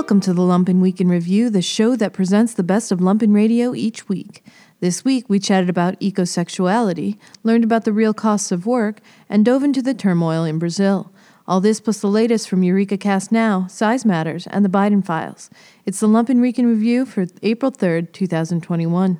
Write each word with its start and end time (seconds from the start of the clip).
Welcome 0.00 0.20
to 0.20 0.32
the 0.32 0.40
Lumpen 0.40 0.80
Week 0.80 0.98
in 0.98 1.10
Review, 1.10 1.50
the 1.50 1.60
show 1.60 1.94
that 1.94 2.14
presents 2.14 2.54
the 2.54 2.62
best 2.62 2.90
of 2.90 3.00
Lumpen 3.00 3.34
Radio 3.34 3.74
each 3.74 4.08
week. 4.08 4.42
This 4.80 5.04
week, 5.04 5.28
we 5.28 5.38
chatted 5.38 5.68
about 5.68 6.00
ecosexuality, 6.00 7.18
learned 7.42 7.64
about 7.64 7.84
the 7.84 7.92
real 7.92 8.14
costs 8.14 8.50
of 8.50 8.64
work, 8.64 9.00
and 9.28 9.44
dove 9.44 9.62
into 9.62 9.82
the 9.82 9.92
turmoil 9.92 10.42
in 10.42 10.58
Brazil. 10.58 11.12
All 11.46 11.60
this 11.60 11.80
plus 11.80 12.00
the 12.00 12.06
latest 12.06 12.48
from 12.48 12.62
Eureka 12.62 12.96
Cast 12.96 13.30
Now, 13.30 13.66
Size 13.66 14.06
Matters, 14.06 14.46
and 14.46 14.64
the 14.64 14.70
Biden 14.70 15.04
Files. 15.04 15.50
It's 15.84 16.00
the 16.00 16.08
Lumpen 16.08 16.40
Week 16.40 16.58
in 16.58 16.64
Review 16.64 17.04
for 17.04 17.26
April 17.42 17.70
3rd, 17.70 18.10
2021. 18.14 19.18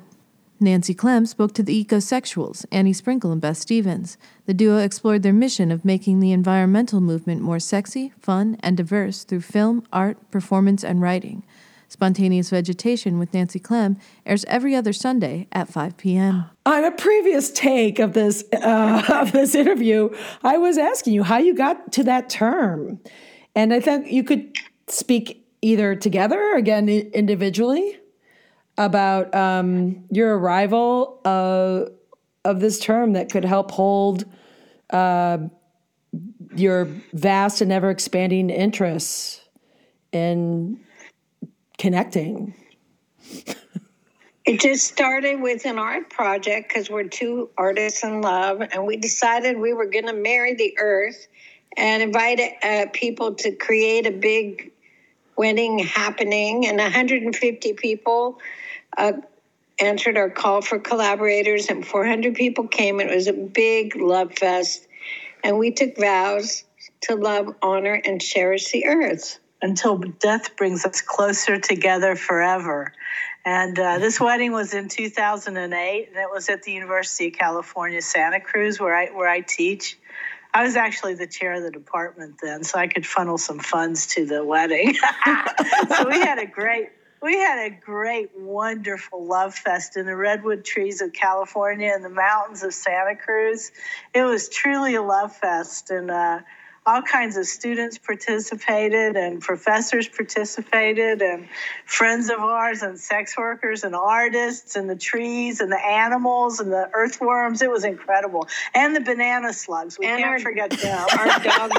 Nancy 0.61 0.93
Klehm 0.93 1.27
spoke 1.27 1.53
to 1.53 1.63
the 1.63 1.83
ecosexuals, 1.83 2.65
Annie 2.71 2.93
Sprinkle 2.93 3.31
and 3.31 3.41
Beth 3.41 3.57
Stephens. 3.57 4.15
The 4.45 4.53
duo 4.53 4.77
explored 4.77 5.23
their 5.23 5.33
mission 5.33 5.71
of 5.71 5.83
making 5.83 6.19
the 6.19 6.31
environmental 6.31 7.01
movement 7.01 7.41
more 7.41 7.59
sexy, 7.59 8.13
fun, 8.19 8.57
and 8.59 8.77
diverse 8.77 9.23
through 9.23 9.41
film, 9.41 9.83
art, 9.91 10.17
performance, 10.29 10.83
and 10.83 11.01
writing. 11.01 11.43
Spontaneous 11.87 12.51
Vegetation 12.51 13.17
with 13.17 13.33
Nancy 13.33 13.59
Klehm 13.59 13.99
airs 14.25 14.45
every 14.45 14.75
other 14.75 14.93
Sunday 14.93 15.47
at 15.51 15.67
5 15.67 15.97
p.m. 15.97 16.45
On 16.65 16.85
a 16.85 16.91
previous 16.91 17.51
take 17.51 17.97
of 17.97 18.13
this 18.13 18.43
uh, 18.53 19.03
of 19.09 19.31
this 19.31 19.55
interview, 19.55 20.09
I 20.43 20.57
was 20.57 20.77
asking 20.77 21.13
you 21.13 21.23
how 21.23 21.39
you 21.39 21.55
got 21.55 21.91
to 21.93 22.03
that 22.03 22.29
term, 22.29 22.99
and 23.55 23.73
I 23.73 23.79
thought 23.79 24.07
you 24.07 24.23
could 24.23 24.55
speak 24.87 25.43
either 25.63 25.95
together 25.95 26.39
or 26.39 26.55
again 26.55 26.87
individually 26.87 27.97
about 28.85 29.33
um, 29.35 30.05
your 30.09 30.37
arrival 30.37 31.21
of 31.23 31.89
of 32.43 32.59
this 32.59 32.79
term 32.79 33.13
that 33.13 33.31
could 33.31 33.45
help 33.45 33.69
hold 33.69 34.25
uh, 34.89 35.37
your 36.55 36.85
vast 37.13 37.61
and 37.61 37.71
ever 37.71 37.91
expanding 37.91 38.49
interests 38.49 39.41
in 40.11 40.79
connecting. 41.77 42.55
It 44.43 44.59
just 44.59 44.87
started 44.87 45.39
with 45.39 45.65
an 45.65 45.77
art 45.77 46.09
project 46.09 46.69
because 46.69 46.89
we're 46.89 47.07
two 47.07 47.51
artists 47.55 48.03
in 48.03 48.21
love, 48.21 48.61
and 48.61 48.87
we 48.87 48.97
decided 48.97 49.59
we 49.59 49.73
were 49.73 49.85
going 49.85 50.07
to 50.07 50.13
marry 50.13 50.55
the 50.55 50.75
earth 50.79 51.27
and 51.77 52.01
invite 52.01 52.41
uh, 52.63 52.87
people 52.91 53.35
to 53.35 53.51
create 53.55 54.07
a 54.07 54.11
big 54.11 54.71
wedding 55.37 55.77
happening, 55.77 56.65
and 56.65 56.79
150 56.79 57.73
people 57.73 58.39
uh, 58.97 59.13
answered 59.79 60.17
our 60.17 60.29
call 60.29 60.61
for 60.61 60.79
collaborators, 60.79 61.67
and 61.67 61.85
400 61.85 62.35
people 62.35 62.67
came. 62.67 62.99
It 62.99 63.13
was 63.13 63.27
a 63.27 63.33
big 63.33 63.95
love 63.95 64.33
fest, 64.37 64.87
and 65.43 65.57
we 65.57 65.71
took 65.71 65.97
vows 65.97 66.63
to 67.01 67.15
love, 67.15 67.55
honor, 67.61 67.99
and 68.05 68.21
cherish 68.21 68.71
the 68.71 68.85
earth 68.85 69.39
until 69.61 69.97
death 69.97 70.55
brings 70.55 70.85
us 70.85 71.01
closer 71.01 71.59
together 71.59 72.15
forever. 72.15 72.93
And 73.43 73.77
uh, 73.77 73.97
this 73.97 74.19
wedding 74.19 74.51
was 74.51 74.73
in 74.73 74.87
2008, 74.87 76.07
and 76.07 76.17
it 76.17 76.29
was 76.31 76.47
at 76.49 76.63
the 76.63 76.71
University 76.71 77.29
of 77.29 77.33
California, 77.33 78.01
Santa 78.01 78.39
Cruz, 78.39 78.79
where 78.79 78.95
I 78.95 79.07
where 79.07 79.29
I 79.29 79.41
teach. 79.41 79.97
I 80.53 80.63
was 80.63 80.75
actually 80.75 81.13
the 81.13 81.27
chair 81.27 81.53
of 81.53 81.63
the 81.63 81.71
department 81.71 82.35
then, 82.41 82.63
so 82.63 82.77
I 82.77 82.87
could 82.87 83.05
funnel 83.05 83.37
some 83.37 83.59
funds 83.59 84.05
to 84.07 84.25
the 84.25 84.43
wedding. 84.43 84.93
so 85.95 86.07
we 86.07 86.19
had 86.19 86.39
a 86.39 86.45
great 86.45 86.89
we 87.21 87.37
had 87.37 87.67
a 87.67 87.69
great, 87.69 88.31
wonderful 88.35 89.25
love 89.25 89.53
fest 89.53 89.95
in 89.95 90.05
the 90.05 90.15
redwood 90.15 90.65
trees 90.65 91.01
of 91.01 91.13
California 91.13 91.91
and 91.93 92.03
the 92.03 92.09
mountains 92.09 92.63
of 92.63 92.73
Santa 92.73 93.15
Cruz. 93.15 93.71
It 94.13 94.23
was 94.23 94.49
truly 94.49 94.95
a 94.95 95.03
love 95.03 95.35
fest, 95.35 95.91
and 95.91 96.09
uh, 96.09 96.39
all 96.85 97.01
kinds 97.01 97.37
of 97.37 97.45
students 97.45 97.99
participated 97.99 99.15
and 99.15 99.39
professors 99.39 100.07
participated 100.07 101.21
and 101.21 101.47
friends 101.85 102.29
of 102.31 102.39
ours 102.39 102.81
and 102.81 102.99
sex 102.99 103.37
workers 103.37 103.83
and 103.83 103.93
artists 103.93 104.75
and 104.75 104.89
the 104.89 104.95
trees 104.95 105.59
and 105.61 105.71
the 105.71 105.85
animals 105.85 106.59
and 106.59 106.71
the 106.71 106.89
earthworms. 106.93 107.61
It 107.61 107.69
was 107.69 107.83
incredible. 107.83 108.47
And 108.73 108.95
the 108.95 109.01
banana 109.01 109.53
slugs. 109.53 109.99
We 109.99 110.07
and 110.07 110.19
can't 110.21 110.31
our, 110.31 110.39
forget 110.39 110.71
them. 110.81 111.07
Our 111.19 111.39
dog 111.39 111.71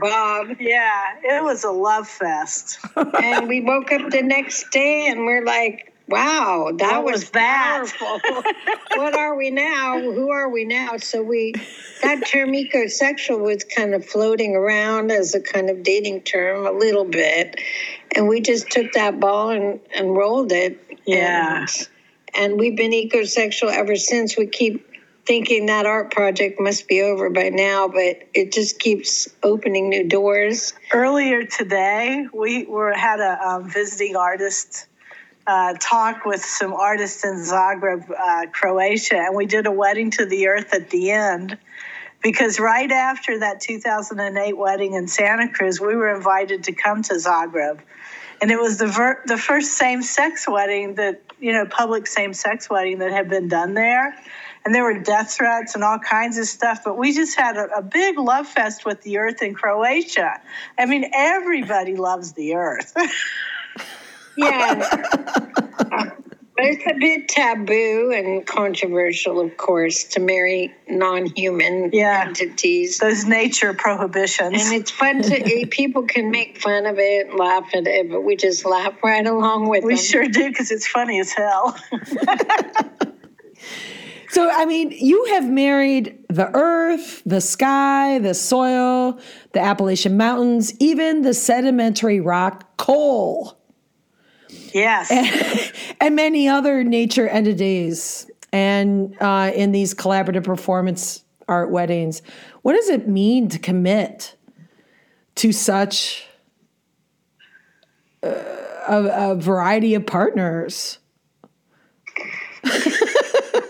Bob. 0.00 0.56
Yeah, 0.58 1.16
it 1.22 1.42
was 1.42 1.64
a 1.64 1.70
love 1.70 2.08
fest. 2.08 2.78
and 2.96 3.48
we 3.48 3.60
woke 3.60 3.92
up 3.92 4.10
the 4.10 4.22
next 4.22 4.70
day 4.70 5.08
and 5.08 5.26
we're 5.26 5.44
like, 5.44 5.92
Wow, 6.08 6.72
that 6.78 7.04
what 7.04 7.12
was, 7.12 7.20
was 7.20 7.30
that? 7.30 7.92
powerful. 8.00 8.42
what 8.96 9.14
are 9.14 9.36
we 9.36 9.50
now? 9.50 10.00
Who 10.00 10.30
are 10.30 10.48
we 10.48 10.64
now? 10.64 10.96
So 10.96 11.22
we 11.22 11.52
that 12.02 12.26
term 12.26 12.52
ecosexual 12.52 13.40
was 13.40 13.64
kind 13.64 13.94
of 13.94 14.06
floating 14.06 14.56
around 14.56 15.12
as 15.12 15.34
a 15.34 15.40
kind 15.40 15.68
of 15.68 15.82
dating 15.82 16.22
term 16.22 16.66
a 16.66 16.72
little 16.72 17.04
bit. 17.04 17.60
And 18.16 18.26
we 18.26 18.40
just 18.40 18.70
took 18.70 18.92
that 18.92 19.20
ball 19.20 19.50
and, 19.50 19.80
and 19.94 20.16
rolled 20.16 20.50
it. 20.50 20.80
Yeah. 21.04 21.66
And, 21.66 21.88
and 22.34 22.58
we've 22.58 22.76
been 22.76 22.92
ecosexual 22.92 23.70
ever 23.70 23.96
since. 23.96 24.34
We 24.34 24.46
keep 24.46 24.88
thinking 25.26 25.66
that 25.66 25.84
art 25.84 26.10
project 26.10 26.58
must 26.58 26.88
be 26.88 27.02
over 27.02 27.28
by 27.28 27.50
now, 27.50 27.86
but 27.86 28.26
it 28.32 28.50
just 28.50 28.78
keeps 28.78 29.28
opening 29.42 29.90
new 29.90 30.08
doors. 30.08 30.72
Earlier 30.90 31.44
today, 31.44 32.26
we 32.32 32.64
were 32.64 32.94
had 32.94 33.20
a 33.20 33.46
um, 33.46 33.68
visiting 33.68 34.16
artist 34.16 34.86
uh, 35.48 35.74
talk 35.80 36.26
with 36.26 36.44
some 36.44 36.74
artists 36.74 37.24
in 37.24 37.36
Zagreb, 37.36 38.08
uh, 38.10 38.46
Croatia, 38.52 39.16
and 39.16 39.34
we 39.34 39.46
did 39.46 39.66
a 39.66 39.72
wedding 39.72 40.10
to 40.12 40.26
the 40.26 40.46
earth 40.46 40.74
at 40.74 40.90
the 40.90 41.10
end. 41.10 41.56
Because 42.22 42.60
right 42.60 42.90
after 42.90 43.38
that 43.38 43.60
2008 43.60 44.58
wedding 44.58 44.94
in 44.94 45.08
Santa 45.08 45.48
Cruz, 45.48 45.80
we 45.80 45.94
were 45.96 46.14
invited 46.14 46.64
to 46.64 46.72
come 46.72 47.02
to 47.04 47.14
Zagreb. 47.14 47.78
And 48.42 48.50
it 48.50 48.60
was 48.60 48.78
the, 48.78 48.88
ver- 48.88 49.22
the 49.24 49.38
first 49.38 49.72
same 49.72 50.02
sex 50.02 50.46
wedding 50.46 50.96
that, 50.96 51.22
you 51.40 51.52
know, 51.52 51.64
public 51.64 52.06
same 52.06 52.34
sex 52.34 52.68
wedding 52.68 52.98
that 52.98 53.12
had 53.12 53.30
been 53.30 53.48
done 53.48 53.74
there. 53.74 54.14
And 54.64 54.74
there 54.74 54.82
were 54.82 54.98
death 54.98 55.32
threats 55.32 55.76
and 55.76 55.82
all 55.82 55.98
kinds 55.98 56.36
of 56.38 56.46
stuff. 56.46 56.80
But 56.84 56.98
we 56.98 57.14
just 57.14 57.38
had 57.38 57.56
a, 57.56 57.78
a 57.78 57.82
big 57.82 58.18
love 58.18 58.46
fest 58.46 58.84
with 58.84 59.00
the 59.02 59.18
earth 59.18 59.40
in 59.40 59.54
Croatia. 59.54 60.40
I 60.76 60.86
mean, 60.86 61.10
everybody 61.14 61.96
loves 61.96 62.32
the 62.32 62.54
earth. 62.54 62.94
yeah. 64.38 65.37
It's 66.64 66.84
a 66.86 66.94
bit 66.98 67.28
taboo 67.28 68.12
and 68.14 68.44
controversial, 68.46 69.40
of 69.40 69.56
course, 69.56 70.04
to 70.04 70.20
marry 70.20 70.74
non-human 70.88 71.90
yeah. 71.92 72.24
entities. 72.26 72.98
Those 72.98 73.24
nature 73.26 73.74
prohibitions. 73.74 74.64
And 74.64 74.74
it's 74.74 74.90
fun 74.90 75.22
to 75.22 75.40
eh, 75.40 75.66
people 75.70 76.02
can 76.02 76.30
make 76.30 76.60
fun 76.60 76.86
of 76.86 76.98
it, 76.98 77.34
laugh 77.34 77.68
at 77.74 77.86
it, 77.86 78.10
but 78.10 78.22
we 78.22 78.34
just 78.34 78.64
laugh 78.64 78.94
right 79.04 79.26
along 79.26 79.68
with 79.68 79.84
we 79.84 79.94
them. 79.94 79.98
We 79.98 80.04
sure 80.04 80.26
do 80.26 80.48
because 80.48 80.70
it's 80.70 80.88
funny 80.88 81.20
as 81.20 81.32
hell. 81.32 81.76
so, 84.28 84.50
I 84.50 84.64
mean, 84.64 84.90
you 84.90 85.26
have 85.26 85.48
married 85.48 86.24
the 86.28 86.50
earth, 86.54 87.22
the 87.24 87.40
sky, 87.40 88.18
the 88.18 88.34
soil, 88.34 89.20
the 89.52 89.60
Appalachian 89.60 90.16
Mountains, 90.16 90.74
even 90.80 91.22
the 91.22 91.34
sedimentary 91.34 92.20
rock 92.20 92.76
coal. 92.78 93.57
Yes. 94.74 95.10
And, 95.10 95.72
and 96.00 96.16
many 96.16 96.48
other 96.48 96.84
nature 96.84 97.28
entities 97.28 98.30
and 98.52 99.16
uh, 99.20 99.50
in 99.54 99.72
these 99.72 99.94
collaborative 99.94 100.44
performance 100.44 101.24
art 101.48 101.70
weddings. 101.70 102.22
What 102.62 102.74
does 102.74 102.88
it 102.88 103.08
mean 103.08 103.48
to 103.48 103.58
commit 103.58 104.36
to 105.36 105.52
such 105.52 106.26
uh, 108.22 108.28
a, 108.88 109.30
a 109.32 109.34
variety 109.36 109.94
of 109.94 110.06
partners? 110.06 110.98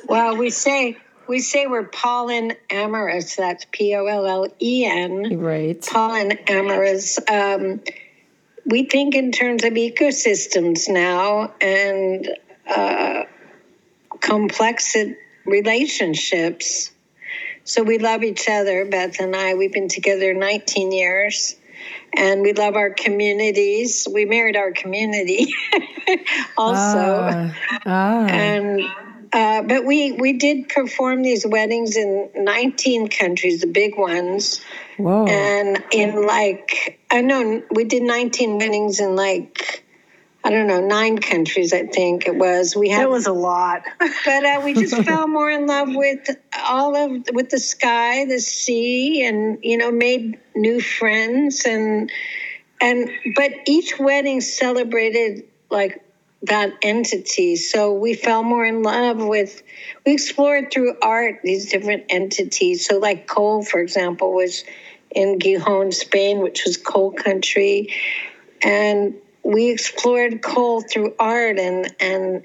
well, 0.09 0.37
we 0.37 0.51
say 0.51 0.97
we 1.29 1.41
say 1.41 1.67
we're 1.67 1.85
pollen 1.85 2.55
amorous. 2.71 3.37
That's 3.37 3.67
P 3.71 3.95
O 3.95 4.07
L 4.07 4.27
L 4.27 4.49
E 4.61 4.87
N. 4.87 5.39
Right. 5.39 5.81
Pollen 5.87 6.33
amorous. 6.49 7.19
Um, 7.31 7.81
we 8.69 8.85
think 8.85 9.15
in 9.15 9.33
terms 9.33 9.65
of 9.65 9.73
ecosystems 9.73 10.89
now 10.89 11.55
and 11.61 12.29
uh, 12.69 13.23
complex 14.21 14.95
relationships. 15.47 16.93
So 17.65 17.83
we 17.83 17.99
love 17.99 18.23
each 18.23 18.47
other, 18.49 18.85
Beth 18.85 19.21
and 19.21 19.35
I. 19.35 19.55
We've 19.55 19.73
been 19.73 19.89
together 19.89 20.35
19 20.35 20.93
years 20.93 21.57
and 22.15 22.43
we 22.43 22.53
love 22.53 22.77
our 22.77 22.91
communities. 22.91 24.07
We 24.11 24.27
married 24.27 24.57
our 24.57 24.73
community 24.73 25.55
also. 26.59 27.31
Ah, 27.31 27.55
ah. 27.87 28.27
And 28.27 28.83
uh, 29.33 29.63
but 29.63 29.85
we 29.85 30.13
we 30.13 30.33
did 30.35 30.69
perform 30.69 31.23
these 31.23 31.47
weddings 31.47 31.97
in 31.97 32.31
19 32.35 33.09
countries, 33.09 33.61
the 33.61 33.67
big 33.67 33.99
ones. 33.99 34.61
Whoa. 34.97 35.27
And 35.27 35.83
in 35.93 36.27
like 36.27 37.01
I 37.11 37.21
know 37.21 37.63
we 37.71 37.85
did 37.85 38.03
19 38.03 38.59
weddings 38.59 39.01
in 39.01 39.17
like 39.17 39.85
I 40.45 40.51
don't 40.51 40.67
know 40.67 40.81
nine 40.81 41.19
countries. 41.19 41.73
I 41.73 41.87
think 41.87 42.27
it 42.27 42.37
was. 42.37 42.75
We 42.75 42.89
had 42.89 43.03
it 43.03 43.11
was 43.11 43.27
a 43.27 43.33
lot, 43.33 43.83
but 43.99 44.45
uh, 44.45 44.63
we 44.65 44.73
just 44.73 44.97
fell 45.05 45.29
more 45.29 45.51
in 45.51 45.67
love 45.67 45.89
with 45.95 46.31
all 46.65 46.97
of 46.97 47.27
with 47.33 47.51
the 47.51 47.59
sky, 47.59 48.25
the 48.25 48.39
sea, 48.39 49.27
and 49.27 49.59
you 49.63 49.77
know 49.77 49.91
made 49.91 50.39
new 50.55 50.81
friends 50.81 51.65
and 51.67 52.11
and 52.81 53.11
but 53.35 53.51
each 53.67 53.99
wedding 53.99 54.41
celebrated 54.41 55.45
like 55.71 56.03
that 56.43 56.73
entity. 56.83 57.57
So 57.57 57.93
we 57.93 58.15
fell 58.15 58.43
more 58.43 58.65
in 58.65 58.83
love 58.83 59.19
with, 59.19 59.63
we 60.07 60.13
explored 60.13 60.73
through 60.73 60.95
art 61.03 61.41
these 61.43 61.71
different 61.71 62.05
entities. 62.09 62.87
So, 62.87 62.99
like 62.99 63.27
coal, 63.27 63.65
for 63.65 63.81
example, 63.81 64.33
was 64.33 64.65
in 65.11 65.39
Gijón, 65.39 65.93
Spain, 65.93 66.41
which 66.41 66.65
was 66.65 66.77
coal 66.77 67.13
country. 67.13 67.93
And 68.63 69.15
we 69.43 69.71
explored 69.71 70.43
coal 70.43 70.83
through 70.83 71.15
art 71.19 71.59
and, 71.59 71.95
and 72.01 72.45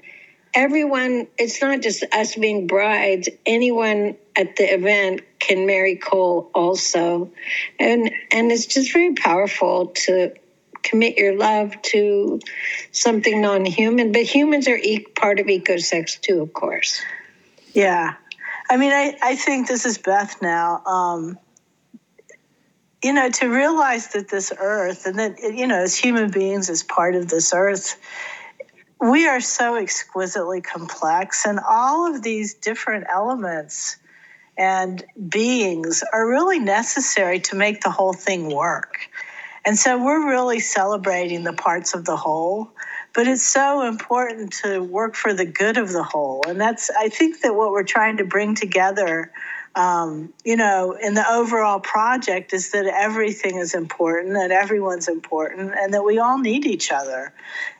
everyone, 0.54 1.26
it's 1.36 1.60
not 1.60 1.82
just 1.82 2.04
us 2.12 2.36
being 2.36 2.66
brides, 2.66 3.28
anyone 3.44 4.16
at 4.36 4.56
the 4.56 4.64
event 4.64 5.20
can 5.38 5.66
marry 5.66 5.96
coal 5.96 6.50
also. 6.54 7.30
And, 7.78 8.10
and 8.32 8.50
it's 8.50 8.66
just 8.66 8.92
very 8.92 9.14
powerful 9.14 9.88
to 9.88 10.34
commit 10.84 11.16
your 11.16 11.36
love 11.36 11.80
to 11.82 12.40
something 12.92 13.40
non-human 13.40 14.12
but 14.12 14.22
humans 14.22 14.68
are 14.68 14.76
e- 14.76 15.06
part 15.16 15.40
of 15.40 15.46
ecosex 15.46 16.20
too 16.20 16.40
of 16.42 16.52
course. 16.52 17.00
Yeah. 17.72 18.14
I 18.70 18.76
mean 18.76 18.92
i, 18.92 19.16
I 19.22 19.36
think 19.36 19.66
this 19.66 19.84
is 19.84 19.98
beth 19.98 20.40
now 20.40 20.82
um, 20.84 21.38
you 23.02 23.12
know 23.12 23.28
to 23.28 23.48
realize 23.48 24.08
that 24.08 24.28
this 24.28 24.52
earth 24.58 25.06
and 25.06 25.18
that 25.18 25.38
you 25.40 25.66
know 25.66 25.82
as 25.82 25.96
human 25.96 26.30
beings 26.30 26.70
as 26.70 26.82
part 26.82 27.14
of 27.14 27.28
this 27.28 27.52
earth 27.52 28.00
we 29.00 29.26
are 29.28 29.40
so 29.40 29.76
exquisitely 29.76 30.62
complex 30.62 31.44
and 31.44 31.60
all 31.68 32.12
of 32.12 32.22
these 32.22 32.54
different 32.54 33.06
elements 33.12 33.98
and 34.56 35.04
beings 35.28 36.02
are 36.12 36.28
really 36.28 36.58
necessary 36.58 37.40
to 37.40 37.56
make 37.56 37.82
the 37.82 37.90
whole 37.90 38.14
thing 38.14 38.54
work 38.54 38.96
and 39.64 39.78
so 39.78 40.02
we're 40.02 40.28
really 40.28 40.60
celebrating 40.60 41.42
the 41.44 41.52
parts 41.52 41.94
of 41.94 42.04
the 42.04 42.16
whole, 42.16 42.70
but 43.14 43.26
it's 43.26 43.46
so 43.46 43.86
important 43.86 44.52
to 44.64 44.80
work 44.80 45.14
for 45.14 45.32
the 45.32 45.46
good 45.46 45.78
of 45.78 45.92
the 45.92 46.02
whole. 46.02 46.42
And 46.46 46.60
that's, 46.60 46.90
I 46.90 47.08
think 47.08 47.40
that 47.40 47.54
what 47.54 47.70
we're 47.70 47.84
trying 47.84 48.18
to 48.18 48.24
bring 48.24 48.54
together, 48.54 49.32
um, 49.74 50.32
you 50.44 50.56
know, 50.56 50.92
in 50.92 51.14
the 51.14 51.28
overall 51.28 51.80
project 51.80 52.52
is 52.52 52.72
that 52.72 52.86
everything 52.86 53.56
is 53.56 53.74
important, 53.74 54.34
that 54.34 54.50
everyone's 54.50 55.08
important, 55.08 55.72
and 55.74 55.94
that 55.94 56.04
we 56.04 56.18
all 56.18 56.38
need 56.38 56.66
each 56.66 56.92
other. 56.92 57.32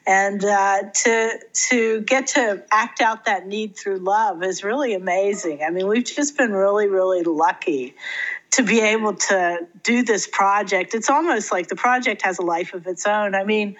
And 0.07 0.43
uh, 0.43 0.83
to, 1.03 1.39
to 1.69 2.01
get 2.01 2.27
to 2.27 2.63
act 2.71 2.99
out 2.99 3.25
that 3.25 3.45
need 3.47 3.77
through 3.77 3.99
love 3.99 4.43
is 4.43 4.63
really 4.63 4.93
amazing. 4.93 5.63
I 5.63 5.69
mean, 5.69 5.87
we've 5.87 6.05
just 6.05 6.37
been 6.37 6.51
really, 6.51 6.87
really 6.87 7.23
lucky 7.23 7.95
to 8.55 8.63
be 8.63 8.79
able 8.79 9.13
to 9.13 9.67
do 9.83 10.03
this 10.03 10.27
project. 10.27 10.95
It's 10.95 11.09
almost 11.09 11.51
like 11.51 11.67
the 11.67 11.75
project 11.75 12.21
has 12.21 12.39
a 12.39 12.41
life 12.41 12.73
of 12.73 12.87
its 12.87 13.05
own. 13.05 13.35
I 13.35 13.43
mean, 13.43 13.75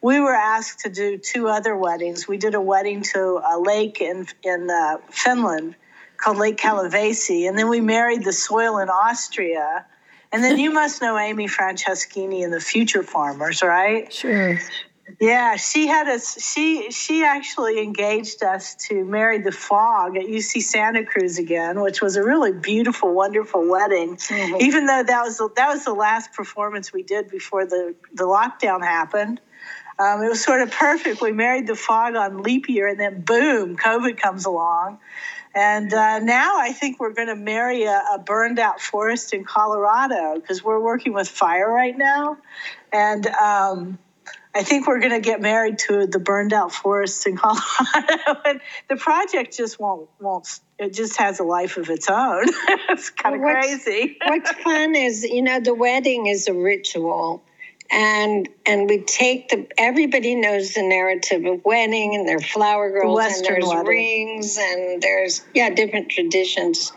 we 0.00 0.20
were 0.20 0.34
asked 0.34 0.80
to 0.80 0.88
do 0.88 1.18
two 1.18 1.48
other 1.48 1.76
weddings. 1.76 2.28
We 2.28 2.36
did 2.36 2.54
a 2.54 2.60
wedding 2.60 3.02
to 3.14 3.42
a 3.44 3.58
lake 3.58 4.00
in 4.00 4.28
in 4.44 4.70
uh, 4.70 4.98
Finland 5.10 5.74
called 6.16 6.38
Lake 6.38 6.58
Kallavesi, 6.58 7.48
and 7.48 7.58
then 7.58 7.68
we 7.68 7.80
married 7.80 8.24
the 8.24 8.32
soil 8.32 8.78
in 8.78 8.88
Austria. 8.88 9.84
And 10.32 10.44
then 10.44 10.60
you 10.60 10.70
must 10.70 11.02
know 11.02 11.18
Amy 11.18 11.48
Franceschini 11.48 12.44
and 12.44 12.52
the 12.52 12.60
Future 12.60 13.02
Farmers, 13.02 13.62
right? 13.62 14.12
Sure. 14.12 14.60
Yeah, 15.18 15.56
she 15.56 15.86
had 15.86 16.08
us. 16.08 16.40
She 16.40 16.90
she 16.90 17.24
actually 17.24 17.82
engaged 17.82 18.42
us 18.42 18.74
to 18.88 19.04
marry 19.04 19.38
the 19.38 19.52
fog 19.52 20.16
at 20.16 20.24
UC 20.24 20.62
Santa 20.62 21.04
Cruz 21.04 21.38
again, 21.38 21.80
which 21.80 22.00
was 22.00 22.16
a 22.16 22.22
really 22.22 22.52
beautiful, 22.52 23.12
wonderful 23.14 23.68
wedding. 23.68 24.16
Mm-hmm. 24.16 24.60
Even 24.60 24.86
though 24.86 25.02
that 25.02 25.22
was 25.22 25.38
the, 25.38 25.48
that 25.56 25.68
was 25.68 25.84
the 25.84 25.94
last 25.94 26.32
performance 26.32 26.92
we 26.92 27.02
did 27.02 27.30
before 27.30 27.66
the 27.66 27.94
the 28.12 28.24
lockdown 28.24 28.82
happened. 28.82 29.40
Um, 29.98 30.22
it 30.22 30.28
was 30.30 30.42
sort 30.42 30.62
of 30.62 30.70
perfect. 30.70 31.20
We 31.20 31.32
married 31.32 31.66
the 31.66 31.74
fog 31.74 32.14
on 32.14 32.42
leap 32.42 32.70
year, 32.70 32.88
and 32.88 32.98
then 32.98 33.20
boom, 33.20 33.76
COVID 33.76 34.16
comes 34.16 34.46
along. 34.46 34.98
And 35.54 35.92
uh, 35.92 36.20
now 36.20 36.58
I 36.58 36.72
think 36.72 37.00
we're 37.00 37.12
going 37.12 37.28
to 37.28 37.34
marry 37.34 37.82
a, 37.84 38.02
a, 38.14 38.18
burned 38.18 38.58
out 38.58 38.80
forest 38.80 39.34
in 39.34 39.44
Colorado 39.44 40.36
because 40.36 40.62
we're 40.62 40.80
working 40.80 41.12
with 41.12 41.28
fire 41.28 41.68
right 41.68 41.96
now. 41.96 42.38
And 42.92 43.26
um, 43.26 43.98
I 44.54 44.64
think 44.64 44.86
we're 44.86 44.98
going 44.98 45.12
to 45.12 45.20
get 45.20 45.40
married 45.40 45.78
to 45.80 46.06
the 46.06 46.18
burned 46.18 46.52
out 46.52 46.72
forests 46.72 47.24
in 47.26 47.36
Colorado, 47.36 48.40
and 48.44 48.60
the 48.88 48.96
project 48.96 49.56
just 49.56 49.78
won't 49.78 50.08
won't. 50.20 50.60
It 50.78 50.92
just 50.92 51.18
has 51.18 51.38
a 51.38 51.44
life 51.44 51.76
of 51.76 51.88
its 51.88 52.08
own. 52.10 52.46
it's 52.88 53.10
kind 53.10 53.36
of 53.36 53.42
well, 53.42 53.60
crazy. 53.60 54.16
what's 54.24 54.50
fun 54.50 54.96
is 54.96 55.22
you 55.24 55.42
know 55.42 55.60
the 55.60 55.74
wedding 55.74 56.26
is 56.26 56.48
a 56.48 56.54
ritual, 56.54 57.42
and 57.90 58.48
and 58.66 58.88
we 58.88 59.02
take 59.02 59.48
the 59.48 59.66
everybody 59.76 60.36
knows 60.36 60.74
the 60.74 60.82
narrative 60.82 61.44
of 61.44 61.64
wedding 61.64 62.14
and 62.14 62.28
there's 62.28 62.46
flower 62.46 62.90
girls 62.90 63.18
and 63.20 63.44
there's 63.44 63.66
wedding. 63.66 63.86
rings 63.86 64.56
and 64.56 65.02
there's 65.02 65.42
yeah 65.54 65.70
different 65.70 66.08
traditions 66.08 66.92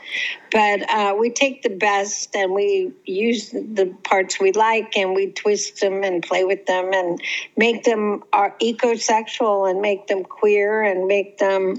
but 0.51 0.88
uh, 0.92 1.16
we 1.18 1.31
take 1.31 1.63
the 1.63 1.69
best 1.69 2.36
and 2.36 2.54
we 2.54 2.92
use 3.06 3.50
the 3.50 3.92
parts 4.04 4.40
we 4.40 4.51
like 4.51 4.95
and 4.95 5.16
we 5.16 5.31
twist 5.31 5.80
them 5.80 6.04
and 6.04 6.22
play 6.22 6.44
with 6.44 6.63
them 6.68 6.94
and 6.94 7.19
make 7.57 7.84
them 7.84 8.24
are 8.31 8.56
ecosexual 8.62 9.69
and 9.69 9.81
make 9.81 10.06
them 10.07 10.24
queer 10.24 10.84
and 10.84 11.07
make 11.07 11.39
them 11.39 11.75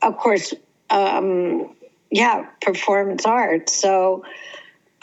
of 0.00 0.16
course 0.16 0.54
um, 0.90 1.74
yeah 2.10 2.46
performance 2.62 3.26
art 3.26 3.68
so 3.68 4.24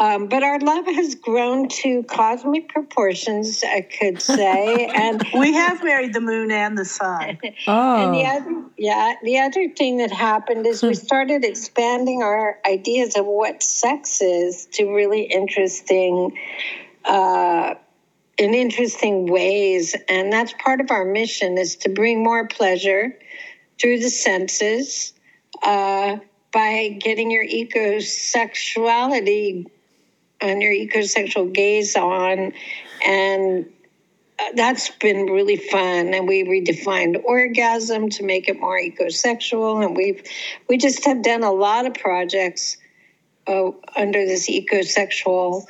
um, 0.02 0.28
but 0.28 0.42
our 0.42 0.58
love 0.58 0.88
has 0.88 1.14
grown 1.14 1.70
to 1.70 2.02
cosmic 2.04 2.70
proportions, 2.70 3.64
I 3.64 3.82
could 3.82 4.20
say. 4.20 4.88
And 4.88 5.24
we 5.36 5.54
have 5.54 5.84
married 5.84 6.14
the 6.14 6.22
moon 6.22 6.50
and 6.50 6.76
the 6.76 6.86
sun. 6.86 7.38
Oh. 7.68 7.92
And 8.02 8.16
the 8.16 8.26
other, 8.26 8.64
yeah, 8.80 9.14
the 9.22 9.38
other 9.38 9.70
thing 9.70 9.98
that 9.98 10.12
happened 10.12 10.66
is 10.66 10.82
we 10.82 10.90
hmm. 10.90 10.96
started 10.96 11.46
expanding 11.46 12.24
our 12.24 12.58
ideas 12.66 13.16
of 13.16 13.28
what 13.28 13.62
sex 13.62 14.24
is 14.24 14.66
to 14.74 14.92
really 14.92 15.22
interesting, 15.22 16.36
uh, 17.06 17.76
in 18.40 18.56
interesting 18.56 19.32
ways. 19.32 19.96
And 20.10 20.34
that's 20.34 20.52
part 20.54 20.82
of 20.82 20.90
our 20.90 21.06
mission 21.06 21.60
is 21.60 21.76
to 21.76 21.90
bring 21.90 22.24
more 22.24 22.48
pleasure 22.48 23.16
through 23.80 24.00
the 24.00 24.10
senses. 24.10 25.14
Uh, 25.62 26.18
by 26.52 26.98
getting 27.00 27.32
your 27.32 27.46
ecosexuality 27.46 29.68
and 30.42 30.62
your 30.62 30.74
ecosexual 30.74 31.52
gaze 31.52 31.96
on. 31.96 32.54
And 33.06 33.66
uh, 34.40 34.44
that's 34.56 34.90
been 34.90 35.28
really 35.28 35.58
fun. 35.58 36.14
And 36.14 36.28
we 36.28 36.44
redefined 36.44 37.24
orgasm 37.24 38.10
to 38.10 38.24
make 38.24 38.48
it 38.48 38.60
more 38.60 38.80
ecosexual. 38.80 39.86
And 39.86 39.96
we've, 39.96 40.24
we 40.68 40.78
just 40.78 41.06
have 41.06 41.24
done 41.24 41.44
a 41.44 41.52
lot 41.52 41.86
of 41.86 41.94
projects 41.94 42.78
uh, 43.48 43.72
under 43.96 44.26
this 44.26 44.50
ecosexual 44.50 45.66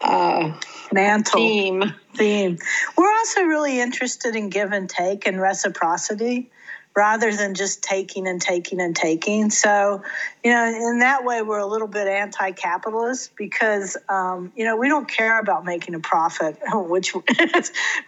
uh, 0.00 0.52
mantle 0.92 1.40
theme. 1.40 1.94
theme. 2.14 2.58
We're 2.96 3.12
also 3.12 3.42
really 3.42 3.80
interested 3.80 4.36
in 4.36 4.48
give 4.50 4.72
and 4.72 4.88
take 4.88 5.26
and 5.26 5.40
reciprocity 5.40 6.50
rather 6.98 7.32
than 7.32 7.54
just 7.54 7.80
taking 7.80 8.26
and 8.26 8.42
taking 8.42 8.80
and 8.80 8.96
taking. 8.96 9.50
So, 9.50 10.02
you 10.42 10.50
know, 10.50 10.66
in 10.66 10.98
that 10.98 11.24
way, 11.24 11.42
we're 11.42 11.60
a 11.60 11.66
little 11.66 11.86
bit 11.86 12.08
anti 12.08 12.50
capitalist 12.50 13.36
because, 13.36 13.96
um, 14.08 14.52
you 14.56 14.64
know, 14.64 14.76
we 14.76 14.88
don't 14.88 15.08
care 15.08 15.38
about 15.38 15.64
making 15.64 15.94
a 15.94 16.00
profit, 16.00 16.58
which, 16.72 17.12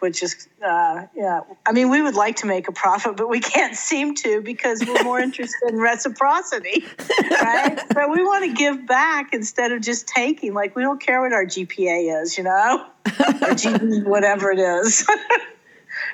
which 0.00 0.24
is, 0.24 0.48
uh, 0.60 1.06
yeah, 1.14 1.42
I 1.64 1.70
mean, 1.70 1.88
we 1.88 2.02
would 2.02 2.16
like 2.16 2.34
to 2.36 2.46
make 2.46 2.66
a 2.66 2.72
profit, 2.72 3.16
but 3.16 3.28
we 3.28 3.38
can't 3.38 3.76
seem 3.76 4.16
to 4.16 4.40
because 4.40 4.82
we're 4.84 5.04
more 5.04 5.20
interested 5.20 5.68
in 5.68 5.76
reciprocity, 5.90 6.84
right? 7.30 7.80
so 7.92 8.08
we 8.08 8.24
want 8.24 8.44
to 8.44 8.52
give 8.52 8.88
back 8.88 9.32
instead 9.32 9.70
of 9.70 9.82
just 9.82 10.08
taking. 10.08 10.52
Like, 10.52 10.74
we 10.74 10.82
don't 10.82 11.00
care 11.00 11.20
what 11.20 11.32
our 11.32 11.44
GPA 11.44 12.22
is, 12.22 12.36
you 12.36 12.42
know, 12.42 12.86
or 13.06 14.00
whatever 14.02 14.50
it 14.50 14.58
is 14.58 15.06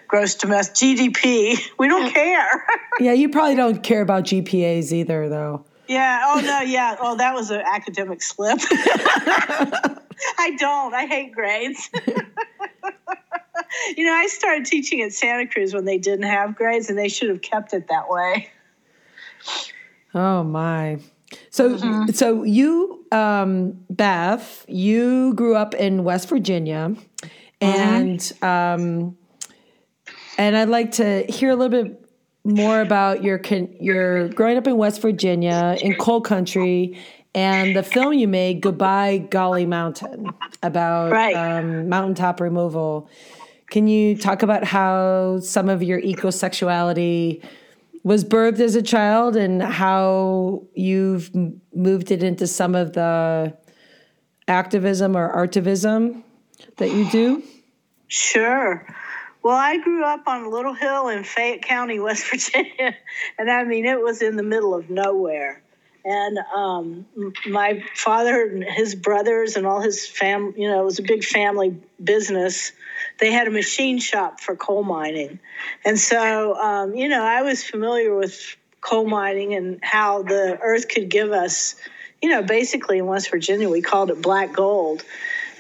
gross 0.08 0.34
domestic 0.34 0.96
GDP. 0.98 1.58
We 1.78 1.88
don't 1.88 2.12
care. 2.12 2.66
yeah, 3.00 3.12
you 3.12 3.28
probably 3.28 3.54
don't 3.54 3.82
care 3.82 4.00
about 4.00 4.24
GPAs 4.24 4.92
either, 4.92 5.28
though. 5.28 5.64
Yeah. 5.88 6.22
Oh 6.26 6.40
no. 6.40 6.60
Yeah. 6.60 6.96
Oh, 7.00 7.16
that 7.16 7.34
was 7.34 7.50
an 7.50 7.60
academic 7.60 8.22
slip. 8.22 8.58
I 10.38 10.56
don't. 10.58 10.94
I 10.94 11.06
hate 11.06 11.32
grades. 11.32 11.90
you 13.96 14.04
know, 14.04 14.12
I 14.12 14.26
started 14.26 14.64
teaching 14.64 15.02
at 15.02 15.12
Santa 15.12 15.46
Cruz 15.46 15.74
when 15.74 15.84
they 15.84 15.98
didn't 15.98 16.24
have 16.24 16.56
grades, 16.56 16.88
and 16.88 16.98
they 16.98 17.08
should 17.08 17.28
have 17.28 17.42
kept 17.42 17.72
it 17.72 17.88
that 17.88 18.08
way. 18.08 18.50
Oh 20.14 20.42
my. 20.42 20.98
So, 21.50 21.76
mm-hmm. 21.76 22.10
so 22.12 22.42
you, 22.42 23.04
um, 23.12 23.78
Beth, 23.90 24.64
you 24.68 25.34
grew 25.34 25.56
up 25.56 25.74
in 25.74 26.04
West 26.04 26.28
Virginia, 26.28 26.94
mm-hmm. 27.60 27.64
and 27.64 28.32
um, 28.42 29.16
and 30.38 30.56
I'd 30.56 30.68
like 30.68 30.92
to 30.92 31.24
hear 31.24 31.50
a 31.50 31.56
little 31.56 31.84
bit 31.84 32.02
more 32.44 32.80
about 32.80 33.22
your 33.24 33.40
your 33.80 34.28
growing 34.28 34.56
up 34.56 34.66
in 34.66 34.76
West 34.76 35.02
Virginia 35.02 35.76
in 35.80 35.94
coal 35.96 36.20
country 36.20 36.98
and 37.34 37.76
the 37.76 37.82
film 37.82 38.14
you 38.14 38.28
made, 38.28 38.62
Goodbye 38.62 39.26
Gauley 39.30 39.66
Mountain, 39.66 40.30
about 40.62 41.12
Right. 41.12 41.34
um, 41.34 41.88
mountaintop 41.88 42.40
removal. 42.40 43.10
Can 43.70 43.88
you 43.88 44.16
talk 44.16 44.42
about 44.42 44.64
how 44.64 45.40
some 45.40 45.68
of 45.68 45.82
your 45.82 46.00
ecosexuality 46.00 47.42
was 48.04 48.24
birthed 48.24 48.60
as 48.60 48.74
a 48.76 48.80
child 48.82 49.36
and 49.36 49.60
how 49.62 50.62
you've 50.74 51.30
moved 51.74 52.10
it 52.12 52.22
into 52.22 52.46
some 52.46 52.74
of 52.74 52.92
the 52.92 53.52
activism 54.48 55.16
or 55.16 55.28
artivism 55.34 56.22
that 56.76 56.92
you 56.92 57.10
do? 57.10 57.42
Sure. 58.08 58.86
Well, 59.46 59.54
I 59.54 59.76
grew 59.76 60.02
up 60.02 60.26
on 60.26 60.42
a 60.42 60.48
little 60.48 60.74
hill 60.74 61.06
in 61.06 61.22
Fayette 61.22 61.62
County, 61.62 62.00
West 62.00 62.28
Virginia, 62.28 62.96
and 63.38 63.48
I 63.48 63.62
mean 63.62 63.86
it 63.86 64.00
was 64.00 64.20
in 64.20 64.34
the 64.34 64.42
middle 64.42 64.74
of 64.74 64.90
nowhere. 64.90 65.62
And 66.04 66.38
um, 66.52 67.06
my 67.46 67.80
father 67.94 68.44
and 68.44 68.64
his 68.64 68.96
brothers 68.96 69.54
and 69.54 69.64
all 69.64 69.80
his 69.80 70.04
family, 70.04 70.62
you 70.62 70.68
know, 70.68 70.80
it 70.80 70.84
was 70.84 70.98
a 70.98 71.04
big 71.04 71.22
family 71.22 71.80
business. 72.02 72.72
They 73.20 73.30
had 73.30 73.46
a 73.46 73.52
machine 73.52 74.00
shop 74.00 74.40
for 74.40 74.56
coal 74.56 74.82
mining, 74.82 75.38
and 75.84 75.96
so 75.96 76.56
um, 76.56 76.96
you 76.96 77.08
know 77.08 77.22
I 77.22 77.42
was 77.42 77.62
familiar 77.62 78.16
with 78.16 78.56
coal 78.80 79.06
mining 79.06 79.54
and 79.54 79.78
how 79.80 80.24
the 80.24 80.58
earth 80.60 80.88
could 80.88 81.08
give 81.08 81.30
us, 81.30 81.76
you 82.20 82.30
know, 82.30 82.42
basically 82.42 82.98
in 82.98 83.06
West 83.06 83.30
Virginia 83.30 83.70
we 83.70 83.80
called 83.80 84.10
it 84.10 84.20
black 84.20 84.52
gold, 84.52 85.04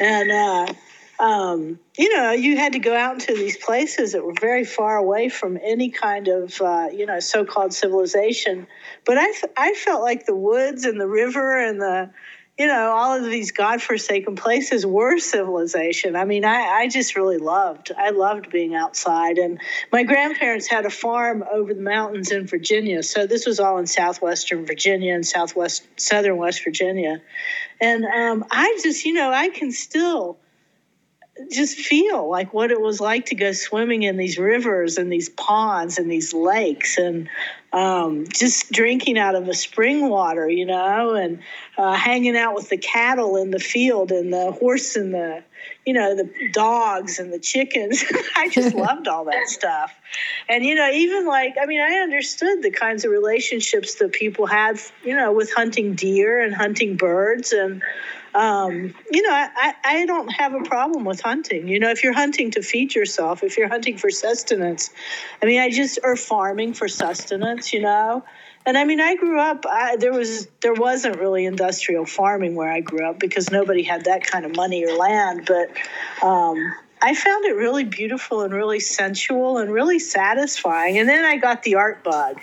and. 0.00 0.32
Uh, 0.32 0.74
um, 1.18 1.78
you 1.96 2.14
know, 2.14 2.32
you 2.32 2.56
had 2.56 2.72
to 2.72 2.78
go 2.78 2.94
out 2.94 3.14
into 3.14 3.34
these 3.34 3.56
places 3.56 4.12
that 4.12 4.24
were 4.24 4.34
very 4.40 4.64
far 4.64 4.96
away 4.96 5.28
from 5.28 5.58
any 5.62 5.90
kind 5.90 6.28
of, 6.28 6.60
uh, 6.60 6.88
you 6.92 7.06
know, 7.06 7.20
so-called 7.20 7.72
civilization. 7.72 8.66
But 9.04 9.16
I, 9.18 9.32
I 9.56 9.74
felt 9.74 10.02
like 10.02 10.26
the 10.26 10.36
woods 10.36 10.84
and 10.84 11.00
the 11.00 11.08
river 11.08 11.58
and 11.58 11.80
the, 11.80 12.10
you 12.58 12.66
know, 12.66 12.90
all 12.90 13.14
of 13.14 13.24
these 13.24 13.52
godforsaken 13.52 14.34
places 14.34 14.86
were 14.86 15.18
civilization. 15.18 16.16
I 16.16 16.24
mean, 16.24 16.44
I, 16.44 16.62
I 16.62 16.88
just 16.88 17.14
really 17.14 17.36
loved, 17.36 17.92
I 17.96 18.10
loved 18.10 18.50
being 18.50 18.74
outside. 18.74 19.36
And 19.36 19.60
my 19.92 20.04
grandparents 20.04 20.66
had 20.66 20.86
a 20.86 20.90
farm 20.90 21.44
over 21.52 21.74
the 21.74 21.82
mountains 21.82 22.30
in 22.30 22.46
Virginia. 22.46 23.02
So 23.02 23.26
this 23.26 23.46
was 23.46 23.60
all 23.60 23.76
in 23.78 23.86
southwestern 23.86 24.64
Virginia 24.64 25.14
and 25.14 25.26
southwest, 25.26 25.86
southern 26.00 26.38
West 26.38 26.64
Virginia. 26.64 27.20
And 27.78 28.04
um, 28.06 28.44
I 28.50 28.78
just, 28.82 29.04
you 29.04 29.12
know, 29.12 29.30
I 29.30 29.50
can 29.50 29.70
still, 29.70 30.38
just 31.50 31.76
feel 31.76 32.28
like 32.30 32.52
what 32.54 32.70
it 32.70 32.80
was 32.80 33.00
like 33.00 33.26
to 33.26 33.34
go 33.34 33.52
swimming 33.52 34.02
in 34.02 34.16
these 34.16 34.38
rivers 34.38 34.96
and 34.96 35.12
these 35.12 35.28
ponds 35.28 35.98
and 35.98 36.10
these 36.10 36.32
lakes 36.32 36.96
and 36.96 37.28
um, 37.72 38.26
just 38.28 38.72
drinking 38.72 39.18
out 39.18 39.34
of 39.34 39.44
the 39.44 39.54
spring 39.54 40.08
water, 40.08 40.48
you 40.48 40.64
know, 40.64 41.14
and 41.14 41.40
uh, 41.76 41.92
hanging 41.92 42.36
out 42.36 42.54
with 42.54 42.70
the 42.70 42.78
cattle 42.78 43.36
in 43.36 43.50
the 43.50 43.58
field 43.58 44.12
and 44.12 44.32
the 44.32 44.52
horse 44.52 44.96
and 44.96 45.12
the, 45.12 45.42
you 45.84 45.92
know, 45.92 46.14
the 46.14 46.30
dogs 46.52 47.18
and 47.18 47.32
the 47.32 47.38
chickens. 47.38 48.02
I 48.36 48.48
just 48.48 48.74
loved 48.74 49.08
all 49.08 49.26
that 49.26 49.48
stuff. 49.48 49.94
And, 50.48 50.64
you 50.64 50.74
know, 50.74 50.90
even 50.90 51.26
like, 51.26 51.56
I 51.60 51.66
mean, 51.66 51.80
I 51.80 51.96
understood 51.96 52.62
the 52.62 52.70
kinds 52.70 53.04
of 53.04 53.10
relationships 53.10 53.96
that 53.96 54.12
people 54.12 54.46
had, 54.46 54.80
you 55.04 55.14
know, 55.14 55.32
with 55.32 55.52
hunting 55.52 55.94
deer 55.94 56.40
and 56.40 56.54
hunting 56.54 56.96
birds 56.96 57.52
and, 57.52 57.82
um, 58.36 58.94
you 59.10 59.22
know, 59.22 59.32
I, 59.32 59.74
I 59.82 60.04
don't 60.04 60.28
have 60.28 60.52
a 60.52 60.60
problem 60.60 61.06
with 61.06 61.22
hunting. 61.22 61.68
You 61.68 61.80
know, 61.80 61.88
if 61.90 62.04
you're 62.04 62.12
hunting 62.12 62.50
to 62.50 62.62
feed 62.62 62.94
yourself, 62.94 63.42
if 63.42 63.56
you're 63.56 63.68
hunting 63.68 63.96
for 63.96 64.10
sustenance, 64.10 64.90
I 65.42 65.46
mean, 65.46 65.58
I 65.58 65.70
just 65.70 65.98
or 66.04 66.16
farming 66.16 66.74
for 66.74 66.86
sustenance. 66.86 67.72
You 67.72 67.80
know, 67.80 68.24
and 68.66 68.76
I 68.76 68.84
mean, 68.84 69.00
I 69.00 69.16
grew 69.16 69.40
up. 69.40 69.64
I, 69.66 69.96
there 69.96 70.12
was 70.12 70.48
there 70.60 70.74
wasn't 70.74 71.18
really 71.18 71.46
industrial 71.46 72.04
farming 72.04 72.56
where 72.56 72.70
I 72.70 72.80
grew 72.80 73.08
up 73.08 73.18
because 73.18 73.50
nobody 73.50 73.82
had 73.82 74.04
that 74.04 74.26
kind 74.26 74.44
of 74.44 74.54
money 74.54 74.84
or 74.84 74.94
land. 74.98 75.46
But 75.46 75.70
um, 76.22 76.74
I 77.00 77.14
found 77.14 77.46
it 77.46 77.56
really 77.56 77.84
beautiful 77.84 78.42
and 78.42 78.52
really 78.52 78.80
sensual 78.80 79.56
and 79.56 79.72
really 79.72 79.98
satisfying. 79.98 80.98
And 80.98 81.08
then 81.08 81.24
I 81.24 81.38
got 81.38 81.62
the 81.62 81.76
art 81.76 82.04
bug, 82.04 82.38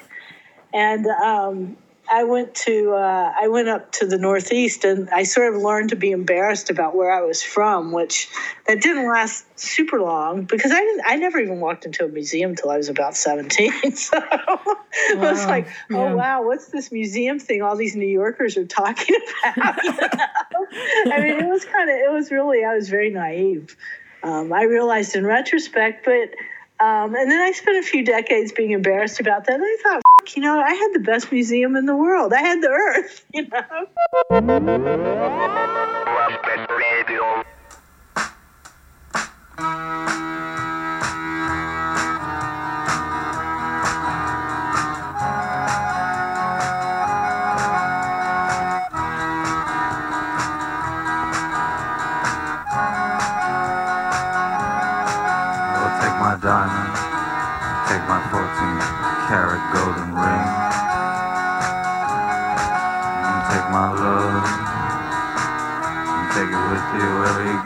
and 0.74 1.06
um, 1.06 1.78
I 2.14 2.26
went 2.26 2.54
to 2.68 2.92
uh, 2.94 3.34
I 3.42 3.48
went 3.48 3.70
up 3.70 3.92
to 3.94 4.06
the 4.06 4.20
Northeast 4.20 4.84
and 4.86 5.10
I 5.10 5.24
sort 5.24 5.52
of 5.56 5.60
learned 5.60 5.90
to 5.90 5.96
be 5.96 6.12
embarrassed 6.12 6.70
about 6.70 6.96
where 6.96 7.12
I 7.12 7.22
was 7.22 7.42
from, 7.42 7.92
which 7.92 8.30
that 8.68 8.82
didn't 8.82 9.08
last 9.10 9.46
super 9.60 10.00
long 10.00 10.44
because 10.44 10.72
I 10.72 10.80
didn't, 10.80 11.02
I 11.08 11.16
never 11.16 11.40
even 11.40 11.60
walked 11.60 11.86
into 11.86 12.06
a 12.06 12.08
museum 12.08 12.52
until 12.52 12.70
I 12.70 12.78
was 12.78 12.88
about 12.88 13.16
seventeen. 13.16 13.74
So 13.96 14.20
I 14.20 15.16
was 15.16 15.44
like, 15.48 15.68
oh 15.92 16.04
Yeah. 16.06 16.14
wow, 16.14 16.44
what's 16.46 16.68
this 16.68 16.92
museum 16.92 17.40
thing? 17.40 17.64
All 17.64 17.76
these 17.76 17.96
New 17.96 18.06
Yorkers 18.06 18.58
are 18.58 18.66
talking 18.66 19.16
about. 19.56 19.80
I 19.84 21.20
mean, 21.20 21.40
it 21.40 21.50
was 21.50 21.66
kind 21.66 21.90
of 21.90 21.96
it 21.96 22.12
was 22.12 22.30
really 22.30 22.64
I 22.64 22.76
was 22.76 22.90
very 22.90 23.10
naive. 23.10 23.76
Um, 24.22 24.54
I 24.54 24.64
realized 24.66 25.16
in 25.16 25.26
retrospect, 25.26 26.06
but. 26.06 26.30
Um, 26.80 27.16
and 27.16 27.32
then 27.32 27.40
I 27.40 27.52
spent 27.54 27.78
a 27.78 27.88
few 27.88 28.04
decades 28.04 28.52
being 28.52 28.72
embarrassed 28.72 29.22
about 29.22 29.46
that. 29.46 29.54
And 29.54 29.64
I 29.64 29.78
thought, 29.84 30.02
"F- 30.28 30.36
you 30.36 30.42
know, 30.42 30.60
I 30.60 30.74
had 30.74 30.90
the 30.94 31.00
best 31.00 31.32
museum 31.32 31.76
in 31.76 31.86
the 31.86 31.96
world. 31.96 32.34
I 32.34 32.42
had 32.42 32.62
the 32.62 32.70
Earth, 32.70 33.26
you 33.34 33.48
know. 33.48 33.64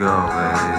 Go, 0.08 0.16
baby. 0.32 0.76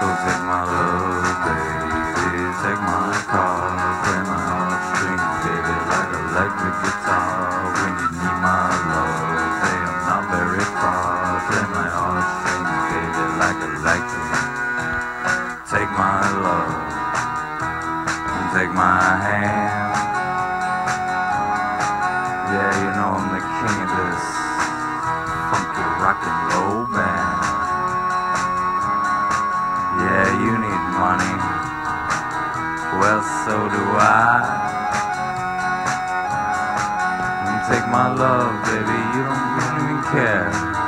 So 0.00 0.06
take 0.20 0.42
my 0.44 0.60
love, 0.68 1.36
baby, 1.48 2.44
take 2.60 2.80
my 2.84 3.08
car, 3.32 3.72
play 4.04 4.20
my 4.28 4.40
heartstrings, 4.52 5.32
baby, 5.44 5.74
like 5.88 6.12
electric 6.20 6.76
guitar. 6.84 7.72
When 7.80 7.92
you 8.00 8.08
need 8.20 8.38
my 8.44 8.68
love, 8.92 9.32
say 9.60 9.76
I'm 9.88 9.98
not 10.08 10.22
very 10.28 10.66
far, 10.76 11.40
play 11.48 11.64
my 11.72 11.88
heartstrings, 11.96 12.84
baby, 12.92 13.24
like 13.40 13.60
electric. 13.70 14.44
Take 15.72 15.90
my 15.96 16.20
love 16.44 16.74
and 18.28 18.46
take 18.52 18.72
my 18.76 19.00
hand. 19.24 19.89
Take 37.70 37.88
my 37.88 38.12
love, 38.12 38.52
baby. 38.66 38.98
You 39.16 39.22
don't 39.24 39.80
even 39.80 40.02
care. 40.12 40.79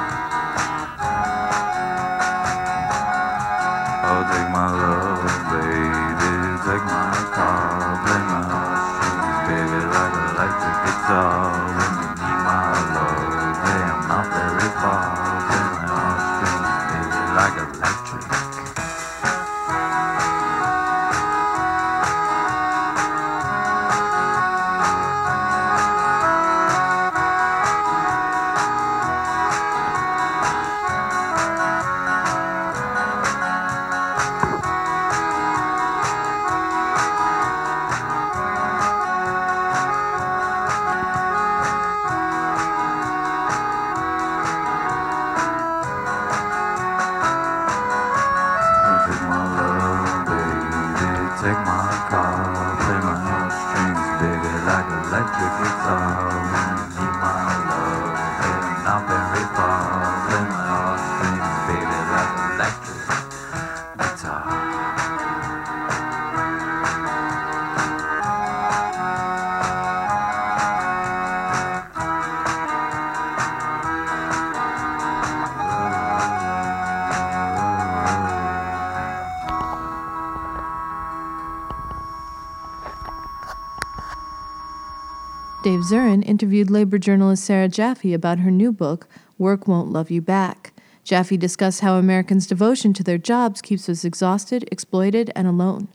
Dave 85.63 85.83
Zirin 85.83 86.27
interviewed 86.27 86.71
labor 86.71 86.99
journalist 86.99 87.45
Sarah 87.45 87.69
Jaffe 87.69 88.13
about 88.13 88.41
her 88.41 88.51
new 88.51 88.73
book, 88.73 89.07
Work 89.39 89.69
Won't 89.69 89.93
Love 89.93 90.11
You 90.11 90.21
Back. 90.21 90.73
Jaffe 91.05 91.37
discussed 91.37 91.83
how 91.83 91.95
Americans' 91.95 92.49
devotion 92.49 92.93
to 92.95 93.05
their 93.05 93.17
jobs 93.17 93.63
keeps 93.63 93.89
us 93.89 94.05
exhausted, 94.05 94.69
exploited, 94.73 95.31
and 95.37 95.47
alone. 95.47 95.87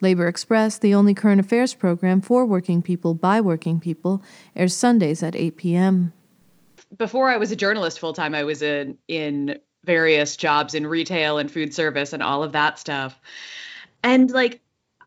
Labor 0.00 0.28
Express, 0.28 0.78
the 0.78 0.94
only 0.94 1.12
current 1.12 1.40
affairs 1.40 1.74
program 1.74 2.20
for 2.20 2.46
working 2.46 2.82
people 2.82 3.14
by 3.14 3.40
working 3.40 3.80
people, 3.80 4.22
airs 4.54 4.76
Sundays 4.76 5.24
at 5.24 5.34
8 5.34 5.56
p.m. 5.56 6.12
Before 6.96 7.28
I 7.28 7.36
was 7.36 7.50
a 7.50 7.56
journalist 7.56 7.98
full 7.98 8.12
time, 8.12 8.32
I 8.32 8.44
was 8.44 8.62
in 8.62 8.96
in 9.08 9.58
various 9.82 10.36
jobs 10.36 10.72
in 10.72 10.86
retail 10.86 11.38
and 11.38 11.50
food 11.50 11.74
service 11.74 12.12
and 12.12 12.22
all 12.22 12.44
of 12.44 12.52
that 12.52 12.78
stuff. 12.78 13.18
And 14.04 14.30
like 14.30 14.60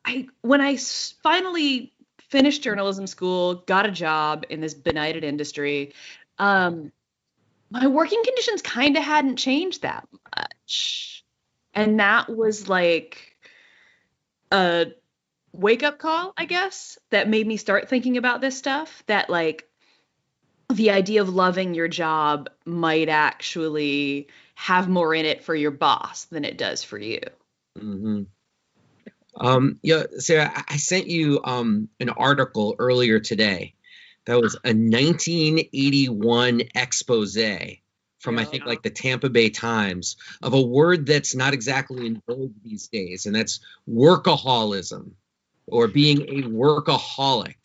I 0.04 0.28
when 0.42 0.60
I 0.60 0.76
finally 0.76 1.94
finished 2.30 2.64
journalism 2.64 3.08
school, 3.08 3.56
got 3.56 3.86
a 3.86 3.92
job 3.92 4.46
in 4.50 4.62
this 4.62 4.74
benighted 4.74 5.24
industry, 5.24 5.94
um, 6.38 6.92
my 7.72 7.88
working 7.88 8.24
conditions 8.24 8.62
kind 8.62 8.98
of 8.98 9.04
hadn't 9.04 9.38
changed 9.38 9.84
that 9.84 10.08
much. 10.36 11.24
And 11.74 12.00
that 12.00 12.30
was 12.36 12.68
like 12.68 13.36
a 14.52 14.88
wake 15.52 15.84
up 15.84 16.00
call, 16.00 16.34
I 16.38 16.46
guess, 16.46 16.98
that 17.12 17.30
made 17.30 17.46
me 17.46 17.58
start 17.58 17.90
thinking 17.90 18.18
about 18.18 18.42
this 18.42 18.58
stuff. 18.58 19.04
That, 19.08 19.30
like, 19.30 19.68
the 20.70 20.92
idea 20.92 21.22
of 21.22 21.30
loving 21.30 21.74
your 21.74 21.88
job 21.88 22.50
might 22.66 23.10
actually 23.10 24.28
have 24.56 24.90
more 24.90 25.14
in 25.14 25.26
it 25.26 25.44
for 25.44 25.56
your 25.56 25.72
boss 25.72 26.26
than 26.26 26.46
it 26.46 26.58
does 26.58 26.84
for 26.84 26.98
you. 26.98 27.22
Mm-hmm. 27.78 28.24
Um, 29.40 29.80
yeah, 29.82 30.04
Sarah, 30.18 30.52
I 30.68 30.78
sent 30.78 31.08
you 31.08 31.40
um, 31.44 31.90
an 32.00 32.10
article 32.10 32.76
earlier 32.78 33.20
today 33.20 33.74
that 34.26 34.40
was 34.40 34.56
a 34.64 34.70
1981 34.70 36.62
expose 36.76 37.38
from 38.20 38.38
I 38.38 38.44
think 38.44 38.66
like 38.66 38.84
the 38.84 38.90
Tampa 38.90 39.30
Bay 39.30 39.50
Times 39.50 40.18
of 40.44 40.54
a 40.54 40.62
word 40.62 41.06
that's 41.06 41.36
not 41.36 41.54
exactly 41.54 42.06
in 42.06 42.22
vogue 42.28 42.54
these 42.64 42.88
days, 42.88 43.26
and 43.26 43.34
that's 43.34 43.62
workaholism 43.90 45.12
or 45.68 45.88
being 45.88 46.22
a 46.24 46.44
workaholic. 46.48 47.56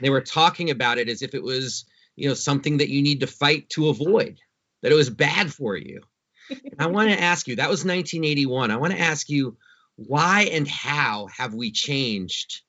They 0.00 0.10
were 0.10 0.20
talking 0.20 0.70
about 0.70 0.98
it 0.98 1.08
as 1.08 1.22
if 1.22 1.34
it 1.34 1.42
was, 1.42 1.84
you 2.16 2.28
know, 2.28 2.34
something 2.34 2.78
that 2.78 2.88
you 2.88 3.02
need 3.02 3.20
to 3.20 3.26
fight 3.26 3.70
to 3.70 3.88
avoid, 3.88 4.40
that 4.82 4.90
it 4.90 4.96
was 4.96 5.10
bad 5.10 5.52
for 5.52 5.76
you. 5.76 6.02
And 6.50 6.80
I 6.80 6.88
want 6.88 7.10
to 7.10 7.20
ask 7.20 7.46
you, 7.46 7.56
that 7.56 7.70
was 7.70 7.84
1981. 7.84 8.70
I 8.70 8.76
want 8.76 8.92
to 8.92 9.00
ask 9.00 9.30
you, 9.30 9.56
why 9.96 10.48
and 10.52 10.66
how 10.68 11.28
have 11.36 11.54
we 11.54 11.70
changed 11.70 12.62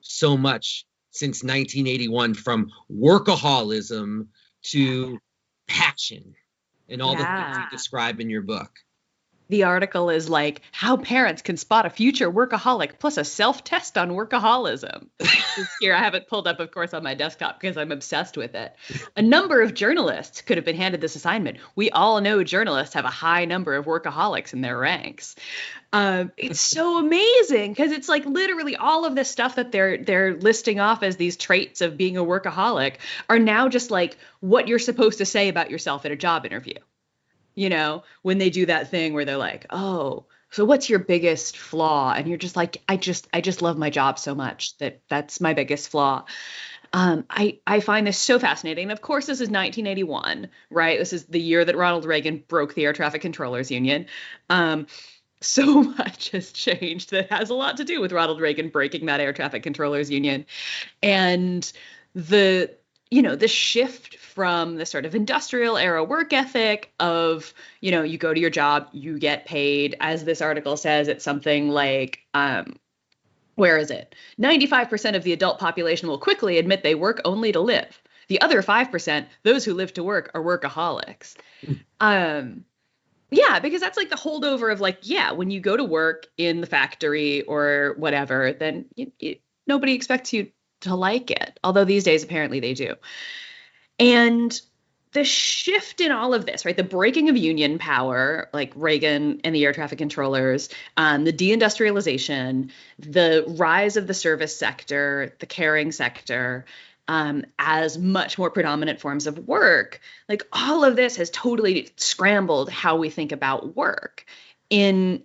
so 0.00 0.36
much 0.36 0.84
since 1.10 1.42
1981 1.42 2.34
from 2.34 2.70
workaholism 2.90 4.26
to 4.62 5.18
passion 5.68 6.34
and 6.88 7.00
all 7.02 7.14
yeah. 7.14 7.18
the 7.18 7.54
things 7.54 7.64
you 7.64 7.76
describe 7.76 8.20
in 8.20 8.30
your 8.30 8.42
book? 8.42 8.70
The 9.52 9.64
article 9.64 10.08
is 10.08 10.30
like 10.30 10.62
how 10.72 10.96
parents 10.96 11.42
can 11.42 11.58
spot 11.58 11.84
a 11.84 11.90
future 11.90 12.32
workaholic 12.32 12.98
plus 12.98 13.18
a 13.18 13.24
self-test 13.24 13.98
on 13.98 14.12
workaholism. 14.12 15.08
Here 15.78 15.94
I 15.94 15.98
have 15.98 16.14
it 16.14 16.26
pulled 16.26 16.48
up, 16.48 16.58
of 16.58 16.70
course, 16.70 16.94
on 16.94 17.02
my 17.02 17.12
desktop 17.12 17.60
because 17.60 17.76
I'm 17.76 17.92
obsessed 17.92 18.38
with 18.38 18.54
it. 18.54 18.74
A 19.14 19.20
number 19.20 19.60
of 19.60 19.74
journalists 19.74 20.40
could 20.40 20.56
have 20.56 20.64
been 20.64 20.76
handed 20.76 21.02
this 21.02 21.16
assignment. 21.16 21.58
We 21.76 21.90
all 21.90 22.22
know 22.22 22.42
journalists 22.42 22.94
have 22.94 23.04
a 23.04 23.10
high 23.10 23.44
number 23.44 23.74
of 23.74 23.84
workaholics 23.84 24.54
in 24.54 24.62
their 24.62 24.78
ranks. 24.78 25.36
Um, 25.92 26.32
it's 26.38 26.62
so 26.62 26.96
amazing 26.96 27.72
because 27.72 27.92
it's 27.92 28.08
like 28.08 28.24
literally 28.24 28.76
all 28.76 29.04
of 29.04 29.14
this 29.14 29.30
stuff 29.30 29.56
that 29.56 29.70
they're 29.70 29.98
they're 29.98 30.34
listing 30.34 30.80
off 30.80 31.02
as 31.02 31.16
these 31.16 31.36
traits 31.36 31.82
of 31.82 31.98
being 31.98 32.16
a 32.16 32.24
workaholic 32.24 32.94
are 33.28 33.38
now 33.38 33.68
just 33.68 33.90
like 33.90 34.16
what 34.40 34.66
you're 34.66 34.78
supposed 34.78 35.18
to 35.18 35.26
say 35.26 35.50
about 35.50 35.70
yourself 35.70 36.06
in 36.06 36.12
a 36.12 36.16
job 36.16 36.46
interview 36.46 36.78
you 37.54 37.68
know, 37.68 38.04
when 38.22 38.38
they 38.38 38.50
do 38.50 38.66
that 38.66 38.90
thing 38.90 39.14
where 39.14 39.24
they're 39.24 39.36
like, 39.36 39.66
"Oh, 39.70 40.26
so 40.50 40.64
what's 40.64 40.90
your 40.90 40.98
biggest 40.98 41.56
flaw?" 41.56 42.12
and 42.12 42.28
you're 42.28 42.38
just 42.38 42.56
like, 42.56 42.82
"I 42.88 42.96
just 42.96 43.28
I 43.32 43.40
just 43.40 43.62
love 43.62 43.78
my 43.78 43.90
job 43.90 44.18
so 44.18 44.34
much 44.34 44.76
that 44.78 45.00
that's 45.08 45.40
my 45.40 45.54
biggest 45.54 45.88
flaw." 45.90 46.24
Um, 46.92 47.24
I 47.30 47.58
I 47.66 47.80
find 47.80 48.06
this 48.06 48.18
so 48.18 48.38
fascinating. 48.38 48.90
Of 48.90 49.00
course, 49.00 49.26
this 49.26 49.40
is 49.40 49.48
1981, 49.48 50.48
right? 50.70 50.98
This 50.98 51.12
is 51.12 51.24
the 51.26 51.40
year 51.40 51.64
that 51.64 51.76
Ronald 51.76 52.04
Reagan 52.04 52.44
broke 52.48 52.74
the 52.74 52.84
Air 52.84 52.92
Traffic 52.92 53.22
Controllers 53.22 53.70
Union. 53.70 54.06
Um, 54.50 54.86
so 55.40 55.82
much 55.82 56.30
has 56.30 56.52
changed 56.52 57.10
that 57.10 57.28
has 57.32 57.50
a 57.50 57.54
lot 57.54 57.76
to 57.78 57.84
do 57.84 58.00
with 58.00 58.12
Ronald 58.12 58.40
Reagan 58.40 58.68
breaking 58.68 59.06
that 59.06 59.20
Air 59.20 59.32
Traffic 59.32 59.62
Controllers 59.62 60.10
Union, 60.10 60.46
and 61.02 61.72
the 62.14 62.70
you 63.12 63.20
know 63.20 63.36
the 63.36 63.46
shift 63.46 64.16
from 64.16 64.76
the 64.76 64.86
sort 64.86 65.04
of 65.04 65.14
industrial 65.14 65.76
era 65.76 66.02
work 66.02 66.32
ethic 66.32 66.90
of 66.98 67.52
you 67.82 67.90
know 67.90 68.02
you 68.02 68.16
go 68.16 68.32
to 68.32 68.40
your 68.40 68.48
job 68.48 68.88
you 68.92 69.18
get 69.18 69.44
paid. 69.44 69.94
As 70.00 70.24
this 70.24 70.40
article 70.40 70.78
says 70.78 71.08
it's 71.08 71.22
something 71.22 71.68
like 71.68 72.20
um, 72.32 72.76
where 73.56 73.76
is 73.76 73.90
it? 73.90 74.14
95% 74.40 75.14
of 75.14 75.24
the 75.24 75.34
adult 75.34 75.58
population 75.58 76.08
will 76.08 76.16
quickly 76.16 76.56
admit 76.56 76.82
they 76.82 76.94
work 76.94 77.20
only 77.26 77.52
to 77.52 77.60
live. 77.60 78.02
The 78.28 78.40
other 78.40 78.62
5% 78.62 79.26
those 79.42 79.62
who 79.66 79.74
live 79.74 79.92
to 79.94 80.02
work 80.02 80.30
are 80.34 80.42
workaholics. 80.42 81.36
Um, 82.00 82.64
yeah 83.30 83.60
because 83.60 83.80
that's 83.80 83.96
like 83.96 84.10
the 84.10 84.16
holdover 84.16 84.72
of 84.72 84.80
like 84.80 84.98
yeah 85.02 85.30
when 85.30 85.52
you 85.52 85.60
go 85.60 85.76
to 85.76 85.84
work 85.84 86.26
in 86.36 86.60
the 86.60 86.66
factory 86.66 87.42
or 87.42 87.94
whatever 87.96 88.52
then 88.52 88.86
you, 88.96 89.12
you, 89.20 89.36
nobody 89.68 89.94
expects 89.94 90.32
you 90.32 90.50
to 90.82 90.94
like 90.94 91.30
it. 91.30 91.58
Although 91.64 91.84
these 91.84 92.04
days, 92.04 92.22
apparently, 92.22 92.60
they 92.60 92.74
do. 92.74 92.94
And 93.98 94.60
the 95.12 95.24
shift 95.24 96.00
in 96.00 96.10
all 96.10 96.32
of 96.32 96.46
this, 96.46 96.64
right? 96.64 96.76
The 96.76 96.84
breaking 96.84 97.28
of 97.28 97.36
union 97.36 97.78
power, 97.78 98.48
like 98.52 98.72
Reagan 98.74 99.40
and 99.44 99.54
the 99.54 99.64
air 99.64 99.72
traffic 99.72 99.98
controllers, 99.98 100.70
um, 100.96 101.24
the 101.24 101.32
deindustrialization, 101.32 102.70
the 102.98 103.44
rise 103.46 103.96
of 103.96 104.06
the 104.06 104.14
service 104.14 104.56
sector, 104.56 105.34
the 105.38 105.46
caring 105.46 105.92
sector, 105.92 106.64
um, 107.08 107.44
as 107.58 107.98
much 107.98 108.38
more 108.38 108.50
predominant 108.50 109.00
forms 109.00 109.26
of 109.26 109.46
work, 109.46 110.00
like 110.28 110.46
all 110.52 110.84
of 110.84 110.96
this 110.96 111.16
has 111.16 111.30
totally 111.30 111.90
scrambled 111.96 112.70
how 112.70 112.96
we 112.96 113.10
think 113.10 113.32
about 113.32 113.76
work 113.76 114.24
in 114.70 115.22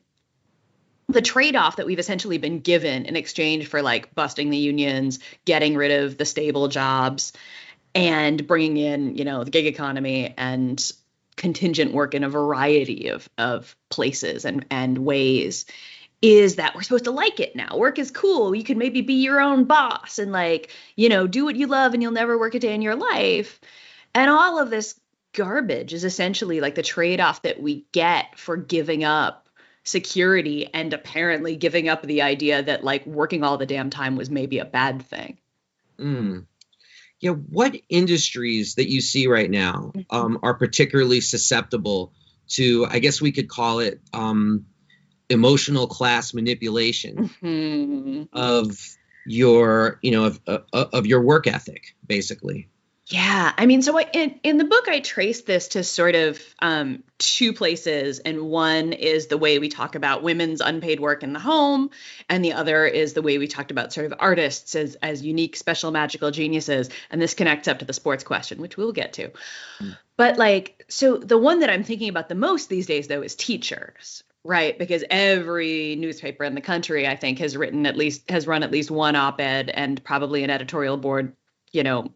the 1.09 1.21
trade-off 1.21 1.77
that 1.77 1.85
we've 1.85 1.99
essentially 1.99 2.37
been 2.37 2.59
given 2.59 3.05
in 3.05 3.15
exchange 3.15 3.67
for 3.67 3.81
like 3.81 4.13
busting 4.13 4.49
the 4.49 4.57
unions, 4.57 5.19
getting 5.45 5.75
rid 5.75 5.91
of 5.91 6.17
the 6.17 6.25
stable 6.25 6.67
jobs, 6.67 7.33
and 7.95 8.45
bringing 8.45 8.77
in, 8.77 9.15
you 9.15 9.23
know, 9.23 9.43
the 9.43 9.51
gig 9.51 9.65
economy 9.65 10.33
and 10.37 10.91
contingent 11.37 11.93
work 11.93 12.13
in 12.13 12.23
a 12.23 12.29
variety 12.29 13.09
of 13.09 13.29
of 13.37 13.75
places 13.89 14.43
and 14.43 14.65
and 14.71 14.97
ways 14.97 15.65
is 16.21 16.55
that 16.55 16.73
we're 16.73 16.81
supposed 16.81 17.05
to 17.05 17.11
like 17.11 17.39
it 17.39 17.55
now. 17.55 17.77
Work 17.77 17.99
is 17.99 18.09
cool. 18.09 18.55
You 18.55 18.63
can 18.63 18.79
maybe 18.79 19.01
be 19.01 19.13
your 19.15 19.39
own 19.39 19.65
boss 19.65 20.17
and 20.17 20.31
like, 20.31 20.71
you 20.95 21.09
know, 21.09 21.27
do 21.27 21.45
what 21.45 21.55
you 21.55 21.67
love 21.67 21.93
and 21.93 22.01
you'll 22.01 22.11
never 22.11 22.39
work 22.39 22.55
a 22.55 22.59
day 22.59 22.73
in 22.73 22.81
your 22.81 22.95
life. 22.95 23.59
And 24.15 24.29
all 24.29 24.57
of 24.57 24.71
this 24.71 24.99
garbage 25.33 25.93
is 25.93 26.03
essentially 26.03 26.59
like 26.59 26.73
the 26.73 26.81
trade-off 26.81 27.43
that 27.43 27.61
we 27.61 27.85
get 27.91 28.39
for 28.39 28.57
giving 28.57 29.03
up 29.03 29.46
security 29.87 30.69
and 30.73 30.93
apparently 30.93 31.55
giving 31.55 31.87
up 31.87 32.01
the 32.01 32.21
idea 32.21 32.61
that 32.61 32.83
like 32.83 33.05
working 33.05 33.43
all 33.43 33.57
the 33.57 33.65
damn 33.65 33.89
time 33.89 34.15
was 34.15 34.29
maybe 34.29 34.59
a 34.59 34.65
bad 34.65 35.01
thing. 35.01 35.37
Mm. 35.97 36.45
Yeah, 37.19 37.31
what 37.31 37.75
industries 37.89 38.75
that 38.75 38.89
you 38.89 39.01
see 39.01 39.27
right 39.27 39.49
now 39.49 39.91
mm-hmm. 39.95 40.15
um, 40.15 40.39
are 40.43 40.53
particularly 40.53 41.21
susceptible 41.21 42.13
to, 42.49 42.85
I 42.89 42.99
guess 42.99 43.21
we 43.21 43.31
could 43.31 43.49
call 43.49 43.79
it 43.79 44.01
um, 44.13 44.65
emotional 45.29 45.87
class 45.87 46.33
manipulation 46.33 47.29
mm-hmm. 47.41 48.23
of 48.33 48.77
your, 49.25 49.99
you 50.01 50.11
know, 50.11 50.25
of, 50.25 50.39
of, 50.47 50.65
of 50.93 51.05
your 51.05 51.21
work 51.21 51.47
ethic, 51.47 51.95
basically. 52.05 52.69
Yeah, 53.09 53.53
I 53.57 53.67
mean, 53.67 53.81
so 53.81 53.97
I, 53.97 54.05
in 54.11 54.37
in 54.43 54.57
the 54.57 54.65
book, 54.65 54.89
I 54.89 54.99
trace 54.99 55.43
this 55.43 55.69
to 55.69 55.83
sort 55.85 56.15
of 56.15 56.41
um, 56.59 57.03
two 57.17 57.53
places, 57.53 58.19
and 58.19 58.49
one 58.49 58.91
is 58.91 59.27
the 59.27 59.37
way 59.37 59.59
we 59.59 59.69
talk 59.69 59.95
about 59.95 60.23
women's 60.23 60.59
unpaid 60.59 60.99
work 60.99 61.23
in 61.23 61.31
the 61.31 61.39
home, 61.39 61.89
and 62.27 62.43
the 62.43 62.51
other 62.51 62.85
is 62.85 63.13
the 63.13 63.21
way 63.21 63.37
we 63.37 63.47
talked 63.47 63.71
about 63.71 63.93
sort 63.93 64.07
of 64.07 64.13
artists 64.19 64.75
as 64.75 64.95
as 64.95 65.23
unique, 65.23 65.55
special, 65.55 65.91
magical 65.91 66.31
geniuses, 66.31 66.89
and 67.09 67.21
this 67.21 67.33
connects 67.33 67.69
up 67.69 67.79
to 67.79 67.85
the 67.85 67.93
sports 67.93 68.25
question, 68.25 68.59
which 68.59 68.75
we'll 68.75 68.91
get 68.91 69.13
to. 69.13 69.31
Mm. 69.79 69.97
But 70.17 70.37
like, 70.37 70.83
so 70.89 71.15
the 71.15 71.37
one 71.37 71.61
that 71.61 71.69
I'm 71.69 71.85
thinking 71.85 72.09
about 72.09 72.27
the 72.27 72.35
most 72.35 72.67
these 72.67 72.87
days, 72.87 73.07
though, 73.07 73.21
is 73.21 73.35
teachers, 73.35 74.25
right 74.43 74.77
because 74.77 75.05
every 75.09 75.95
newspaper 75.95 76.43
in 76.43 76.55
the 76.55 76.61
country 76.61 77.05
i 77.07 77.15
think 77.15 77.39
has 77.39 77.57
written 77.57 77.85
at 77.85 77.97
least 77.97 78.29
has 78.29 78.47
run 78.47 78.63
at 78.63 78.71
least 78.71 78.89
one 78.89 79.15
op-ed 79.15 79.69
and 79.69 80.01
probably 80.05 80.43
an 80.43 80.49
editorial 80.49 80.95
board 80.95 81.35
you 81.73 81.83
know 81.83 82.09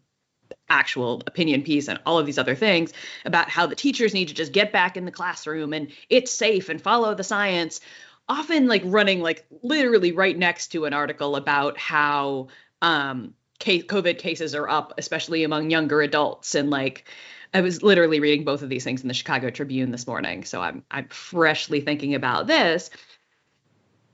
actual 0.68 1.22
opinion 1.26 1.62
piece 1.62 1.88
and 1.88 2.00
all 2.06 2.18
of 2.18 2.26
these 2.26 2.38
other 2.38 2.54
things 2.54 2.92
about 3.24 3.48
how 3.48 3.66
the 3.66 3.74
teachers 3.74 4.14
need 4.14 4.28
to 4.28 4.34
just 4.34 4.52
get 4.52 4.72
back 4.72 4.96
in 4.96 5.04
the 5.04 5.10
classroom 5.10 5.72
and 5.72 5.90
it's 6.08 6.32
safe 6.32 6.68
and 6.68 6.80
follow 6.80 7.14
the 7.14 7.24
science 7.24 7.80
often 8.28 8.68
like 8.68 8.82
running 8.84 9.20
like 9.20 9.44
literally 9.62 10.12
right 10.12 10.38
next 10.38 10.68
to 10.68 10.84
an 10.84 10.94
article 10.94 11.36
about 11.36 11.76
how 11.76 12.48
um, 12.80 13.34
case, 13.62 13.84
COVID 13.84 14.18
cases 14.18 14.54
are 14.54 14.68
up, 14.68 14.94
especially 14.98 15.44
among 15.44 15.70
younger 15.70 16.02
adults. 16.02 16.54
And 16.54 16.68
like, 16.68 17.08
I 17.54 17.60
was 17.60 17.82
literally 17.82 18.20
reading 18.20 18.44
both 18.44 18.62
of 18.62 18.68
these 18.68 18.84
things 18.84 19.02
in 19.02 19.08
the 19.08 19.14
Chicago 19.14 19.50
Tribune 19.50 19.90
this 19.90 20.06
morning, 20.06 20.44
so 20.44 20.60
I'm 20.60 20.82
I'm 20.90 21.08
freshly 21.08 21.80
thinking 21.80 22.14
about 22.14 22.46
this. 22.46 22.90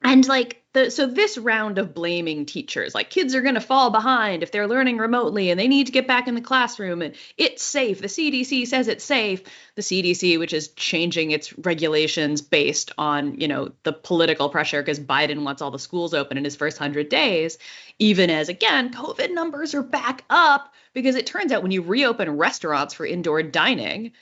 And 0.03 0.27
like 0.29 0.63
the 0.75 0.91
so 0.91 1.07
this 1.07 1.37
round 1.37 1.79
of 1.79 1.93
blaming 1.93 2.47
teachers, 2.47 2.95
like 2.95 3.11
kids 3.11 3.35
are 3.35 3.41
going 3.41 3.57
to 3.57 3.61
fall 3.61 3.91
behind 3.91 4.43
if 4.43 4.53
they're 4.53 4.69
learning 4.69 4.99
remotely 4.99 5.51
and 5.51 5.59
they 5.59 5.67
need 5.67 5.87
to 5.87 5.93
get 5.93 6.07
back 6.07 6.29
in 6.29 6.35
the 6.35 6.41
classroom 6.41 7.03
and 7.03 7.17
it's 7.37 7.63
safe. 7.63 8.01
The 8.01 8.07
CDC 8.07 8.67
says 8.67 8.87
it's 8.87 9.05
safe. 9.05 9.43
The 9.75 9.83
CDC, 9.83 10.39
which 10.39 10.53
is 10.53 10.69
changing 10.69 11.33
its 11.33 11.57
regulations 11.59 12.43
based 12.43 12.93
on, 12.97 13.41
you 13.41 13.49
know, 13.49 13.73
the 13.83 13.93
political 13.93 14.49
pressure 14.51 14.81
because 14.81 15.01
Biden 15.01 15.43
wants 15.43 15.63
all 15.63 15.71
the 15.73 15.79
schools 15.79 16.15
open 16.15 16.39
in 16.39 16.45
his 16.45 16.57
first 16.57 16.79
100 16.79 17.09
days, 17.09 17.59
even 17.99 18.31
as 18.31 18.49
again, 18.49 18.93
COVID 18.93 19.33
numbers 19.33 19.75
are 19.75 19.83
back 19.83 20.25
up 20.31 20.73
because 20.95 21.17
it 21.17 21.27
turns 21.27 21.51
out 21.51 21.63
when 21.63 21.73
you 21.73 21.83
reopen 21.83 22.37
restaurants 22.37 22.95
for 22.95 23.05
indoor 23.05 23.43
dining, 23.43 24.13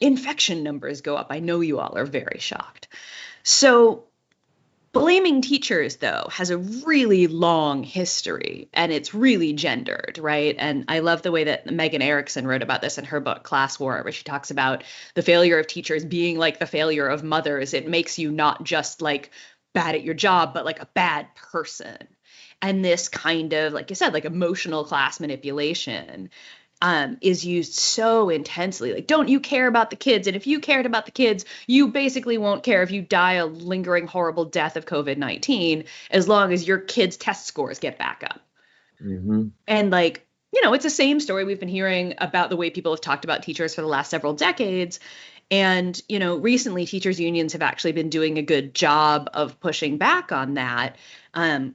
infection 0.00 0.62
numbers 0.62 1.02
go 1.02 1.16
up. 1.16 1.28
I 1.30 1.40
know 1.40 1.60
you 1.60 1.78
all 1.78 1.96
are 1.96 2.04
very 2.04 2.38
shocked. 2.40 2.88
So 3.42 4.06
Blaming 5.00 5.42
teachers, 5.42 5.96
though, 5.96 6.28
has 6.30 6.50
a 6.50 6.58
really 6.58 7.26
long 7.26 7.82
history 7.82 8.68
and 8.72 8.92
it's 8.92 9.14
really 9.14 9.52
gendered, 9.52 10.18
right? 10.20 10.56
And 10.58 10.84
I 10.88 11.00
love 11.00 11.22
the 11.22 11.32
way 11.32 11.44
that 11.44 11.70
Megan 11.70 12.02
Erickson 12.02 12.46
wrote 12.46 12.62
about 12.62 12.80
this 12.80 12.98
in 12.98 13.04
her 13.04 13.20
book, 13.20 13.42
Class 13.42 13.78
War, 13.78 14.02
where 14.02 14.12
she 14.12 14.24
talks 14.24 14.50
about 14.50 14.84
the 15.14 15.22
failure 15.22 15.58
of 15.58 15.66
teachers 15.66 16.04
being 16.04 16.38
like 16.38 16.58
the 16.58 16.66
failure 16.66 17.06
of 17.06 17.22
mothers. 17.22 17.74
It 17.74 17.88
makes 17.88 18.18
you 18.18 18.30
not 18.30 18.64
just 18.64 19.02
like 19.02 19.30
bad 19.74 19.94
at 19.94 20.02
your 20.02 20.14
job, 20.14 20.54
but 20.54 20.64
like 20.64 20.80
a 20.80 20.88
bad 20.94 21.28
person. 21.34 21.98
And 22.62 22.84
this 22.84 23.08
kind 23.08 23.52
of, 23.52 23.72
like 23.72 23.90
you 23.90 23.96
said, 23.96 24.14
like 24.14 24.24
emotional 24.24 24.84
class 24.84 25.20
manipulation 25.20 26.30
um, 26.82 27.16
is 27.20 27.44
used 27.44 27.74
so 27.74 28.28
intensely. 28.28 28.92
Like, 28.92 29.06
don't 29.06 29.28
you 29.28 29.40
care 29.40 29.66
about 29.66 29.90
the 29.90 29.96
kids? 29.96 30.26
And 30.26 30.36
if 30.36 30.46
you 30.46 30.60
cared 30.60 30.86
about 30.86 31.06
the 31.06 31.12
kids, 31.12 31.44
you 31.66 31.88
basically 31.88 32.38
won't 32.38 32.62
care 32.62 32.82
if 32.82 32.90
you 32.90 33.02
die 33.02 33.34
a 33.34 33.46
lingering, 33.46 34.06
horrible 34.06 34.44
death 34.44 34.76
of 34.76 34.86
COVID 34.86 35.16
19 35.16 35.84
as 36.10 36.28
long 36.28 36.52
as 36.52 36.66
your 36.66 36.78
kids' 36.78 37.16
test 37.16 37.46
scores 37.46 37.78
get 37.78 37.98
back 37.98 38.22
up. 38.28 38.40
Mm-hmm. 39.02 39.48
And 39.66 39.90
like, 39.90 40.26
you 40.52 40.62
know, 40.62 40.74
it's 40.74 40.84
the 40.84 40.90
same 40.90 41.20
story 41.20 41.44
we've 41.44 41.60
been 41.60 41.68
hearing 41.68 42.14
about 42.18 42.50
the 42.50 42.56
way 42.56 42.70
people 42.70 42.92
have 42.92 43.00
talked 43.00 43.24
about 43.24 43.42
teachers 43.42 43.74
for 43.74 43.80
the 43.80 43.86
last 43.86 44.10
several 44.10 44.34
decades. 44.34 45.00
And, 45.50 46.00
you 46.08 46.18
know, 46.18 46.36
recently 46.36 46.86
teachers' 46.86 47.20
unions 47.20 47.52
have 47.52 47.62
actually 47.62 47.92
been 47.92 48.10
doing 48.10 48.36
a 48.36 48.42
good 48.42 48.74
job 48.74 49.30
of 49.32 49.60
pushing 49.60 49.96
back 49.96 50.32
on 50.32 50.54
that. 50.54 50.96
Um, 51.34 51.74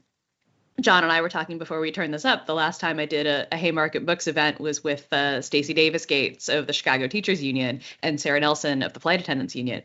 John 0.81 1.03
and 1.03 1.11
I 1.11 1.21
were 1.21 1.29
talking 1.29 1.57
before 1.57 1.79
we 1.79 1.91
turned 1.91 2.13
this 2.13 2.25
up. 2.25 2.45
The 2.45 2.53
last 2.53 2.81
time 2.81 2.99
I 2.99 3.05
did 3.05 3.27
a, 3.27 3.47
a 3.51 3.57
Haymarket 3.57 4.05
Books 4.05 4.27
event 4.27 4.59
was 4.59 4.83
with 4.83 5.11
uh, 5.13 5.41
Stacy 5.41 5.73
Davis 5.73 6.05
Gates 6.05 6.49
of 6.49 6.67
the 6.67 6.73
Chicago 6.73 7.07
Teachers 7.07 7.41
Union 7.41 7.81
and 8.01 8.19
Sara 8.19 8.39
Nelson 8.39 8.83
of 8.83 8.93
the 8.93 8.99
Flight 8.99 9.21
Attendants 9.21 9.55
Union. 9.55 9.83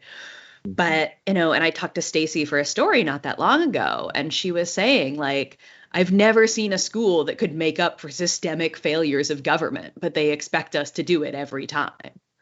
But, 0.64 1.12
you 1.26 1.35
know, 1.35 1.52
and 1.52 1.62
I 1.62 1.70
talked 1.70 1.94
to 1.94 2.02
Stacy 2.02 2.44
for 2.44 2.59
a 2.59 2.64
story 2.64 3.04
not 3.04 3.22
that 3.22 3.38
long 3.38 3.62
ago, 3.62 4.11
and 4.12 4.32
she 4.32 4.50
was 4.50 4.72
saying, 4.72 5.16
like, 5.16 5.59
I've 5.92 6.11
never 6.11 6.46
seen 6.48 6.72
a 6.72 6.78
school 6.78 7.24
that 7.24 7.38
could 7.38 7.54
make 7.54 7.78
up 7.78 8.00
for 8.00 8.11
systemic 8.11 8.76
failures 8.76 9.30
of 9.30 9.44
government, 9.44 9.94
but 10.00 10.14
they 10.14 10.30
expect 10.30 10.74
us 10.74 10.90
to 10.92 11.04
do 11.04 11.22
it 11.22 11.37
every 11.37 11.68
time. 11.68 11.92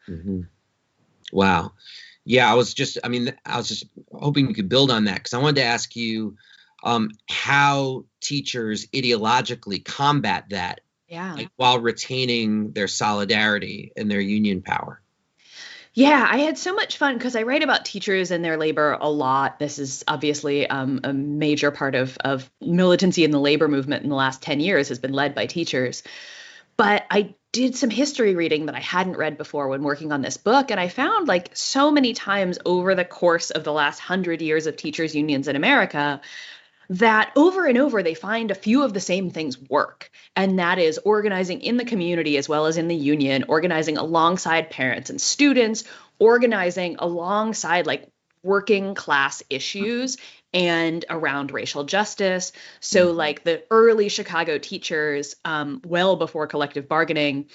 Mm-hmm. 0.09 0.41
Wow. 1.31 1.73
Yeah, 2.25 2.51
I 2.51 2.55
was 2.55 2.73
just, 2.73 2.97
I 3.03 3.09
mean, 3.09 3.35
I 3.45 3.57
was 3.57 3.67
just 3.67 3.85
hoping 4.11 4.47
you 4.47 4.55
could 4.55 4.69
build 4.69 4.89
on 4.89 5.03
that 5.03 5.15
because 5.15 5.35
I 5.35 5.37
wanted 5.37 5.57
to 5.57 5.67
ask 5.67 5.95
you 5.95 6.35
um, 6.85 7.09
how 7.27 8.05
teachers 8.21 8.85
ideologically 8.87 9.83
combat 9.83 10.45
that 10.49 10.81
yeah. 11.07 11.33
like, 11.33 11.49
while 11.55 11.79
retaining 11.79 12.71
their 12.71 12.87
solidarity 12.87 13.91
and 13.97 14.09
their 14.09 14.21
union 14.21 14.61
power. 14.61 15.01
Yeah, 15.93 16.27
I 16.29 16.39
had 16.39 16.57
so 16.57 16.73
much 16.73 16.97
fun 16.97 17.17
because 17.17 17.37
I 17.37 17.43
write 17.43 17.63
about 17.63 17.85
teachers 17.85 18.31
and 18.31 18.43
their 18.43 18.57
labor 18.57 18.97
a 18.99 19.09
lot. 19.09 19.59
This 19.59 19.79
is 19.79 20.03
obviously 20.07 20.67
um, 20.67 20.99
a 21.05 21.13
major 21.13 21.71
part 21.71 21.95
of, 21.95 22.17
of 22.17 22.51
militancy 22.59 23.23
in 23.23 23.31
the 23.31 23.39
labor 23.39 23.69
movement 23.69 24.03
in 24.03 24.09
the 24.09 24.15
last 24.15 24.41
10 24.41 24.59
years 24.59 24.89
has 24.89 24.99
been 24.99 25.13
led 25.13 25.33
by 25.33 25.45
teachers. 25.45 26.03
But 26.75 27.05
I 27.09 27.35
did 27.53 27.77
some 27.77 27.89
history 27.89 28.35
reading 28.35 28.65
that 28.65 28.75
I 28.75 28.81
hadn't 28.81 29.15
read 29.15 29.37
before 29.37 29.69
when 29.69 29.83
working 29.83 30.11
on 30.11 30.21
this 30.21 30.35
book. 30.35 30.69
And 30.69 30.79
I 30.81 30.89
found 30.89 31.29
like 31.29 31.51
so 31.53 31.89
many 31.89 32.13
times 32.13 32.59
over 32.65 32.93
the 32.93 33.05
course 33.05 33.49
of 33.49 33.63
the 33.63 33.71
last 33.71 33.99
hundred 33.99 34.41
years 34.41 34.67
of 34.67 34.75
teachers' 34.75 35.15
unions 35.15 35.47
in 35.47 35.55
America, 35.55 36.19
that 36.89 37.31
over 37.35 37.65
and 37.65 37.77
over 37.77 38.03
they 38.03 38.13
find 38.13 38.51
a 38.51 38.55
few 38.55 38.83
of 38.83 38.93
the 38.93 38.99
same 38.99 39.29
things 39.29 39.59
work. 39.69 40.09
And 40.35 40.59
that 40.59 40.79
is 40.79 40.99
organizing 40.99 41.61
in 41.61 41.77
the 41.77 41.85
community 41.85 42.37
as 42.37 42.49
well 42.49 42.65
as 42.65 42.77
in 42.77 42.87
the 42.87 42.95
union, 42.95 43.45
organizing 43.47 43.97
alongside 43.97 44.69
parents 44.69 45.09
and 45.09 45.19
students, 45.19 45.83
organizing 46.19 46.97
alongside 46.99 47.87
like 47.87 48.09
working 48.43 48.93
class 48.95 49.41
issues 49.49 50.17
and 50.53 51.03
around 51.09 51.51
racial 51.51 51.83
justice. 51.83 52.51
So, 52.79 53.07
mm-hmm. 53.07 53.17
like 53.17 53.43
the 53.43 53.63
early 53.69 54.09
Chicago 54.09 54.57
teachers, 54.57 55.35
um, 55.43 55.81
well 55.85 56.15
before 56.15 56.47
collective 56.47 56.87
bargaining, 56.87 57.49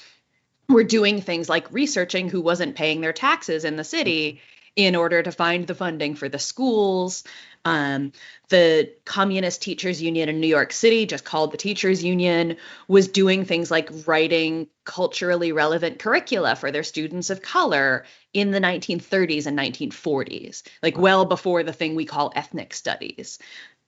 were 0.69 0.85
doing 0.85 1.21
things 1.21 1.49
like 1.49 1.73
researching 1.73 2.29
who 2.29 2.41
wasn't 2.41 2.77
paying 2.77 3.01
their 3.01 3.13
taxes 3.13 3.65
in 3.65 3.77
the 3.77 3.85
city 3.85 4.41
in 4.77 4.97
order 4.97 5.23
to 5.23 5.33
find 5.33 5.67
the 5.67 5.75
funding 5.75 6.15
for 6.15 6.29
the 6.29 6.39
schools. 6.39 7.25
Um, 7.65 8.13
the 8.49 8.91
Communist 9.05 9.63
Teachers 9.63 10.01
Union 10.01 10.29
in 10.29 10.41
New 10.41 10.47
York 10.47 10.73
City, 10.73 11.07
just 11.07 11.25
called 11.25 11.53
the 11.53 11.59
Teachers 11.59 12.03
Union, 12.03 12.57
was 12.89 13.09
doing 13.09 13.45
things 13.45 13.71
like 13.71 13.91
writing 14.07 14.69
culturally 14.85 15.53
relevant 15.53 15.99
curricula 15.99 16.57
for 16.57 16.71
their 16.73 16.83
students 16.83 17.31
of 17.31 17.43
color 17.43 18.05
in 18.33 18.51
the 18.51 18.61
1930s 18.61 19.47
and 19.47 19.59
1940s, 19.59 20.63
like 20.83 20.97
well 20.97 21.25
before 21.25 21.63
the 21.63 21.73
thing 21.73 21.95
we 21.95 22.07
call 22.07 22.33
ethnic 22.35 22.73
studies. 22.73 23.39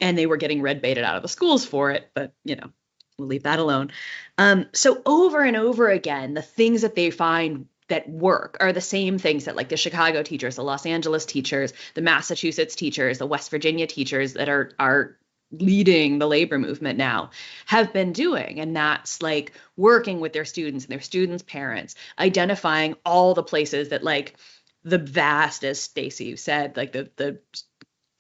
And 0.01 0.19
they 0.19 0.27
were 0.27 0.37
getting 0.37 0.63
red 0.63 0.83
baited 0.83 1.05
out 1.05 1.17
of 1.17 1.23
the 1.23 1.29
schools 1.29 1.65
for 1.65 1.93
it, 1.93 2.11
but 2.15 2.33
you 2.45 2.57
know, 2.57 2.71
we'll 3.19 3.29
leave 3.29 3.45
that 3.45 3.59
alone. 3.59 3.93
Um, 4.37 4.67
so 4.73 5.01
over 5.07 5.43
and 5.43 5.57
over 5.57 5.89
again, 5.89 6.35
the 6.35 6.43
things 6.43 6.83
that 6.83 6.95
they 6.95 7.11
find 7.11 7.67
that 7.89 8.09
work 8.09 8.57
are 8.61 8.73
the 8.73 8.81
same 8.81 9.19
things 9.19 9.45
that 9.45 9.57
like 9.57 9.69
the 9.69 9.77
Chicago 9.77 10.23
teachers, 10.23 10.57
the 10.57 10.65
Los 10.65 10.87
Angeles 10.87 11.27
teachers, 11.27 11.73
the 11.95 12.03
Massachusetts 12.03 12.75
teachers, 12.75 13.19
the 13.19 13.27
West 13.27 13.51
Virginia 13.51 13.87
teachers 13.87 14.35
that 14.35 14.49
are 14.49 14.73
are 14.79 15.17
leading 15.53 16.19
the 16.19 16.27
labor 16.27 16.59
movement 16.59 16.99
now 16.99 17.31
have 17.67 17.93
been 17.93 18.13
doing. 18.13 18.59
And 18.59 18.75
that's 18.75 19.21
like 19.21 19.53
working 19.77 20.21
with 20.21 20.33
their 20.33 20.47
students 20.47 20.87
and 20.87 20.93
their 20.93 21.01
students 21.01 21.43
parents 21.43 21.95
identifying 22.19 22.97
all 23.05 23.35
the 23.35 23.43
places 23.43 23.91
that 23.91 24.03
like 24.03 24.37
the 24.85 24.99
vast 24.99 25.63
as 25.65 25.81
stacy 25.81 26.35
said 26.37 26.77
like 26.77 26.93
the 26.93 27.11
the 27.17 27.39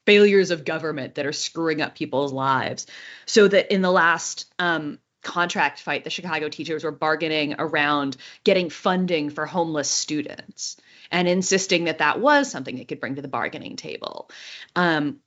failures 0.06 0.50
of 0.50 0.64
government 0.64 1.14
that 1.14 1.26
are 1.26 1.32
screwing 1.32 1.80
up 1.80 1.94
people's 1.94 2.32
lives. 2.32 2.86
So 3.26 3.48
that 3.48 3.72
in 3.72 3.82
the 3.82 3.90
last 3.92 4.52
um, 4.58 4.98
contract 5.22 5.80
fight 5.80 6.04
the 6.04 6.10
Chicago 6.10 6.48
teachers 6.48 6.84
were 6.84 6.90
bargaining 6.90 7.54
around 7.58 8.16
getting 8.44 8.70
funding 8.70 9.30
for 9.30 9.46
homeless 9.46 9.88
students 9.88 10.76
and 11.10 11.28
insisting 11.28 11.84
that 11.84 11.98
that 11.98 12.20
was 12.20 12.50
something 12.50 12.76
they 12.76 12.84
could 12.84 13.00
bring 13.00 13.14
to 13.14 13.22
the 13.22 13.28
bargaining 13.28 13.76
table. 13.76 14.30
Um, 14.74 15.20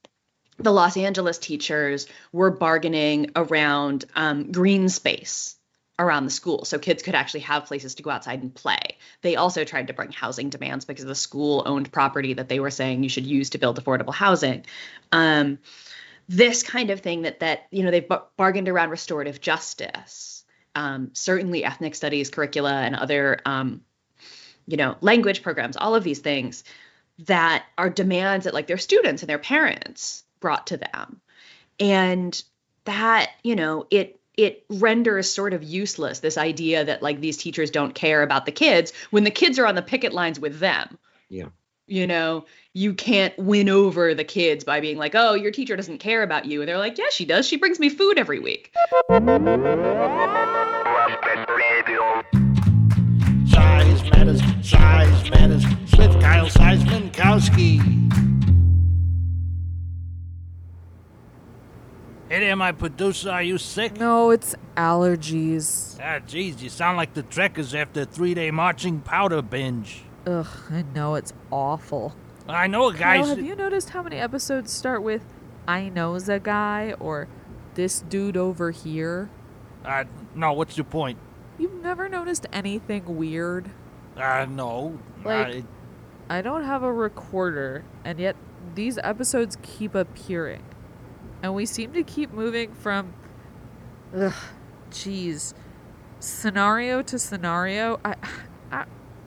the 0.58 0.72
Los 0.72 0.98
Angeles 0.98 1.38
teachers 1.38 2.08
were 2.32 2.52
bargaining 2.52 3.32
around 3.36 4.06
um, 4.16 4.52
green 4.52 4.90
space 4.90 5.56
around 5.98 6.26
the 6.26 6.32
school 6.32 6.66
so 6.66 6.78
kids 6.78 7.04
could 7.04 7.16
actually 7.16 7.42
have 7.42 7.66
places 7.66 7.96
to 7.96 8.04
go 8.04 8.10
outside 8.10 8.42
and 8.42 8.54
play. 8.54 8.98
They 9.22 9.36
also 9.36 9.64
tried 9.64 9.88
to 9.88 9.94
bring 9.94 10.12
housing 10.12 10.50
demands 10.50 10.86
because 10.86 11.06
the 11.06 11.16
school 11.16 11.64
owned 11.66 11.92
property 11.92 12.34
that 12.34 12.50
they 12.50 12.60
were 12.60 12.72
saying 12.72 13.04
you 13.04 13.10
should 13.10 13.26
use 13.26 13.52
to 13.52 13.58
build 13.58 13.82
affordable 13.82 14.14
housing. 14.14 14.66
Um, 15.12 15.60
this 16.28 16.64
kind 16.64 16.90
of 16.90 17.02
thing 17.02 17.24
that 17.24 17.40
that 17.40 17.68
you 17.72 17.84
know 17.84 17.92
they've 17.92 18.10
bargained 18.38 18.70
around 18.70 18.90
restorative 18.90 19.42
justice. 19.42 20.44
Um, 20.74 21.12
certainly 21.14 21.64
ethnic 21.64 21.96
studies 21.96 22.30
curricula 22.30 22.74
and 22.74 22.96
other 22.96 23.40
um, 23.46 23.82
you 24.68 24.78
know 24.78 24.98
language 25.02 25.42
programs 25.42 25.78
all 25.78 25.96
of 25.96 26.04
these 26.04 26.20
things 26.20 26.64
that 27.20 27.64
are 27.78 27.90
demands 27.90 28.44
that 28.44 28.54
like 28.54 28.68
their 28.68 28.78
students 28.78 29.22
and 29.22 29.30
their 29.30 29.40
parents 29.40 30.24
brought 30.42 30.68
to 30.68 30.78
them. 30.78 31.22
And 31.80 32.42
that 32.86 33.32
you 33.44 33.56
know 33.56 33.86
it 33.90 34.20
it 34.38 34.66
renders 34.70 35.32
sort 35.32 35.54
of 35.54 35.64
useless 35.64 36.20
this 36.20 36.38
idea 36.38 36.84
that 36.86 37.02
like 37.02 37.22
these 37.22 37.38
teachers 37.38 37.72
don't 37.72 37.96
care 37.96 38.22
about 38.22 38.46
the 38.46 38.52
kids 38.52 38.92
when 39.12 39.24
the 39.24 39.32
kids 39.32 39.60
are 39.60 39.66
on 39.66 39.76
the 39.76 39.82
picket 39.82 40.14
lines 40.14 40.40
with 40.40 40.60
them. 40.60 40.98
Yeah 41.30 41.48
you 41.88 42.08
know 42.08 42.46
you 42.74 42.94
can't 42.94 43.38
win 43.38 43.70
over 43.70 44.14
the 44.14 44.24
kids 44.24 44.64
by 44.64 44.80
being 44.80 44.98
like 44.98 45.14
oh 45.16 45.34
your 45.34 45.52
teacher 45.52 45.76
doesn't 45.76 46.00
care 46.00 46.24
about 46.24 46.46
you 46.46 46.62
and 46.62 46.68
they're 46.68 46.78
like 46.78 46.98
yeah 46.98 47.06
she 47.12 47.26
does 47.26 47.48
she 47.48 47.58
brings 47.58 47.80
me 47.80 47.90
food 47.90 48.18
every 48.18 48.40
week 48.40 48.72
size 53.48 54.04
matters 54.12 54.42
size 54.64 55.30
matters 55.30 55.66
with 55.98 56.20
kyle 56.22 56.48
seismankowski 56.48 58.02
Hey 62.28 62.40
there, 62.40 62.56
my 62.56 62.72
producer. 62.72 63.30
Are 63.30 63.44
you 63.44 63.60
sick? 63.60 63.98
No, 64.00 64.32
it's 64.32 64.56
allergies. 64.76 65.98
Ah, 66.02 66.20
jeez, 66.20 66.60
you 66.60 66.70
sound 66.70 66.98
like 66.98 67.14
the 67.14 67.22
trekkers 67.22 67.76
after 67.76 68.02
a 68.02 68.06
three-day 68.06 68.50
marching 68.50 69.00
powder 69.00 69.44
binge. 69.44 70.02
Ugh, 70.26 70.48
I 70.72 70.84
know 70.94 71.16
it's 71.16 71.34
awful. 71.52 72.16
I 72.48 72.68
know 72.68 72.90
a 72.90 72.94
guy. 72.94 73.18
Have 73.26 73.40
you 73.42 73.56
noticed 73.56 73.90
how 73.92 74.04
many 74.04 74.18
episodes 74.18 74.72
start 74.72 75.04
with 75.04 75.24
"I 75.68 75.90
knows 75.90 76.30
a 76.30 76.40
guy" 76.40 76.94
or 77.00 77.28
"this 77.76 78.02
dude 78.02 78.38
over 78.38 78.72
here"? 78.72 79.30
Uh, 79.84 80.06
no, 80.34 80.54
what's 80.54 80.78
your 80.78 80.86
point? 80.86 81.18
You've 81.58 81.82
never 81.82 82.10
noticed 82.10 82.46
anything 82.52 83.18
weird? 83.18 83.70
Uh, 84.18 84.46
no. 84.50 84.98
Like- 85.24 85.58
Uh, 85.58 85.62
I 86.28 86.42
don't 86.42 86.64
have 86.64 86.82
a 86.82 86.92
recorder, 86.92 87.84
and 88.04 88.20
yet 88.20 88.36
these 88.74 88.98
episodes 89.04 89.58
keep 89.62 89.94
appearing. 89.94 90.64
And 91.44 91.54
we 91.54 91.68
seem 91.68 91.94
to 91.94 92.02
keep 92.04 92.34
moving 92.34 92.74
from. 92.74 93.14
Ugh, 94.16 94.34
jeez. 94.90 95.54
Scenario 96.20 97.04
to 97.04 97.20
scenario. 97.20 98.00
I, 98.04 98.16
I, 98.72 98.86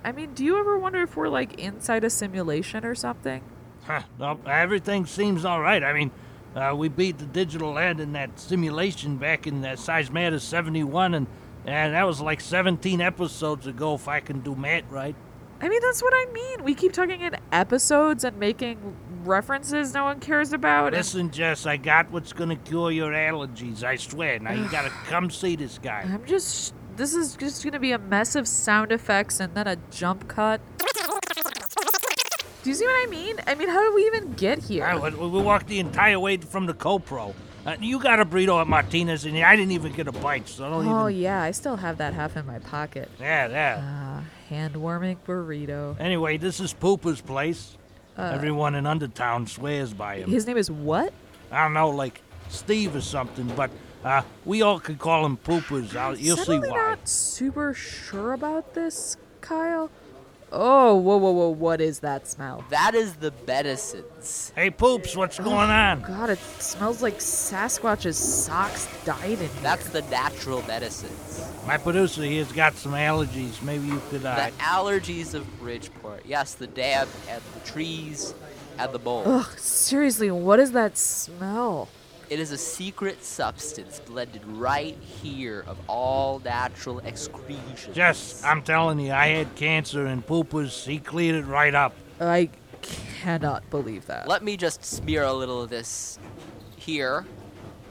I 0.08 0.12
mean, 0.12 0.32
do 0.32 0.42
you 0.42 0.58
ever 0.58 0.78
wonder 0.78 1.02
if 1.02 1.16
we're 1.18 1.28
like 1.28 1.60
inside 1.60 2.02
a 2.02 2.08
simulation 2.08 2.82
or 2.86 2.94
something? 2.94 3.42
Huh, 3.84 4.00
no, 4.18 4.40
everything 4.46 5.04
seems 5.04 5.44
all 5.44 5.60
right. 5.60 5.84
I 5.84 5.92
mean, 5.92 6.10
uh, 6.56 6.74
we 6.74 6.88
beat 6.88 7.18
the 7.18 7.26
digital 7.26 7.72
land 7.72 8.00
in 8.00 8.12
that 8.14 8.40
simulation 8.40 9.18
back 9.18 9.46
in 9.46 9.62
uh, 9.62 9.76
Size 9.76 10.10
Matter 10.10 10.38
71, 10.38 11.12
and, 11.12 11.26
and 11.66 11.92
that 11.92 12.06
was 12.06 12.22
like 12.22 12.40
17 12.40 13.02
episodes 13.02 13.66
ago, 13.66 13.96
if 13.96 14.08
I 14.08 14.20
can 14.20 14.40
do 14.40 14.54
math 14.54 14.90
right. 14.90 15.14
I 15.60 15.68
mean, 15.68 15.80
that's 15.82 16.00
what 16.02 16.14
I 16.16 16.32
mean. 16.32 16.64
We 16.64 16.74
keep 16.74 16.94
talking 16.94 17.20
in 17.20 17.36
episodes 17.52 18.24
and 18.24 18.38
making 18.38 18.78
references 19.24 19.92
no 19.92 20.04
one 20.04 20.20
cares 20.20 20.54
about. 20.54 20.86
and- 20.88 20.96
Listen, 20.96 21.30
Jess, 21.30 21.66
I 21.66 21.76
got 21.76 22.10
what's 22.10 22.32
gonna 22.32 22.56
cure 22.56 22.90
your 22.92 23.10
allergies, 23.12 23.84
I 23.84 23.96
swear. 23.96 24.38
Now 24.38 24.52
you 24.54 24.66
gotta 24.70 24.88
come 25.06 25.28
see 25.28 25.54
this 25.54 25.76
guy. 25.76 26.08
I'm 26.10 26.24
just. 26.24 26.72
This 26.98 27.14
is 27.14 27.36
just 27.36 27.62
gonna 27.64 27.78
be 27.78 27.92
a 27.92 27.98
mess 27.98 28.34
of 28.34 28.48
sound 28.48 28.90
effects 28.90 29.38
and 29.38 29.54
then 29.54 29.68
a 29.68 29.76
jump 29.92 30.26
cut. 30.26 30.60
Do 32.64 32.70
you 32.70 32.74
see 32.74 32.84
what 32.84 33.06
I 33.06 33.06
mean? 33.08 33.36
I 33.46 33.54
mean, 33.54 33.68
how 33.68 33.80
did 33.84 33.94
we 33.94 34.04
even 34.06 34.32
get 34.32 34.58
here? 34.64 34.84
Ah, 34.84 34.98
we, 34.98 35.10
we 35.28 35.40
walked 35.40 35.68
the 35.68 35.78
entire 35.78 36.18
way 36.18 36.36
from 36.38 36.66
the 36.66 36.74
CoPro. 36.74 37.34
Uh, 37.64 37.76
you 37.80 38.00
got 38.00 38.18
a 38.18 38.24
burrito 38.24 38.60
at 38.60 38.66
Martinez, 38.66 39.24
and 39.26 39.38
I 39.38 39.54
didn't 39.54 39.70
even 39.72 39.92
get 39.92 40.08
a 40.08 40.12
bite, 40.12 40.48
so 40.48 40.66
I 40.66 40.70
don't 40.70 40.82
even 40.86 40.92
Oh 40.96 41.08
even. 41.08 41.22
yeah, 41.22 41.40
I 41.40 41.52
still 41.52 41.76
have 41.76 41.98
that 41.98 42.14
half 42.14 42.36
in 42.36 42.44
my 42.46 42.58
pocket. 42.58 43.08
Yeah, 43.20 43.46
yeah. 43.48 43.80
Ah, 43.80 44.24
hand 44.48 44.76
warming 44.76 45.18
burrito. 45.24 45.96
Anyway, 46.00 46.36
this 46.36 46.58
is 46.58 46.74
Pooper's 46.74 47.20
place. 47.20 47.76
Uh, 48.16 48.32
Everyone 48.34 48.74
in 48.74 48.84
Undertown 48.84 49.46
swears 49.48 49.94
by 49.94 50.16
him. 50.16 50.30
His 50.30 50.46
name 50.48 50.56
is 50.56 50.68
what? 50.68 51.12
I 51.52 51.62
don't 51.62 51.74
know, 51.74 51.90
like 51.90 52.20
Steve 52.48 52.96
or 52.96 53.00
something, 53.00 53.46
but 53.54 53.70
uh, 54.04 54.22
we 54.44 54.62
all 54.62 54.80
could 54.80 54.98
call 54.98 55.24
him 55.26 55.36
Poopers. 55.36 55.94
I'll, 55.96 56.16
you'll 56.16 56.36
see 56.36 56.42
why. 56.42 56.44
Suddenly 56.44 56.68
why. 56.70 56.76
not 56.90 57.08
super 57.08 57.74
sure 57.74 58.32
about 58.32 58.74
this, 58.74 59.16
Kyle. 59.40 59.90
Oh, 60.50 60.96
whoa, 60.96 61.18
whoa, 61.18 61.30
whoa! 61.32 61.48
What 61.50 61.82
is 61.82 61.98
that 61.98 62.26
smell? 62.26 62.64
That 62.70 62.94
is 62.94 63.16
the 63.16 63.34
medicines. 63.46 64.50
Hey, 64.56 64.70
Poops, 64.70 65.14
what's 65.14 65.38
going 65.38 65.68
on? 65.68 66.00
God, 66.00 66.30
it 66.30 66.38
smells 66.58 67.02
like 67.02 67.18
Sasquatch's 67.18 68.16
socks 68.16 68.88
dyed 69.04 69.32
in 69.32 69.36
here. 69.40 69.48
That's 69.60 69.90
the 69.90 70.00
natural 70.02 70.62
medicines. 70.66 71.46
My 71.66 71.76
producer 71.76 72.22
here's 72.22 72.50
got 72.50 72.76
some 72.76 72.92
allergies. 72.92 73.60
Maybe 73.60 73.88
you 73.88 74.00
could. 74.08 74.24
Uh, 74.24 74.36
The 74.36 74.52
allergies 74.62 75.34
of 75.34 75.44
Bridgeport. 75.58 76.22
Yes, 76.24 76.54
the 76.54 76.66
damp 76.66 77.10
and 77.28 77.42
the 77.52 77.60
trees 77.70 78.32
and 78.78 78.90
the 78.90 78.98
mold. 79.00 79.26
Ugh, 79.26 79.58
seriously, 79.58 80.30
what 80.30 80.60
is 80.60 80.72
that 80.72 80.96
smell? 80.96 81.90
It 82.30 82.40
is 82.40 82.52
a 82.52 82.58
secret 82.58 83.24
substance 83.24 84.00
blended 84.00 84.44
right 84.46 84.96
here 85.02 85.64
of 85.66 85.78
all 85.88 86.40
natural 86.44 87.00
excretions. 87.00 87.96
Jess, 87.96 88.44
I'm 88.44 88.62
telling 88.62 89.00
you, 89.00 89.12
I 89.12 89.28
had 89.28 89.54
cancer, 89.54 90.04
and 90.04 90.26
Poopers 90.26 90.84
he 90.84 90.98
cleared 90.98 91.36
it 91.36 91.46
right 91.46 91.74
up. 91.74 91.94
I 92.20 92.50
cannot 92.82 93.68
believe 93.70 94.06
that. 94.06 94.28
Let 94.28 94.44
me 94.44 94.58
just 94.58 94.84
smear 94.84 95.22
a 95.22 95.32
little 95.32 95.62
of 95.62 95.70
this 95.70 96.18
here 96.76 97.24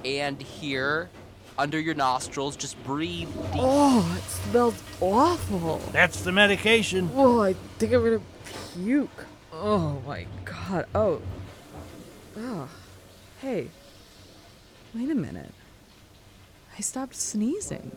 and 0.05 0.39
here 0.39 1.09
under 1.57 1.79
your 1.79 1.95
nostrils. 1.95 2.55
Just 2.55 2.81
breathe 2.83 3.33
deep. 3.33 3.55
Oh, 3.55 4.15
it 4.15 4.29
smells 4.29 4.83
awful. 5.01 5.79
That's 5.91 6.21
the 6.21 6.31
medication. 6.31 7.09
Oh, 7.15 7.41
I 7.41 7.53
think 7.79 7.91
I'm 7.91 8.03
gonna 8.03 8.21
puke. 8.75 9.25
Oh 9.51 9.99
my 10.05 10.27
god. 10.45 10.85
Oh. 10.93 11.21
Oh. 12.37 12.69
Hey. 13.41 13.69
Wait 14.97 15.11
a 15.11 15.15
minute. 15.15 15.53
I 16.75 16.81
stopped 16.81 17.13
sneezing. 17.15 17.91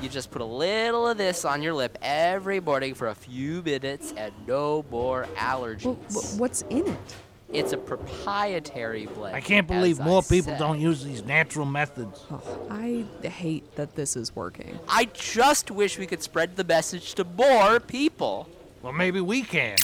You 0.00 0.08
just 0.08 0.30
put 0.30 0.40
a 0.40 0.44
little 0.46 1.06
of 1.06 1.18
this 1.18 1.44
on 1.44 1.60
your 1.60 1.74
lip 1.74 1.98
every 2.00 2.60
morning 2.60 2.94
for 2.94 3.08
a 3.08 3.14
few 3.14 3.60
minutes 3.62 4.14
and 4.16 4.32
no 4.46 4.86
more 4.90 5.26
allergies. 5.36 5.84
Well, 5.84 6.22
wh- 6.22 6.40
what's 6.40 6.62
in 6.62 6.86
it? 6.86 7.14
It's 7.52 7.74
a 7.74 7.76
proprietary 7.76 9.04
blend. 9.04 9.36
I 9.36 9.42
can't 9.42 9.66
believe 9.68 10.00
more 10.00 10.22
I 10.22 10.22
people 10.22 10.52
said. 10.52 10.58
don't 10.58 10.80
use 10.80 11.04
these 11.04 11.22
natural 11.22 11.66
methods. 11.66 12.24
Oh, 12.30 12.66
I 12.70 13.04
hate 13.28 13.76
that 13.76 13.94
this 13.94 14.16
is 14.16 14.34
working. 14.34 14.78
I 14.88 15.04
just 15.12 15.70
wish 15.70 15.98
we 15.98 16.06
could 16.06 16.22
spread 16.22 16.56
the 16.56 16.64
message 16.64 17.14
to 17.16 17.24
more 17.24 17.80
people. 17.80 18.48
Well, 18.82 18.94
maybe 18.94 19.20
we 19.20 19.42
can. 19.42 19.76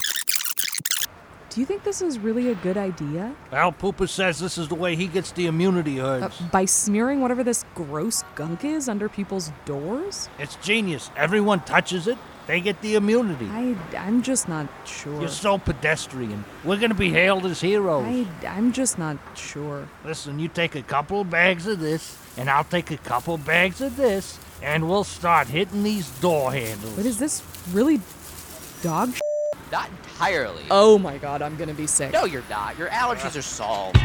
Do 1.51 1.61
you 1.61 1.67
think 1.67 1.83
this 1.83 2.01
is 2.01 2.21
really 2.21 2.51
a 2.51 2.55
good 2.55 2.77
idea? 2.77 3.35
Al 3.51 3.73
Pooper 3.73 4.09
says 4.09 4.39
this 4.39 4.57
is 4.57 4.69
the 4.69 4.77
way 4.77 4.95
he 4.95 5.09
gets 5.09 5.33
the 5.33 5.47
immunity 5.47 6.01
Uh, 6.01 6.29
by 6.53 6.65
smearing 6.65 7.21
whatever 7.21 7.43
this 7.43 7.65
gross 7.75 8.23
gunk 8.37 8.65
is 8.65 8.89
under 8.89 9.09
people's 9.09 9.51
doors? 9.65 10.29
It's 10.39 10.55
genius. 10.63 11.11
Everyone 11.17 11.59
touches 11.61 12.07
it, 12.07 12.19
they 12.47 12.61
get 12.61 12.81
the 12.83 12.95
immunity. 12.95 13.49
I, 13.51 13.77
I'm 13.99 14.23
just 14.23 14.49
not 14.49 14.69
sure. 14.85 15.19
You're 15.19 15.29
so 15.29 15.59
pedestrian. 15.59 16.45
We're 16.65 16.79
gonna 16.79 16.95
be 16.95 17.11
hailed 17.11 17.45
as 17.47 17.61
heroes. 17.61 18.05
I, 18.07 18.27
I'm 18.47 18.73
just 18.73 18.97
not 18.97 19.19
sure. 19.35 19.89
Listen, 20.05 20.39
you 20.39 20.47
take 20.47 20.77
a 20.77 20.83
couple 20.83 21.25
bags 21.25 21.67
of 21.67 21.81
this, 21.81 22.17
and 22.37 22.49
I'll 22.49 22.63
take 22.63 22.93
a 22.93 22.97
couple 22.97 23.37
bags 23.39 23.81
of 23.81 23.97
this, 23.97 24.39
and 24.63 24.89
we'll 24.89 25.05
start 25.05 25.49
hitting 25.49 25.83
these 25.83 26.09
door 26.21 26.53
handles. 26.53 26.95
But 26.95 27.07
is 27.07 27.19
this 27.19 27.43
really 27.73 28.01
dog 28.83 29.15
Not 29.71 29.89
entirely. 29.89 30.65
Oh 30.71 30.99
my 30.99 31.19
god, 31.19 31.43
I'm 31.43 31.57
gonna 31.57 31.75
be 31.75 31.87
sick. 31.87 32.13
No, 32.13 32.25
you're 32.25 32.43
not. 32.51 32.77
Your 32.77 32.89
allergies 32.89 33.39
are 33.39 33.43
solved. 33.43 33.99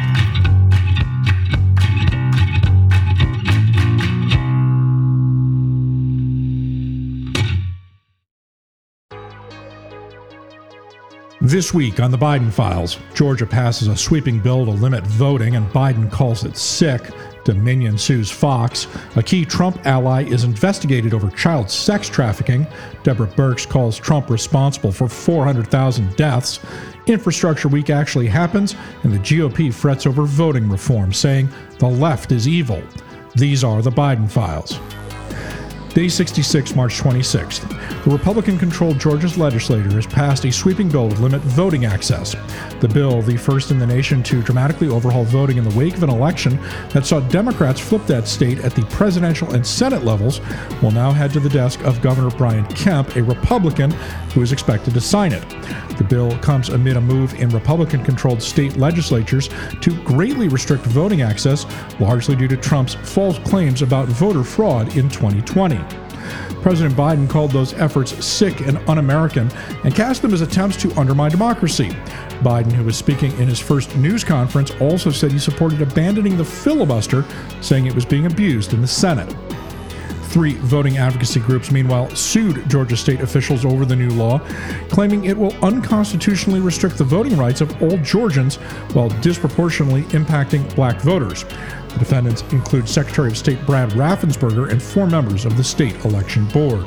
This 11.42 11.74
week 11.74 12.00
on 12.00 12.10
the 12.10 12.18
Biden 12.18 12.52
files, 12.52 12.98
Georgia 13.14 13.46
passes 13.46 13.88
a 13.88 13.96
sweeping 13.96 14.40
bill 14.40 14.66
to 14.66 14.72
limit 14.72 15.06
voting, 15.06 15.56
and 15.56 15.68
Biden 15.68 16.12
calls 16.12 16.44
it 16.44 16.58
sick. 16.58 17.02
Dominion 17.46 17.98
sues 17.98 18.30
Fox. 18.30 18.88
A 19.16 19.24
key 19.24 19.46
Trump 19.46 19.86
ally 19.86 20.24
is 20.24 20.44
investigated 20.44 21.14
over 21.14 21.30
child 21.30 21.72
sex 21.72 22.10
trafficking. 22.10 22.68
Deborah 23.04 23.28
Birx 23.28 23.70
calls 23.70 23.98
Trump 23.98 24.30
responsible 24.30 24.92
for 24.92 25.08
400,000 25.08 26.14
deaths. 26.18 26.60
Infrastructure 27.06 27.70
Week 27.70 27.90
actually 27.90 28.28
happens, 28.28 28.76
and 29.04 29.14
the 29.14 29.20
GOP 29.20 29.74
frets 29.74 30.06
over 30.06 30.24
voting 30.24 30.68
reform, 30.68 31.14
saying 31.14 31.48
the 31.78 31.88
left 31.88 32.32
is 32.34 32.48
evil. 32.48 32.82
These 33.36 33.64
are 33.64 33.82
the 33.82 33.92
Biden 33.92 34.30
files. 34.30 34.80
Day 35.96 36.10
66, 36.10 36.76
March 36.76 37.00
26th. 37.00 37.70
The 38.04 38.12
Republican 38.12 38.58
controlled 38.58 39.00
Georgia's 39.00 39.38
legislature 39.38 39.90
has 39.92 40.06
passed 40.06 40.44
a 40.44 40.52
sweeping 40.52 40.90
bill 40.90 41.10
to 41.10 41.22
limit 41.22 41.40
voting 41.44 41.86
access. 41.86 42.36
The 42.82 42.90
bill, 42.90 43.22
the 43.22 43.38
first 43.38 43.72
in 43.72 43.80
the 43.80 43.88
nation 43.88 44.22
to 44.24 44.42
dramatically 44.42 44.90
overhaul 44.90 45.24
voting 45.24 45.56
in 45.56 45.64
the 45.64 45.74
wake 45.74 45.96
of 45.96 46.04
an 46.04 46.10
election 46.10 46.60
that 46.90 47.06
saw 47.06 47.22
Democrats 47.22 47.80
flip 47.80 48.06
that 48.08 48.28
state 48.28 48.60
at 48.60 48.76
the 48.76 48.82
presidential 48.88 49.50
and 49.54 49.66
Senate 49.66 50.04
levels, 50.04 50.42
will 50.82 50.92
now 50.92 51.14
head 51.14 51.32
to 51.32 51.40
the 51.40 51.48
desk 51.48 51.80
of 51.86 52.02
Governor 52.02 52.30
Brian 52.32 52.66
Kemp, 52.76 53.16
a 53.16 53.24
Republican 53.24 53.92
who 54.34 54.42
is 54.42 54.52
expected 54.52 54.94
to 54.96 55.00
sign 55.00 55.32
it. 55.32 55.46
The 55.98 56.04
bill 56.04 56.38
comes 56.40 56.70
amid 56.70 56.98
a 56.98 57.02
move 57.02 57.34
in 57.36 57.50
Republican 57.50 58.04
controlled 58.04 58.42
state 58.42 58.78
legislatures 58.78 59.50
to 59.82 60.04
greatly 60.04 60.48
restrict 60.48 60.84
voting 60.86 61.22
access, 61.22 61.66
largely 62.00 62.36
due 62.36 62.48
to 62.48 62.58
Trump's 62.58 62.96
false 62.96 63.40
claims 63.40 63.82
about 63.82 64.08
voter 64.08 64.44
fraud 64.44 64.96
in 64.96 65.10
2020. 65.10 65.80
President 66.62 66.96
Biden 66.96 67.30
called 67.30 67.52
those 67.52 67.74
efforts 67.76 68.26
sick 68.26 68.62
and 68.62 68.78
un 68.90 68.98
American 68.98 69.52
and 69.84 69.94
cast 69.94 70.24
them 70.24 70.34
as 70.34 70.42
attempts 70.42 70.76
to 70.78 70.92
undermine 71.00 71.30
democracy. 71.30 71.90
Biden, 72.42 72.72
who 72.72 72.84
was 72.84 72.98
speaking 72.98 73.32
in 73.40 73.48
his 73.48 73.60
first 73.60 73.96
news 73.96 74.24
conference, 74.24 74.72
also 74.82 75.12
said 75.12 75.32
he 75.32 75.38
supported 75.38 75.82
abandoning 75.82 76.38
the 76.38 76.44
filibuster, 76.44 77.24
saying 77.62 77.86
it 77.86 77.94
was 77.94 78.06
being 78.06 78.26
abused 78.26 78.74
in 78.74 78.82
the 78.82 78.88
Senate. 78.88 79.36
Three 80.36 80.56
voting 80.56 80.98
advocacy 80.98 81.40
groups, 81.40 81.72
meanwhile, 81.72 82.14
sued 82.14 82.70
Georgia 82.70 82.98
state 82.98 83.22
officials 83.22 83.64
over 83.64 83.86
the 83.86 83.96
new 83.96 84.10
law, 84.10 84.40
claiming 84.90 85.24
it 85.24 85.38
will 85.38 85.54
unconstitutionally 85.64 86.60
restrict 86.60 86.98
the 86.98 87.06
voting 87.06 87.38
rights 87.38 87.62
of 87.62 87.82
all 87.82 87.98
Georgians 88.00 88.58
while 88.92 89.08
disproportionately 89.22 90.02
impacting 90.12 90.76
black 90.76 91.00
voters. 91.00 91.46
The 91.46 92.00
defendants 92.00 92.42
include 92.52 92.90
Secretary 92.90 93.30
of 93.30 93.38
State 93.38 93.66
Brad 93.66 93.92
Raffensperger 93.92 94.70
and 94.72 94.84
four 94.84 95.08
members 95.08 95.46
of 95.46 95.56
the 95.56 95.64
state 95.64 95.96
election 96.04 96.48
board. 96.48 96.86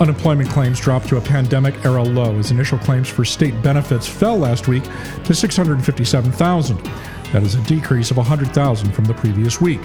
Unemployment 0.00 0.50
claims 0.50 0.80
dropped 0.80 1.06
to 1.10 1.16
a 1.18 1.20
pandemic 1.20 1.84
era 1.84 2.02
low 2.02 2.36
as 2.40 2.50
initial 2.50 2.78
claims 2.78 3.08
for 3.08 3.24
state 3.24 3.62
benefits 3.62 4.08
fell 4.08 4.36
last 4.36 4.66
week 4.66 4.82
to 5.22 5.32
657,000. 5.32 6.90
That 7.32 7.44
is 7.44 7.54
a 7.54 7.62
decrease 7.62 8.10
of 8.10 8.16
100,000 8.16 8.92
from 8.92 9.04
the 9.04 9.14
previous 9.14 9.60
week. 9.60 9.82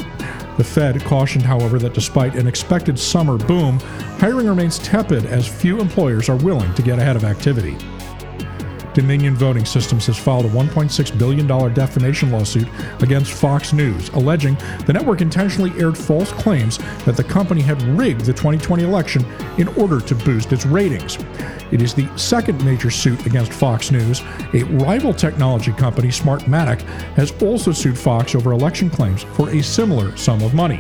The 0.58 0.64
Fed 0.64 1.04
cautioned, 1.04 1.46
however, 1.46 1.78
that 1.80 1.94
despite 1.94 2.36
an 2.36 2.48
expected 2.48 2.98
summer 2.98 3.38
boom, 3.38 3.80
hiring 4.20 4.48
remains 4.48 4.80
tepid 4.80 5.26
as 5.26 5.48
few 5.48 5.80
employers 5.80 6.28
are 6.28 6.38
willing 6.38 6.74
to 6.74 6.82
get 6.82 6.98
ahead 6.98 7.16
of 7.16 7.24
activity. 7.24 7.78
Dominion 8.96 9.36
Voting 9.36 9.66
Systems 9.66 10.06
has 10.08 10.18
filed 10.18 10.46
a 10.46 10.50
$1.6 10.50 11.20
billion 11.20 11.46
defamation 11.74 12.32
lawsuit 12.32 12.68
against 13.02 13.34
Fox 13.34 13.74
News, 13.74 14.08
alleging 14.10 14.56
the 14.86 14.94
network 14.94 15.20
intentionally 15.20 15.72
aired 15.78 15.98
false 15.98 16.32
claims 16.32 16.78
that 17.04 17.18
the 17.18 17.24
company 17.24 17.62
had 17.62 17.82
rigged 17.84 18.22
the 18.22 18.32
2020 18.32 18.84
election 18.84 19.26
in 19.58 19.68
order 19.78 20.00
to 20.00 20.16
boost 20.16 20.54
its 20.54 20.66
ratings. 20.66 21.18
It 21.72 21.82
is 21.82 21.94
the 21.94 22.10
second 22.18 22.64
major 22.64 22.90
suit 22.90 23.26
against 23.26 23.52
Fox 23.52 23.92
News. 23.92 24.22
A 24.54 24.64
rival 24.64 25.14
technology 25.14 25.74
company, 25.74 26.08
Smartmatic, 26.08 26.82
has 27.16 27.34
also 27.44 27.74
sued 27.74 28.00
Fox 28.00 28.34
over 28.34 28.54
election 28.54 28.90
claims 28.90 29.24
for 29.24 29.50
a 29.50 29.62
similar 29.62 30.16
sum 30.16 30.42
of 30.42 30.54
money. 30.54 30.80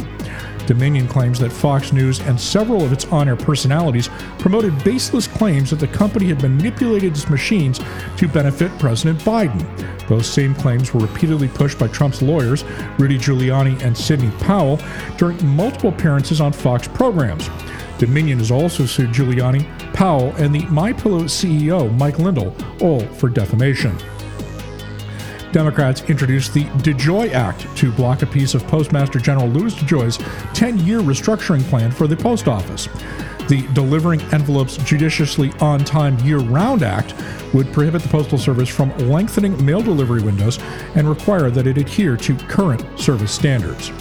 Dominion 0.67 1.07
claims 1.07 1.39
that 1.39 1.51
Fox 1.51 1.93
News 1.93 2.19
and 2.21 2.39
several 2.39 2.83
of 2.83 2.91
its 2.91 3.05
on 3.05 3.27
air 3.27 3.35
personalities 3.35 4.09
promoted 4.39 4.83
baseless 4.83 5.27
claims 5.27 5.69
that 5.69 5.79
the 5.79 5.87
company 5.87 6.27
had 6.27 6.41
manipulated 6.41 7.13
its 7.13 7.29
machines 7.29 7.79
to 8.17 8.27
benefit 8.27 8.77
President 8.79 9.19
Biden. 9.19 9.63
Those 10.07 10.27
same 10.27 10.55
claims 10.55 10.93
were 10.93 11.01
repeatedly 11.01 11.47
pushed 11.47 11.79
by 11.79 11.87
Trump's 11.87 12.21
lawyers, 12.21 12.63
Rudy 12.97 13.17
Giuliani 13.17 13.81
and 13.81 13.97
Sidney 13.97 14.31
Powell, 14.39 14.79
during 15.17 15.43
multiple 15.55 15.89
appearances 15.89 16.41
on 16.41 16.51
Fox 16.51 16.87
programs. 16.87 17.49
Dominion 17.97 18.39
has 18.39 18.51
also 18.51 18.85
sued 18.85 19.11
Giuliani, 19.11 19.65
Powell, 19.93 20.33
and 20.35 20.53
the 20.53 20.61
MyPillow 20.63 21.23
CEO, 21.23 21.95
Mike 21.97 22.19
Lindell, 22.19 22.53
all 22.81 22.99
for 22.99 23.29
defamation. 23.29 23.97
Democrats 25.55 26.03
introduced 26.09 26.53
the 26.53 26.65
DeJoy 26.83 27.31
Act 27.31 27.65
to 27.77 27.89
block 27.89 28.23
a 28.23 28.25
piece 28.25 28.55
of 28.55 28.67
Postmaster 28.67 29.19
General 29.19 29.47
Louis 29.47 29.73
DeJoy's 29.73 30.17
10 30.53 30.79
year 30.79 30.99
restructuring 30.99 31.63
plan 31.69 31.91
for 31.91 32.07
the 32.07 32.17
post 32.17 32.49
office. 32.49 32.89
The 33.47 33.65
Delivering 33.73 34.19
Envelopes 34.33 34.75
Judiciously 34.75 35.53
On 35.61 35.79
Time 35.79 36.19
Year 36.25 36.39
Round 36.39 36.83
Act 36.83 37.13
would 37.53 37.71
prohibit 37.71 38.01
the 38.01 38.09
Postal 38.09 38.37
Service 38.37 38.67
from 38.67 38.89
lengthening 39.09 39.65
mail 39.65 39.81
delivery 39.81 40.21
windows 40.21 40.59
and 40.95 41.07
require 41.07 41.49
that 41.49 41.67
it 41.67 41.77
adhere 41.77 42.17
to 42.17 42.35
current 42.35 42.83
service 42.99 43.31
standards. 43.31 43.93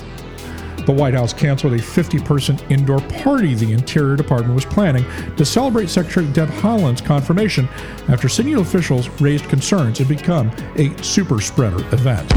The 0.86 0.92
White 0.92 1.14
House 1.14 1.32
canceled 1.32 1.72
a 1.74 1.78
50 1.78 2.18
person 2.20 2.58
indoor 2.68 3.00
party 3.00 3.54
the 3.54 3.72
Interior 3.72 4.16
Department 4.16 4.54
was 4.54 4.66
planning 4.66 5.04
to 5.36 5.44
celebrate 5.44 5.88
Secretary 5.88 6.26
Deb 6.32 6.48
Haaland's 6.48 7.00
confirmation 7.00 7.68
after 8.08 8.28
city 8.28 8.52
officials 8.52 9.08
raised 9.20 9.48
concerns 9.48 10.00
it 10.00 10.08
become 10.08 10.50
a 10.76 10.94
super 11.02 11.40
spreader 11.40 11.80
event. 11.94 12.28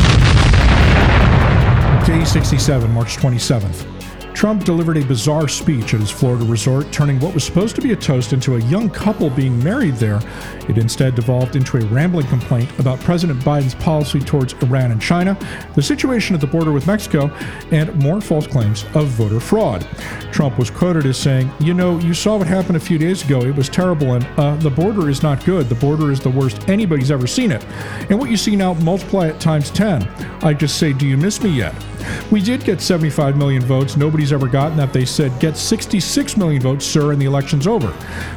Day 2.07 2.23
67, 2.23 2.89
March 2.93 3.17
27th. 3.17 3.96
Trump 4.37 4.63
delivered 4.63 4.97
a 4.97 5.03
bizarre 5.03 5.47
speech 5.47 5.95
at 5.95 5.99
his 5.99 6.11
Florida 6.11 6.45
resort, 6.45 6.91
turning 6.91 7.19
what 7.19 7.33
was 7.33 7.43
supposed 7.43 7.75
to 7.75 7.81
be 7.81 7.93
a 7.93 7.95
toast 7.95 8.33
into 8.33 8.55
a 8.55 8.59
young 8.65 8.87
couple 8.87 9.31
being 9.31 9.57
married 9.63 9.95
there. 9.95 10.19
It 10.69 10.77
instead 10.77 11.15
devolved 11.15 11.55
into 11.55 11.77
a 11.77 11.85
rambling 11.87 12.27
complaint 12.27 12.69
about 12.77 12.99
President 12.99 13.39
Biden's 13.39 13.73
policy 13.73 14.19
towards 14.19 14.53
Iran 14.61 14.91
and 14.91 15.01
China, 15.01 15.35
the 15.73 15.81
situation 15.81 16.35
at 16.35 16.41
the 16.41 16.45
border 16.45 16.71
with 16.71 16.85
Mexico, 16.85 17.31
and 17.71 17.91
more 17.95 18.21
false 18.21 18.45
claims 18.45 18.85
of 18.93 19.07
voter 19.07 19.39
fraud. 19.39 19.87
Trump 20.31 20.59
was 20.59 20.69
quoted 20.69 21.07
as 21.07 21.17
saying, 21.17 21.49
You 21.59 21.73
know, 21.73 21.97
you 21.97 22.13
saw 22.13 22.37
what 22.37 22.45
happened 22.45 22.77
a 22.77 22.79
few 22.79 22.99
days 22.99 23.25
ago. 23.25 23.41
It 23.41 23.55
was 23.55 23.69
terrible, 23.69 24.13
and 24.13 24.27
uh, 24.37 24.55
the 24.57 24.69
border 24.69 25.09
is 25.09 25.23
not 25.23 25.43
good. 25.45 25.67
The 25.67 25.73
border 25.73 26.11
is 26.11 26.19
the 26.19 26.29
worst 26.29 26.69
anybody's 26.69 27.09
ever 27.09 27.25
seen 27.25 27.51
it. 27.51 27.65
And 28.11 28.19
what 28.19 28.29
you 28.29 28.37
see 28.37 28.55
now, 28.55 28.75
multiply 28.75 29.29
it 29.29 29.39
times 29.39 29.71
10. 29.71 30.07
I 30.43 30.53
just 30.53 30.77
say, 30.77 30.93
Do 30.93 31.07
you 31.07 31.17
miss 31.17 31.41
me 31.41 31.49
yet? 31.49 31.73
We 32.31 32.41
did 32.41 32.63
get 32.63 32.81
75 32.81 33.37
million 33.37 33.61
votes. 33.61 33.97
Nobody's 33.97 34.26
ever 34.31 34.47
gotten 34.47 34.77
that. 34.77 34.93
They 34.93 35.05
said, 35.05 35.37
get 35.39 35.57
66 35.57 36.37
million 36.37 36.61
votes, 36.61 36.85
sir, 36.85 37.11
and 37.11 37.21
the 37.21 37.25
election's 37.25 37.67
over. 37.67 37.93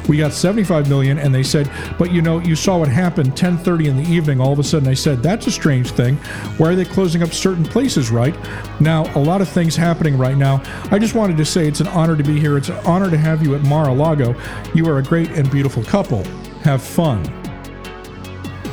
We 0.07 0.17
got 0.17 0.33
75 0.33 0.89
million, 0.89 1.17
and 1.17 1.33
they 1.33 1.43
said, 1.43 1.69
but 1.97 2.11
you 2.11 2.21
know, 2.21 2.39
you 2.39 2.55
saw 2.55 2.77
what 2.77 2.89
happened 2.89 3.35
10:30 3.35 3.87
in 3.87 3.97
the 3.97 4.09
evening. 4.09 4.39
All 4.39 4.53
of 4.53 4.59
a 4.59 4.63
sudden, 4.63 4.87
I 4.87 4.93
said, 4.93 5.23
that's 5.23 5.47
a 5.47 5.51
strange 5.51 5.91
thing. 5.91 6.17
Why 6.57 6.69
are 6.69 6.75
they 6.75 6.85
closing 6.85 7.23
up 7.23 7.33
certain 7.33 7.63
places, 7.63 8.11
right? 8.11 8.35
Now, 8.79 9.03
a 9.15 9.19
lot 9.19 9.41
of 9.41 9.49
things 9.49 9.75
happening 9.75 10.17
right 10.17 10.37
now. 10.37 10.61
I 10.91 10.99
just 10.99 11.15
wanted 11.15 11.37
to 11.37 11.45
say 11.45 11.67
it's 11.67 11.81
an 11.81 11.87
honor 11.87 12.15
to 12.15 12.23
be 12.23 12.39
here. 12.39 12.57
It's 12.57 12.69
an 12.69 12.85
honor 12.85 13.09
to 13.09 13.17
have 13.17 13.43
you 13.43 13.55
at 13.55 13.61
Mar-a-Lago. 13.61 14.35
You 14.73 14.87
are 14.87 14.97
a 14.97 15.03
great 15.03 15.31
and 15.31 15.49
beautiful 15.49 15.83
couple. 15.83 16.23
Have 16.63 16.81
fun. 16.81 17.40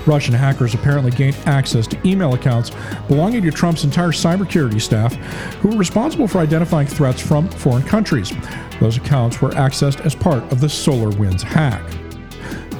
Russian 0.08 0.34
hackers 0.34 0.74
apparently 0.74 1.10
gained 1.10 1.36
access 1.44 1.86
to 1.86 2.08
email 2.08 2.34
accounts 2.34 2.70
belonging 3.06 3.42
to 3.42 3.50
Trump's 3.50 3.84
entire 3.84 4.08
cybersecurity 4.08 4.80
staff, 4.80 5.14
who 5.56 5.68
were 5.68 5.76
responsible 5.76 6.26
for 6.26 6.38
identifying 6.38 6.86
threats 6.86 7.20
from 7.20 7.48
foreign 7.48 7.82
countries. 7.82 8.32
Those 8.80 8.96
accounts 8.96 9.42
were 9.42 9.50
accessed 9.50 10.00
as 10.06 10.14
part 10.14 10.42
of 10.50 10.60
the 10.60 10.66
SolarWinds 10.66 11.42
hack. 11.42 11.82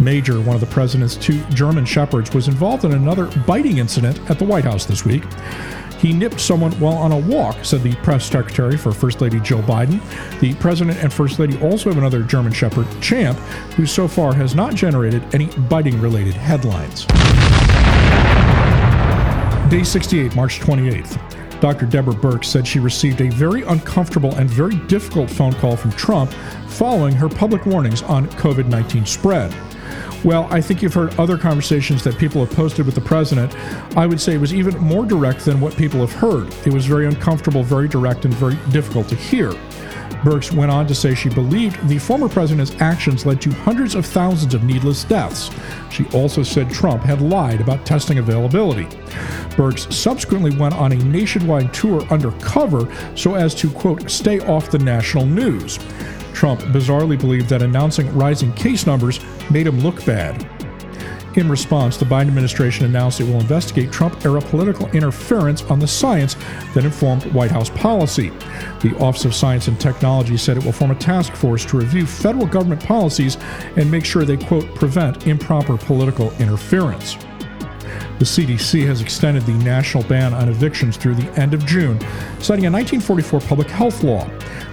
Major, 0.01 0.41
one 0.41 0.55
of 0.55 0.61
the 0.61 0.67
president's 0.67 1.17
two 1.17 1.43
German 1.47 1.85
shepherds, 1.85 2.33
was 2.33 2.49
involved 2.49 2.85
in 2.85 2.93
another 2.93 3.27
biting 3.47 3.79
incident 3.79 4.19
at 4.31 4.39
the 4.39 4.45
White 4.45 4.65
House 4.65 4.87
this 4.87 5.05
week. 5.05 5.25
He 5.99 6.13
nipped 6.13 6.41
someone 6.41 6.73
while 6.79 6.95
on 6.95 7.11
a 7.11 7.19
walk, 7.19 7.65
said 7.65 7.83
the 7.83 7.95
press 7.97 8.25
secretary 8.25 8.77
for 8.77 8.93
First 8.93 9.21
Lady 9.21 9.41
Jill 9.41 9.63
Biden. 9.63 10.01
The 10.39 10.55
president 10.55 10.99
and 10.99 11.13
First 11.13 11.41
Lady 11.41 11.61
also 11.61 11.91
have 11.91 11.99
another 11.99 12.23
German 12.23 12.53
Shepherd, 12.53 12.87
Champ, 13.03 13.37
who 13.75 13.85
so 13.85 14.07
far 14.07 14.33
has 14.33 14.55
not 14.55 14.75
generated 14.75 15.23
any 15.35 15.47
biting 15.69 16.01
related 16.01 16.35
headlines. 16.35 17.05
Day 19.71 19.83
68, 19.83 20.35
March 20.37 20.61
28th. 20.61 21.61
Dr. 21.61 21.87
Deborah 21.87 22.15
Birx 22.15 22.45
said 22.45 22.67
she 22.67 22.79
received 22.79 23.21
a 23.21 23.29
very 23.31 23.63
uncomfortable 23.63 24.33
and 24.37 24.49
very 24.49 24.77
difficult 24.87 25.29
phone 25.29 25.53
call 25.55 25.77
from 25.77 25.91
Trump 25.93 26.33
following 26.69 27.13
her 27.15 27.29
public 27.29 27.67
warnings 27.67 28.03
on 28.03 28.29
COVID 28.29 28.67
19 28.67 29.05
spread. 29.05 29.53
Well, 30.25 30.49
I 30.51 30.61
think 30.61 30.83
you've 30.83 30.95
heard 30.95 31.19
other 31.19 31.39
conversations 31.39 32.03
that 32.03 32.19
people 32.19 32.45
have 32.45 32.55
posted 32.55 32.85
with 32.85 32.97
the 32.97 33.01
president. 33.01 33.55
I 33.97 34.05
would 34.05 34.21
say 34.21 34.35
it 34.35 34.41
was 34.41 34.53
even 34.53 34.77
more 34.79 35.07
direct 35.07 35.45
than 35.45 35.61
what 35.61 35.77
people 35.77 36.01
have 36.01 36.13
heard. 36.13 36.53
It 36.67 36.73
was 36.73 36.87
very 36.87 37.07
uncomfortable, 37.07 37.63
very 37.63 37.87
direct, 37.87 38.25
and 38.25 38.35
very 38.35 38.57
difficult 38.71 39.09
to 39.11 39.15
hear. 39.15 39.53
Birx 40.23 40.53
went 40.53 40.73
on 40.73 40.89
to 40.89 40.95
say 40.97 41.15
she 41.15 41.29
believed 41.29 41.87
the 41.87 41.99
former 41.99 42.29
president's 42.29 42.75
actions 42.81 43.25
led 43.25 43.41
to 43.43 43.51
hundreds 43.51 43.95
of 43.95 44.05
thousands 44.05 44.53
of 44.55 44.65
needless 44.65 45.05
deaths. 45.05 45.51
She 45.91 46.05
also 46.07 46.43
said 46.43 46.69
Trump 46.69 47.05
had 47.05 47.21
lied 47.21 47.61
about 47.61 47.87
testing 47.87 48.19
availability. 48.19 48.87
Birx 49.55 49.93
subsequently 49.93 50.51
went 50.57 50.75
on 50.75 50.91
a 50.91 50.97
nationwide 50.97 51.73
tour 51.73 52.03
undercover 52.11 52.93
so 53.15 53.37
as 53.37 53.55
to, 53.55 53.71
quote, 53.71 54.11
stay 54.11 54.41
off 54.41 54.73
the 54.73 54.79
national 54.81 55.27
news. 55.27 55.79
Trump 56.35 56.61
bizarrely 56.63 57.19
believed 57.19 57.49
that 57.49 57.63
announcing 57.63 58.13
rising 58.17 58.53
case 58.55 58.87
numbers 58.87 59.21
made 59.51 59.67
him 59.67 59.81
look 59.81 60.05
bad. 60.05 60.47
In 61.39 61.49
response, 61.49 61.97
the 61.97 62.05
Biden 62.05 62.29
administration 62.29 62.85
announced 62.85 63.21
it 63.21 63.25
will 63.25 63.39
investigate 63.39 63.93
Trump 63.93 64.25
era 64.25 64.41
political 64.41 64.89
interference 64.89 65.63
on 65.65 65.79
the 65.79 65.87
science 65.87 66.35
that 66.75 66.85
informed 66.85 67.25
White 67.33 67.53
House 67.53 67.71
policy. 67.71 68.31
The 68.81 68.97
Office 68.99 69.25
of 69.25 69.35
Science 69.35 69.69
and 69.69 69.79
Technology 69.79 70.37
said 70.37 70.57
it 70.57 70.65
will 70.65 70.73
form 70.73 70.91
a 70.91 70.97
task 70.97 71.35
force 71.35 71.65
to 71.67 71.79
review 71.79 72.07
federal 72.07 72.47
government 72.47 72.83
policies 72.83 73.37
and 73.77 73.89
make 73.89 74.05
sure 74.05 74.25
they, 74.25 74.37
quote, 74.37 74.75
prevent 74.75 75.29
improper 75.29 75.77
political 75.77 76.33
interference. 76.41 77.15
The 78.19 78.25
CDC 78.25 78.85
has 78.87 79.01
extended 79.01 79.45
the 79.45 79.53
national 79.53 80.03
ban 80.05 80.35
on 80.35 80.49
evictions 80.49 80.97
through 80.97 81.15
the 81.15 81.31
end 81.41 81.55
of 81.55 81.65
June, 81.65 82.01
citing 82.41 82.67
a 82.67 82.71
1944 82.71 83.41
public 83.43 83.69
health 83.69 84.03
law. 84.03 84.29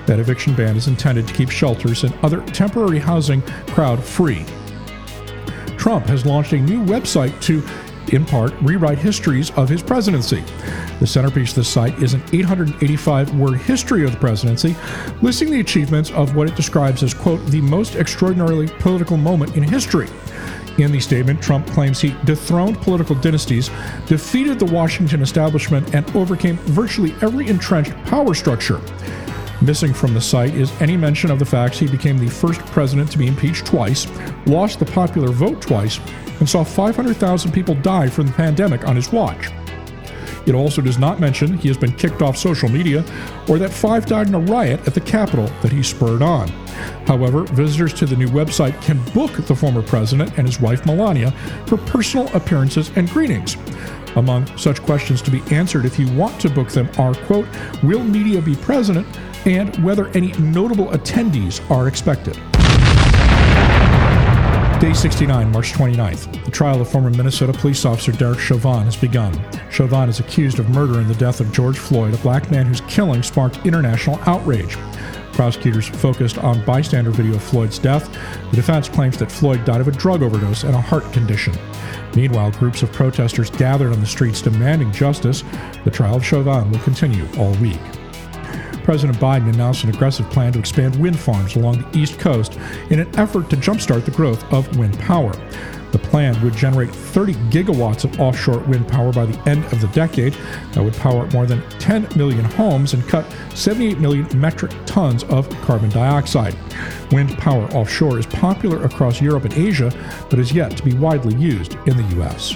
That 0.07 0.19
eviction 0.19 0.55
ban 0.55 0.75
is 0.75 0.87
intended 0.87 1.27
to 1.27 1.33
keep 1.35 1.51
shelters 1.51 2.03
and 2.03 2.13
other 2.23 2.41
temporary 2.47 2.97
housing 2.97 3.43
crowd 3.67 4.03
free. 4.03 4.45
Trump 5.85 6.07
has 6.07 6.25
launched 6.25 6.51
a 6.51 6.57
new 6.57 6.83
website 6.83 7.39
to, 7.41 7.61
in 8.11 8.25
part, 8.25 8.51
rewrite 8.63 8.97
histories 8.97 9.51
of 9.51 9.69
his 9.69 9.83
presidency. 9.83 10.43
The 10.99 11.05
centerpiece 11.05 11.51
of 11.51 11.57
the 11.57 11.63
site 11.63 12.01
is 12.01 12.15
an 12.15 12.23
885 12.33 13.35
word 13.37 13.57
history 13.59 14.03
of 14.03 14.11
the 14.11 14.17
presidency, 14.17 14.75
listing 15.21 15.51
the 15.51 15.59
achievements 15.59 16.09
of 16.09 16.35
what 16.35 16.49
it 16.49 16.55
describes 16.55 17.03
as, 17.03 17.13
quote, 17.13 17.39
the 17.51 17.61
most 17.61 17.97
extraordinarily 17.97 18.67
political 18.79 19.15
moment 19.15 19.55
in 19.55 19.61
history. 19.61 20.07
In 20.79 20.91
the 20.91 20.99
statement, 20.99 21.39
Trump 21.39 21.67
claims 21.67 22.01
he 22.01 22.15
dethroned 22.25 22.81
political 22.81 23.13
dynasties, 23.13 23.69
defeated 24.07 24.57
the 24.57 24.65
Washington 24.65 25.21
establishment, 25.21 25.93
and 25.93 26.03
overcame 26.15 26.57
virtually 26.57 27.13
every 27.21 27.47
entrenched 27.47 27.93
power 28.05 28.33
structure. 28.33 28.81
Missing 29.65 29.95
from 29.95 30.13
the 30.13 30.21
site 30.21 30.53
is 30.53 30.71
any 30.79 30.95
mention 30.95 31.31
of 31.31 31.39
the 31.39 31.45
facts 31.45 31.79
he 31.79 31.87
became 31.87 32.19
the 32.19 32.29
first 32.29 32.59
president 32.67 33.11
to 33.11 33.17
be 33.17 33.25
impeached 33.25 33.65
twice, 33.65 34.05
lost 34.45 34.77
the 34.77 34.85
popular 34.85 35.29
vote 35.29 35.59
twice, 35.59 35.99
and 36.39 36.47
saw 36.47 36.63
500,000 36.63 37.51
people 37.51 37.73
die 37.73 38.07
from 38.07 38.27
the 38.27 38.33
pandemic 38.33 38.87
on 38.87 38.95
his 38.95 39.11
watch. 39.11 39.49
It 40.45 40.53
also 40.53 40.83
does 40.83 40.99
not 40.99 41.19
mention 41.19 41.57
he 41.57 41.67
has 41.67 41.77
been 41.77 41.93
kicked 41.93 42.21
off 42.21 42.37
social 42.37 42.69
media 42.69 43.03
or 43.49 43.57
that 43.57 43.73
five 43.73 44.05
died 44.05 44.27
in 44.27 44.35
a 44.35 44.39
riot 44.39 44.87
at 44.87 44.93
the 44.93 45.01
Capitol 45.01 45.47
that 45.63 45.71
he 45.71 45.81
spurred 45.81 46.21
on. 46.21 46.47
However, 47.07 47.45
visitors 47.45 47.93
to 47.95 48.05
the 48.05 48.15
new 48.15 48.27
website 48.27 48.79
can 48.83 49.03
book 49.15 49.31
the 49.31 49.55
former 49.55 49.81
president 49.81 50.37
and 50.37 50.45
his 50.45 50.61
wife 50.61 50.85
Melania 50.85 51.31
for 51.65 51.77
personal 51.77 52.27
appearances 52.35 52.91
and 52.95 53.09
greetings. 53.09 53.57
Among 54.15 54.45
such 54.57 54.83
questions 54.83 55.23
to 55.23 55.31
be 55.31 55.41
answered 55.49 55.85
if 55.85 55.97
you 55.97 56.07
want 56.13 56.39
to 56.41 56.49
book 56.49 56.69
them 56.69 56.87
are, 56.99 57.15
quote, 57.15 57.47
will 57.81 58.03
media 58.03 58.43
be 58.43 58.55
present 58.55 59.07
and 59.45 59.75
whether 59.83 60.07
any 60.09 60.31
notable 60.33 60.87
attendees 60.87 61.61
are 61.69 61.87
expected. 61.87 62.35
Day 64.79 64.93
69, 64.93 65.51
March 65.51 65.71
29th. 65.71 66.43
The 66.43 66.51
trial 66.51 66.81
of 66.81 66.89
former 66.89 67.09
Minnesota 67.09 67.53
police 67.53 67.85
officer 67.85 68.11
Derek 68.11 68.39
Chauvin 68.39 68.83
has 68.83 68.95
begun. 68.95 69.33
Chauvin 69.71 70.09
is 70.09 70.19
accused 70.19 70.59
of 70.59 70.69
murder 70.69 70.99
in 70.99 71.07
the 71.07 71.15
death 71.15 71.39
of 71.39 71.51
George 71.53 71.77
Floyd, 71.77 72.13
a 72.13 72.17
black 72.17 72.51
man 72.51 72.65
whose 72.65 72.81
killing 72.81 73.23
sparked 73.23 73.65
international 73.65 74.19
outrage. 74.25 74.77
Prosecutors 75.31 75.87
focused 75.87 76.37
on 76.37 76.63
bystander 76.65 77.11
video 77.11 77.35
of 77.35 77.43
Floyd's 77.43 77.79
death. 77.79 78.11
The 78.51 78.57
defense 78.57 78.89
claims 78.89 79.17
that 79.17 79.31
Floyd 79.31 79.63
died 79.65 79.81
of 79.81 79.87
a 79.87 79.91
drug 79.91 80.21
overdose 80.21 80.63
and 80.63 80.75
a 80.75 80.81
heart 80.81 81.11
condition. 81.13 81.53
Meanwhile, 82.15 82.51
groups 82.51 82.83
of 82.83 82.91
protesters 82.91 83.49
gathered 83.49 83.91
on 83.91 84.01
the 84.01 84.05
streets 84.05 84.41
demanding 84.41 84.91
justice. 84.91 85.43
The 85.83 85.91
trial 85.91 86.15
of 86.15 86.25
Chauvin 86.25 86.69
will 86.69 86.79
continue 86.79 87.27
all 87.37 87.53
week. 87.55 87.79
President 88.85 89.17
Biden 89.17 89.51
announced 89.51 89.83
an 89.83 89.89
aggressive 89.89 90.29
plan 90.29 90.53
to 90.53 90.59
expand 90.59 90.95
wind 90.97 91.17
farms 91.17 91.55
along 91.55 91.81
the 91.81 91.97
East 91.97 92.19
Coast 92.19 92.59
in 92.91 92.99
an 92.99 93.19
effort 93.19 93.49
to 93.49 93.57
jumpstart 93.57 94.05
the 94.05 94.11
growth 94.11 94.43
of 94.53 94.77
wind 94.77 94.97
power. 94.99 95.33
The 95.91 95.97
plan 95.97 96.39
would 96.43 96.53
generate 96.53 96.91
30 96.91 97.33
gigawatts 97.49 98.03
of 98.03 98.19
offshore 98.19 98.59
wind 98.59 98.87
power 98.87 99.11
by 99.11 99.25
the 99.25 99.49
end 99.49 99.65
of 99.73 99.81
the 99.81 99.87
decade. 99.87 100.37
That 100.73 100.83
would 100.83 100.93
power 100.97 101.25
more 101.31 101.47
than 101.47 101.67
10 101.79 102.09
million 102.15 102.45
homes 102.45 102.93
and 102.93 103.03
cut 103.07 103.25
78 103.55 103.97
million 103.97 104.27
metric 104.39 104.71
tons 104.85 105.23
of 105.23 105.49
carbon 105.61 105.89
dioxide. 105.89 106.55
Wind 107.11 107.35
power 107.39 107.65
offshore 107.71 108.19
is 108.19 108.27
popular 108.27 108.83
across 108.85 109.19
Europe 109.19 109.45
and 109.45 109.53
Asia, 109.55 109.91
but 110.29 110.37
is 110.37 110.51
yet 110.51 110.77
to 110.77 110.83
be 110.83 110.93
widely 110.93 111.33
used 111.33 111.73
in 111.87 111.97
the 111.97 112.15
U.S. 112.17 112.53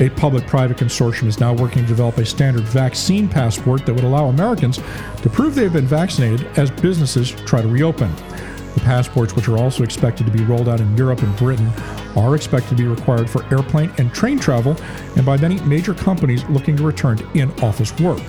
A 0.00 0.08
public 0.10 0.46
private 0.46 0.78
consortium 0.78 1.26
is 1.26 1.38
now 1.38 1.52
working 1.52 1.82
to 1.82 1.88
develop 1.88 2.16
a 2.18 2.24
standard 2.24 2.64
vaccine 2.64 3.28
passport 3.28 3.84
that 3.84 3.94
would 3.94 4.04
allow 4.04 4.26
Americans 4.26 4.78
to 5.22 5.30
prove 5.30 5.54
they 5.54 5.64
have 5.64 5.74
been 5.74 5.86
vaccinated 5.86 6.46
as 6.56 6.70
businesses 6.70 7.30
try 7.30 7.60
to 7.60 7.68
reopen. 7.68 8.10
The 8.74 8.80
passports, 8.80 9.36
which 9.36 9.48
are 9.48 9.58
also 9.58 9.82
expected 9.82 10.24
to 10.26 10.32
be 10.32 10.44
rolled 10.44 10.68
out 10.68 10.80
in 10.80 10.96
Europe 10.96 11.22
and 11.22 11.36
Britain, 11.36 11.70
are 12.16 12.34
expected 12.34 12.70
to 12.70 12.82
be 12.82 12.88
required 12.88 13.28
for 13.28 13.44
airplane 13.54 13.92
and 13.98 14.12
train 14.14 14.38
travel 14.38 14.76
and 15.16 15.26
by 15.26 15.36
many 15.36 15.60
major 15.62 15.92
companies 15.92 16.42
looking 16.44 16.76
to 16.78 16.82
return 16.82 17.18
to 17.18 17.30
in 17.32 17.50
office 17.62 17.92
work. 18.00 18.22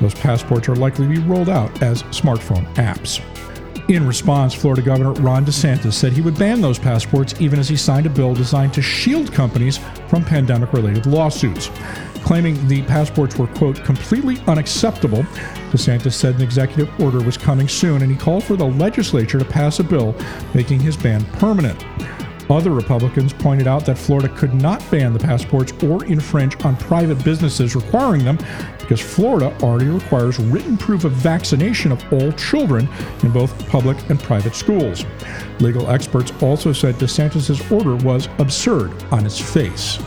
Those 0.00 0.14
passports 0.14 0.68
are 0.68 0.76
likely 0.76 1.08
to 1.08 1.20
be 1.20 1.26
rolled 1.28 1.48
out 1.48 1.82
as 1.82 2.04
smartphone 2.04 2.72
apps. 2.74 3.20
In 3.90 4.06
response, 4.06 4.54
Florida 4.54 4.82
Governor 4.82 5.14
Ron 5.14 5.44
DeSantis 5.44 5.94
said 5.94 6.12
he 6.12 6.20
would 6.20 6.38
ban 6.38 6.60
those 6.60 6.78
passports 6.78 7.34
even 7.40 7.58
as 7.58 7.68
he 7.68 7.76
signed 7.76 8.06
a 8.06 8.08
bill 8.08 8.34
designed 8.34 8.72
to 8.74 8.82
shield 8.82 9.32
companies 9.32 9.80
from 10.06 10.24
pandemic 10.24 10.72
related 10.72 11.06
lawsuits. 11.06 11.72
Claiming 12.22 12.68
the 12.68 12.82
passports 12.82 13.36
were, 13.36 13.48
quote, 13.48 13.82
completely 13.82 14.38
unacceptable, 14.46 15.24
DeSantis 15.72 16.12
said 16.12 16.36
an 16.36 16.42
executive 16.42 16.88
order 17.00 17.20
was 17.20 17.36
coming 17.36 17.66
soon 17.66 18.02
and 18.02 18.12
he 18.12 18.16
called 18.16 18.44
for 18.44 18.54
the 18.54 18.64
legislature 18.64 19.40
to 19.40 19.44
pass 19.44 19.80
a 19.80 19.84
bill 19.84 20.14
making 20.54 20.78
his 20.78 20.96
ban 20.96 21.24
permanent. 21.32 21.84
Other 22.50 22.72
Republicans 22.72 23.32
pointed 23.32 23.68
out 23.68 23.86
that 23.86 23.96
Florida 23.96 24.28
could 24.28 24.52
not 24.54 24.82
ban 24.90 25.12
the 25.12 25.20
passports 25.20 25.72
or 25.84 26.04
infringe 26.06 26.62
on 26.64 26.76
private 26.76 27.22
businesses 27.24 27.76
requiring 27.76 28.24
them 28.24 28.38
because 28.78 29.00
Florida 29.00 29.56
already 29.62 29.88
requires 29.88 30.40
written 30.40 30.76
proof 30.76 31.04
of 31.04 31.12
vaccination 31.12 31.92
of 31.92 32.12
all 32.12 32.32
children 32.32 32.88
in 33.22 33.30
both 33.30 33.68
public 33.68 33.96
and 34.10 34.18
private 34.18 34.56
schools. 34.56 35.04
Legal 35.60 35.88
experts 35.88 36.32
also 36.42 36.72
said 36.72 36.96
DeSantis' 36.96 37.70
order 37.70 37.94
was 38.04 38.28
absurd 38.38 38.90
on 39.12 39.24
its 39.24 39.38
face. 39.38 39.98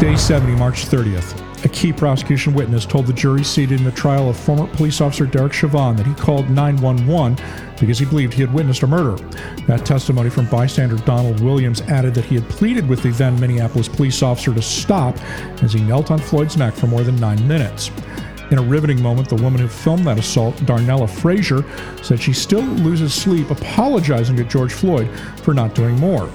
Day 0.00 0.16
70, 0.16 0.54
March 0.56 0.86
30th. 0.86 1.47
A 1.64 1.68
key 1.68 1.92
prosecution 1.92 2.54
witness 2.54 2.86
told 2.86 3.06
the 3.06 3.12
jury 3.12 3.42
seated 3.42 3.80
in 3.80 3.84
the 3.84 3.90
trial 3.90 4.30
of 4.30 4.36
former 4.36 4.68
police 4.68 5.00
officer 5.00 5.26
Derek 5.26 5.52
Chauvin 5.52 5.96
that 5.96 6.06
he 6.06 6.14
called 6.14 6.48
911 6.50 7.36
because 7.80 7.98
he 7.98 8.04
believed 8.04 8.32
he 8.32 8.42
had 8.42 8.54
witnessed 8.54 8.84
a 8.84 8.86
murder. 8.86 9.20
That 9.66 9.84
testimony 9.84 10.30
from 10.30 10.46
bystander 10.46 10.96
Donald 10.98 11.40
Williams 11.40 11.80
added 11.82 12.14
that 12.14 12.24
he 12.24 12.36
had 12.36 12.48
pleaded 12.48 12.88
with 12.88 13.02
the 13.02 13.10
then 13.10 13.40
Minneapolis 13.40 13.88
police 13.88 14.22
officer 14.22 14.54
to 14.54 14.62
stop 14.62 15.18
as 15.60 15.72
he 15.72 15.80
knelt 15.82 16.12
on 16.12 16.20
Floyd's 16.20 16.56
neck 16.56 16.74
for 16.74 16.86
more 16.86 17.02
than 17.02 17.16
nine 17.16 17.46
minutes. 17.48 17.90
In 18.52 18.58
a 18.58 18.62
riveting 18.62 19.02
moment, 19.02 19.28
the 19.28 19.34
woman 19.34 19.60
who 19.60 19.68
filmed 19.68 20.06
that 20.06 20.18
assault, 20.18 20.54
Darnella 20.58 21.10
Frazier, 21.10 21.64
said 22.02 22.20
she 22.20 22.32
still 22.32 22.62
loses 22.62 23.12
sleep 23.12 23.50
apologizing 23.50 24.36
to 24.36 24.44
George 24.44 24.72
Floyd 24.72 25.10
for 25.42 25.52
not 25.52 25.74
doing 25.74 25.98
more. 25.98 26.30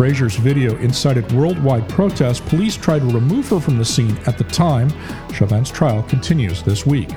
Frazier's 0.00 0.36
video 0.36 0.78
incited 0.78 1.30
worldwide 1.32 1.86
protests. 1.86 2.40
Police 2.40 2.74
tried 2.74 3.00
to 3.00 3.08
remove 3.08 3.50
her 3.50 3.60
from 3.60 3.76
the 3.76 3.84
scene 3.84 4.16
at 4.26 4.38
the 4.38 4.44
time. 4.44 4.88
Chauvin's 5.30 5.70
trial 5.70 6.02
continues 6.04 6.62
this 6.62 6.86
week. 6.86 7.10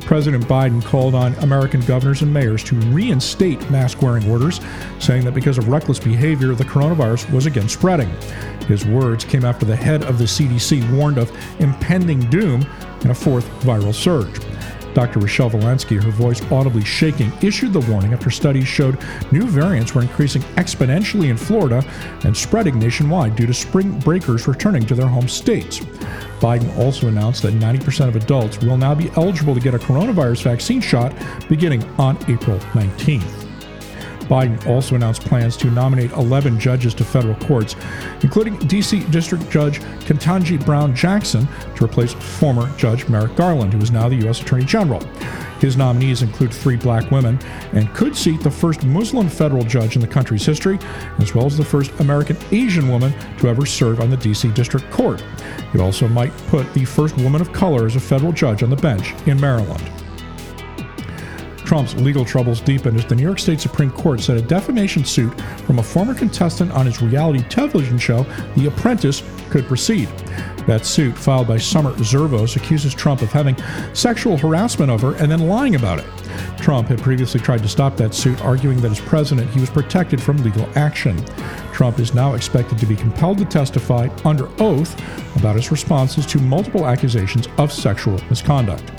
President 0.00 0.42
Biden 0.46 0.82
called 0.82 1.14
on 1.14 1.34
American 1.40 1.82
governors 1.82 2.22
and 2.22 2.32
mayors 2.32 2.64
to 2.64 2.76
reinstate 2.76 3.70
mask 3.70 4.00
wearing 4.00 4.26
orders, 4.30 4.58
saying 5.00 5.26
that 5.26 5.34
because 5.34 5.58
of 5.58 5.68
reckless 5.68 5.98
behavior, 5.98 6.54
the 6.54 6.64
coronavirus 6.64 7.30
was 7.30 7.44
again 7.44 7.68
spreading. 7.68 8.08
His 8.68 8.86
words 8.86 9.22
came 9.22 9.44
after 9.44 9.66
the 9.66 9.76
head 9.76 10.02
of 10.02 10.16
the 10.16 10.24
CDC 10.24 10.96
warned 10.96 11.18
of 11.18 11.30
impending 11.60 12.20
doom 12.30 12.66
in 13.02 13.10
a 13.10 13.14
fourth 13.14 13.44
viral 13.60 13.94
surge. 13.94 14.40
Dr. 14.94 15.20
Rochelle 15.20 15.50
Walensky, 15.50 16.02
her 16.02 16.10
voice 16.10 16.42
audibly 16.50 16.84
shaking, 16.84 17.32
issued 17.42 17.72
the 17.72 17.80
warning 17.80 18.12
after 18.12 18.30
studies 18.30 18.68
showed 18.68 18.98
new 19.30 19.46
variants 19.46 19.94
were 19.94 20.02
increasing 20.02 20.42
exponentially 20.56 21.30
in 21.30 21.36
Florida 21.36 21.84
and 22.24 22.36
spreading 22.36 22.78
nationwide 22.78 23.36
due 23.36 23.46
to 23.46 23.54
spring 23.54 23.98
breakers 24.00 24.46
returning 24.48 24.84
to 24.86 24.94
their 24.94 25.06
home 25.06 25.28
states. 25.28 25.80
Biden 26.40 26.76
also 26.78 27.08
announced 27.08 27.42
that 27.42 27.54
90% 27.54 28.08
of 28.08 28.16
adults 28.16 28.58
will 28.60 28.76
now 28.76 28.94
be 28.94 29.10
eligible 29.16 29.54
to 29.54 29.60
get 29.60 29.74
a 29.74 29.78
coronavirus 29.78 30.42
vaccine 30.42 30.80
shot 30.80 31.14
beginning 31.48 31.82
on 31.98 32.16
April 32.28 32.58
19th. 32.74 33.51
Biden 34.24 34.66
also 34.66 34.94
announced 34.94 35.22
plans 35.22 35.56
to 35.58 35.70
nominate 35.70 36.12
11 36.12 36.58
judges 36.58 36.94
to 36.94 37.04
federal 37.04 37.34
courts, 37.46 37.76
including 38.22 38.56
D.C. 38.58 39.04
District 39.10 39.48
Judge 39.50 39.80
Ketanji 40.00 40.64
Brown 40.64 40.94
Jackson 40.94 41.46
to 41.76 41.84
replace 41.84 42.12
former 42.12 42.74
Judge 42.76 43.08
Merrick 43.08 43.36
Garland, 43.36 43.72
who 43.72 43.80
is 43.80 43.90
now 43.90 44.08
the 44.08 44.16
U.S. 44.16 44.40
Attorney 44.40 44.64
General. 44.64 45.00
His 45.60 45.76
nominees 45.76 46.22
include 46.22 46.52
three 46.52 46.76
black 46.76 47.10
women 47.12 47.38
and 47.72 47.92
could 47.94 48.16
seat 48.16 48.40
the 48.40 48.50
first 48.50 48.82
Muslim 48.82 49.28
federal 49.28 49.62
judge 49.62 49.94
in 49.94 50.02
the 50.02 50.08
country's 50.08 50.44
history, 50.44 50.78
as 51.18 51.34
well 51.34 51.46
as 51.46 51.56
the 51.56 51.64
first 51.64 51.92
American 52.00 52.36
Asian 52.50 52.88
woman 52.88 53.14
to 53.38 53.48
ever 53.48 53.64
serve 53.64 54.00
on 54.00 54.10
the 54.10 54.16
D.C. 54.16 54.50
District 54.52 54.90
Court. 54.90 55.22
It 55.72 55.80
also 55.80 56.08
might 56.08 56.36
put 56.48 56.72
the 56.74 56.84
first 56.84 57.16
woman 57.18 57.40
of 57.40 57.52
color 57.52 57.86
as 57.86 57.94
a 57.94 58.00
federal 58.00 58.32
judge 58.32 58.62
on 58.62 58.70
the 58.70 58.76
bench 58.76 59.14
in 59.26 59.40
Maryland. 59.40 60.01
Trump's 61.72 61.94
legal 61.94 62.22
troubles 62.22 62.60
deepened 62.60 62.98
as 62.98 63.06
the 63.06 63.14
New 63.14 63.22
York 63.22 63.38
State 63.38 63.58
Supreme 63.58 63.90
Court 63.90 64.20
said 64.20 64.36
a 64.36 64.42
defamation 64.42 65.06
suit 65.06 65.32
from 65.64 65.78
a 65.78 65.82
former 65.82 66.12
contestant 66.12 66.70
on 66.72 66.84
his 66.84 67.00
reality 67.00 67.42
television 67.44 67.96
show, 67.96 68.24
The 68.56 68.66
Apprentice, 68.66 69.22
could 69.48 69.64
proceed. 69.64 70.06
That 70.66 70.84
suit, 70.84 71.16
filed 71.16 71.48
by 71.48 71.56
Summer 71.56 71.92
Zervos, 71.92 72.56
accuses 72.56 72.94
Trump 72.94 73.22
of 73.22 73.32
having 73.32 73.56
sexual 73.94 74.36
harassment 74.36 74.90
of 74.90 75.00
her 75.00 75.14
and 75.14 75.32
then 75.32 75.48
lying 75.48 75.74
about 75.74 75.98
it. 75.98 76.04
Trump 76.58 76.88
had 76.88 77.00
previously 77.00 77.40
tried 77.40 77.62
to 77.62 77.68
stop 77.70 77.96
that 77.96 78.12
suit, 78.12 78.38
arguing 78.42 78.78
that 78.82 78.90
as 78.90 79.00
president 79.00 79.48
he 79.48 79.60
was 79.60 79.70
protected 79.70 80.22
from 80.22 80.36
legal 80.42 80.68
action. 80.76 81.24
Trump 81.72 81.98
is 82.00 82.12
now 82.12 82.34
expected 82.34 82.76
to 82.80 82.86
be 82.86 82.96
compelled 82.96 83.38
to 83.38 83.46
testify 83.46 84.10
under 84.26 84.46
oath 84.60 84.94
about 85.36 85.56
his 85.56 85.70
responses 85.70 86.26
to 86.26 86.38
multiple 86.38 86.86
accusations 86.86 87.48
of 87.56 87.72
sexual 87.72 88.20
misconduct. 88.28 88.92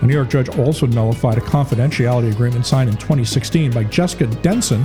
A 0.00 0.06
New 0.06 0.12
York 0.12 0.28
judge 0.28 0.48
also 0.58 0.86
nullified 0.86 1.38
a 1.38 1.40
confidentiality 1.40 2.30
agreement 2.30 2.66
signed 2.66 2.90
in 2.90 2.96
2016 2.96 3.70
by 3.72 3.84
Jessica 3.84 4.26
Denson, 4.42 4.82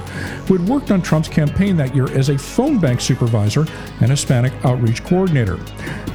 who 0.48 0.58
had 0.58 0.68
worked 0.68 0.92
on 0.92 1.02
Trump's 1.02 1.28
campaign 1.28 1.76
that 1.78 1.96
year 1.96 2.10
as 2.18 2.30
a 2.30 2.38
phone 2.38 2.80
bank 2.80 3.02
supervisor 3.02 3.66
and 4.00 4.10
Hispanic 4.10 4.54
outreach 4.64 5.04
coordinator. 5.04 5.58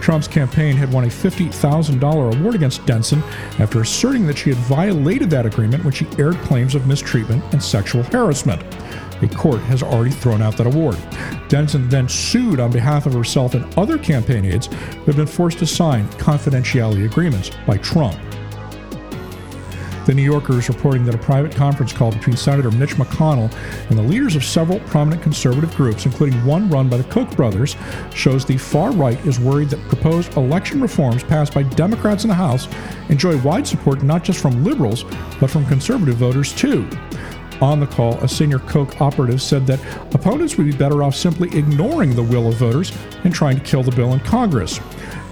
Trump's 0.01 0.28
campaign 0.28 0.76
had 0.76 0.92
won 0.92 1.05
a 1.05 1.09
$50,000 1.09 2.40
award 2.40 2.55
against 2.55 2.86
Denson 2.86 3.22
after 3.59 3.80
asserting 3.80 4.26
that 4.26 4.38
she 4.38 4.51
had 4.51 4.59
violated 4.61 5.30
that 5.30 5.47
agreement 5.47 5.84
when 5.84 5.92
she 5.92 6.07
aired 6.18 6.36
claims 6.38 6.74
of 6.74 6.86
mistreatment 6.86 7.42
and 7.53 7.62
sexual 7.62 8.03
harassment. 8.05 8.62
A 9.22 9.28
court 9.28 9.61
has 9.62 9.82
already 9.82 10.11
thrown 10.11 10.42
out 10.42 10.57
that 10.59 10.66
award. 10.66 10.99
Denson 11.49 11.88
then 11.88 12.09
sued 12.09 12.61
on 12.61 12.70
behalf 12.70 13.07
of 13.07 13.14
herself 13.14 13.55
and 13.55 13.64
other 13.78 13.99
campaign 13.99 14.44
aides 14.44 14.66
who 14.66 15.05
had 15.05 15.16
been 15.16 15.26
forced 15.26 15.59
to 15.59 15.66
sign 15.66 16.07
confidentiality 16.11 17.07
agreements 17.07 17.51
by 17.66 17.78
Trump. 17.78 18.16
The 20.07 20.15
New 20.15 20.23
Yorker 20.23 20.57
is 20.61 20.69
reporting 20.69 21.05
that 21.07 21.17
a 21.17 21.19
private 21.19 21.53
conference 21.53 21.93
call 21.93 22.13
between 22.13 22.37
Senator 22.37 22.71
Mitch 22.71 22.95
McConnell 22.95 23.53
and 23.91 23.99
the 23.99 24.03
leaders 24.03 24.37
of 24.37 24.45
several 24.45 24.79
prominent 24.81 25.21
conservative 25.21 25.75
groups, 25.75 26.07
including 26.07 26.45
one 26.45 26.71
run 26.71 26.89
by 26.89 26.97
the 26.97 27.05
Koch 27.05 27.29
brothers, 27.35 27.75
shows 28.15 28.45
the 28.45 28.57
far 28.57 28.93
right 28.93 29.19
is 29.27 29.41
worried 29.41 29.69
that 29.71 29.81
proposed 29.89 30.37
election 30.37 30.81
reforms 30.81 31.25
passed 31.25 31.53
by 31.53 31.65
Democrats 31.65 32.23
in 32.23 32.29
the 32.29 32.35
House 32.35 32.69
enjoy 33.09 33.37
wide 33.43 33.67
support 33.67 34.05
not 34.05 34.23
just 34.23 34.41
from 34.41 34.63
liberals, 34.63 35.03
but 35.41 35.51
from 35.51 35.67
conservative 35.67 36.15
voters 36.15 36.55
too. 36.55 36.89
On 37.61 37.81
the 37.81 37.87
call, 37.89 38.15
a 38.19 38.29
senior 38.29 38.61
Koch 38.61 39.01
operative 39.01 39.43
said 39.43 39.67
that 39.67 39.81
opponents 40.15 40.57
would 40.57 40.67
be 40.67 40.77
better 40.77 41.03
off 41.03 41.17
simply 41.17 41.49
ignoring 41.59 42.15
the 42.15 42.23
will 42.23 42.47
of 42.47 42.55
voters 42.55 42.93
and 43.25 43.35
trying 43.35 43.57
to 43.57 43.65
kill 43.65 43.83
the 43.83 43.91
bill 43.91 44.13
in 44.13 44.21
Congress. 44.21 44.79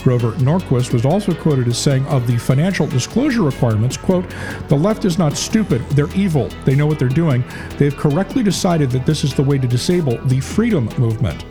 Grover 0.04 0.32
Norquist 0.32 0.92
was 0.92 1.06
also 1.06 1.34
quoted 1.34 1.66
as 1.66 1.78
saying 1.78 2.04
of 2.08 2.26
the 2.26 2.36
financial 2.36 2.86
disclosure 2.86 3.42
requirements, 3.42 3.96
quote, 3.96 4.26
the 4.68 4.76
left 4.76 5.06
is 5.06 5.18
not 5.18 5.34
stupid, 5.34 5.80
they're 5.92 6.14
evil, 6.14 6.48
they 6.66 6.74
know 6.74 6.86
what 6.86 6.98
they're 6.98 7.08
doing, 7.08 7.42
they've 7.78 7.96
correctly 7.96 8.42
decided 8.42 8.90
that 8.90 9.06
this 9.06 9.24
is 9.24 9.32
the 9.32 9.42
way 9.42 9.56
to 9.56 9.66
disable 9.66 10.18
the 10.26 10.40
freedom 10.40 10.90
movement. 10.98 11.42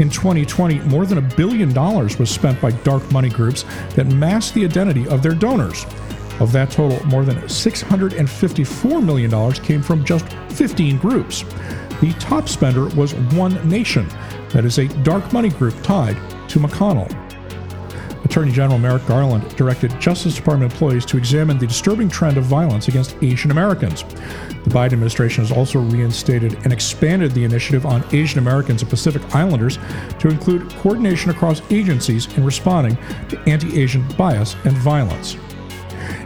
In 0.00 0.08
2020, 0.08 0.80
more 0.80 1.04
than 1.04 1.18
a 1.18 1.34
billion 1.36 1.70
dollars 1.74 2.18
was 2.18 2.30
spent 2.30 2.58
by 2.62 2.70
dark 2.70 3.12
money 3.12 3.28
groups 3.28 3.66
that 3.94 4.06
mask 4.06 4.54
the 4.54 4.64
identity 4.64 5.06
of 5.08 5.22
their 5.22 5.34
donors. 5.34 5.84
Of 6.40 6.50
that 6.52 6.70
total, 6.70 7.06
more 7.06 7.26
than 7.26 7.36
$654 7.42 9.04
million 9.04 9.52
came 9.52 9.82
from 9.82 10.02
just 10.02 10.26
15 10.48 10.96
groups. 10.96 11.42
The 12.00 12.16
top 12.18 12.48
spender 12.48 12.88
was 12.96 13.14
One 13.34 13.68
Nation, 13.68 14.08
that 14.48 14.64
is 14.64 14.78
a 14.78 14.88
dark 15.02 15.30
money 15.34 15.50
group 15.50 15.74
tied 15.82 16.16
to 16.48 16.58
McConnell. 16.58 17.23
Attorney 18.34 18.50
General 18.50 18.80
Merrick 18.80 19.06
Garland 19.06 19.48
directed 19.54 19.96
Justice 20.00 20.34
Department 20.34 20.72
employees 20.72 21.06
to 21.06 21.16
examine 21.16 21.56
the 21.56 21.68
disturbing 21.68 22.08
trend 22.08 22.36
of 22.36 22.42
violence 22.42 22.88
against 22.88 23.16
Asian 23.22 23.52
Americans. 23.52 24.02
The 24.02 24.70
Biden 24.70 24.94
administration 24.94 25.44
has 25.44 25.56
also 25.56 25.78
reinstated 25.78 26.54
and 26.64 26.72
expanded 26.72 27.30
the 27.30 27.44
initiative 27.44 27.86
on 27.86 28.02
Asian 28.12 28.40
Americans 28.40 28.82
and 28.82 28.90
Pacific 28.90 29.22
Islanders 29.36 29.78
to 30.18 30.26
include 30.26 30.68
coordination 30.70 31.30
across 31.30 31.62
agencies 31.70 32.26
in 32.36 32.44
responding 32.44 32.98
to 33.28 33.38
anti 33.46 33.80
Asian 33.80 34.04
bias 34.16 34.56
and 34.64 34.76
violence. 34.78 35.36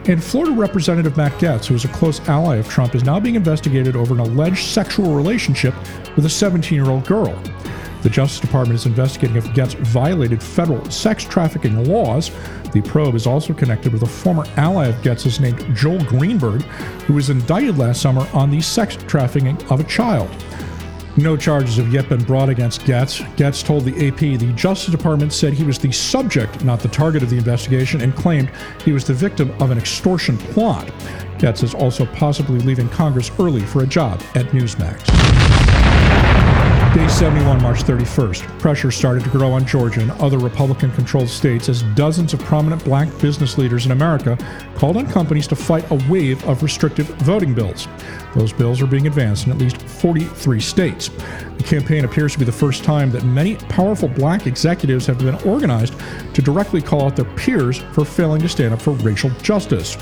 And 0.07 0.23
Florida 0.23 0.53
Representative 0.53 1.15
Matt 1.15 1.33
Gaetz, 1.33 1.67
who 1.67 1.75
is 1.75 1.85
a 1.85 1.89
close 1.89 2.27
ally 2.27 2.55
of 2.55 2.67
Trump, 2.67 2.95
is 2.95 3.03
now 3.03 3.19
being 3.19 3.35
investigated 3.35 3.95
over 3.95 4.15
an 4.15 4.19
alleged 4.19 4.65
sexual 4.65 5.13
relationship 5.13 5.75
with 6.15 6.25
a 6.25 6.29
17 6.29 6.75
year 6.75 6.89
old 6.89 7.05
girl. 7.05 7.39
The 8.01 8.09
Justice 8.09 8.39
Department 8.39 8.79
is 8.79 8.85
investigating 8.85 9.35
if 9.35 9.45
Gaetz 9.47 9.75
violated 9.79 10.41
federal 10.41 10.89
sex 10.89 11.23
trafficking 11.23 11.83
laws. 11.85 12.31
The 12.71 12.81
probe 12.81 13.15
is 13.15 13.27
also 13.27 13.53
connected 13.53 13.91
with 13.91 14.03
a 14.03 14.07
former 14.07 14.45
ally 14.55 14.87
of 14.87 14.95
Gaetz's 15.01 15.39
named 15.39 15.75
Joel 15.75 16.03
Greenberg, 16.05 16.61
who 17.03 17.13
was 17.13 17.29
indicted 17.29 17.77
last 17.77 18.01
summer 18.01 18.25
on 18.33 18.51
the 18.51 18.61
sex 18.61 18.95
trafficking 18.95 19.61
of 19.69 19.79
a 19.79 19.83
child. 19.83 20.29
No 21.17 21.35
charges 21.35 21.75
have 21.75 21.91
yet 21.91 22.07
been 22.07 22.23
brought 22.23 22.47
against 22.47 22.81
Gaetz. 22.81 23.21
Gaetz 23.35 23.65
told 23.65 23.83
the 23.83 24.07
AP 24.07 24.39
the 24.39 24.53
Justice 24.53 24.91
Department 24.91 25.33
said 25.33 25.51
he 25.51 25.65
was 25.65 25.77
the 25.77 25.91
subject, 25.91 26.63
not 26.63 26.79
the 26.79 26.87
target 26.87 27.23
of 27.23 27.29
the 27.29 27.37
investigation, 27.37 27.99
and 27.99 28.15
claimed 28.15 28.49
he 28.85 28.93
was 28.93 29.03
the 29.03 29.13
victim 29.13 29.51
of 29.61 29.71
an 29.71 29.77
extortion 29.77 30.37
plot. 30.37 30.87
Gaetz 31.37 31.63
is 31.63 31.73
also 31.73 32.05
possibly 32.05 32.59
leaving 32.59 32.87
Congress 32.89 33.31
early 33.39 33.61
for 33.61 33.83
a 33.83 33.87
job 33.87 34.21
at 34.35 34.45
Newsmax. 34.47 35.38
Day 36.95 37.07
71, 37.07 37.61
March 37.61 37.83
31st. 37.83 38.59
Pressure 38.59 38.89
started 38.89 39.23
to 39.23 39.29
grow 39.29 39.51
on 39.51 39.63
Georgia 39.63 40.01
and 40.01 40.09
other 40.13 40.39
Republican 40.39 40.91
controlled 40.93 41.29
states 41.29 41.69
as 41.69 41.83
dozens 41.93 42.33
of 42.33 42.39
prominent 42.39 42.83
black 42.83 43.07
business 43.19 43.59
leaders 43.59 43.85
in 43.85 43.91
America 43.91 44.35
called 44.73 44.97
on 44.97 45.05
companies 45.05 45.45
to 45.45 45.55
fight 45.55 45.85
a 45.91 46.09
wave 46.09 46.43
of 46.47 46.63
restrictive 46.63 47.05
voting 47.19 47.53
bills. 47.53 47.87
Those 48.33 48.51
bills 48.51 48.81
are 48.81 48.87
being 48.87 49.05
advanced 49.05 49.45
in 49.45 49.51
at 49.51 49.59
least 49.59 49.79
43 49.79 50.59
states. 50.59 51.11
The 51.59 51.65
campaign 51.65 52.05
appears 52.05 52.31
to 52.31 52.39
be 52.39 52.45
the 52.45 52.53
first 52.53 52.85
time 52.85 53.11
that 53.11 53.25
many 53.25 53.57
powerful 53.57 54.07
black 54.07 54.47
executives 54.47 55.05
have 55.07 55.19
been 55.19 55.35
organized 55.43 55.93
to 56.33 56.41
directly 56.41 56.81
call 56.81 57.03
out 57.03 57.17
their 57.17 57.25
peers 57.35 57.79
for 57.91 58.05
failing 58.05 58.41
to 58.41 58.47
stand 58.47 58.73
up 58.73 58.81
for 58.81 58.91
racial 58.91 59.29
justice. 59.41 59.97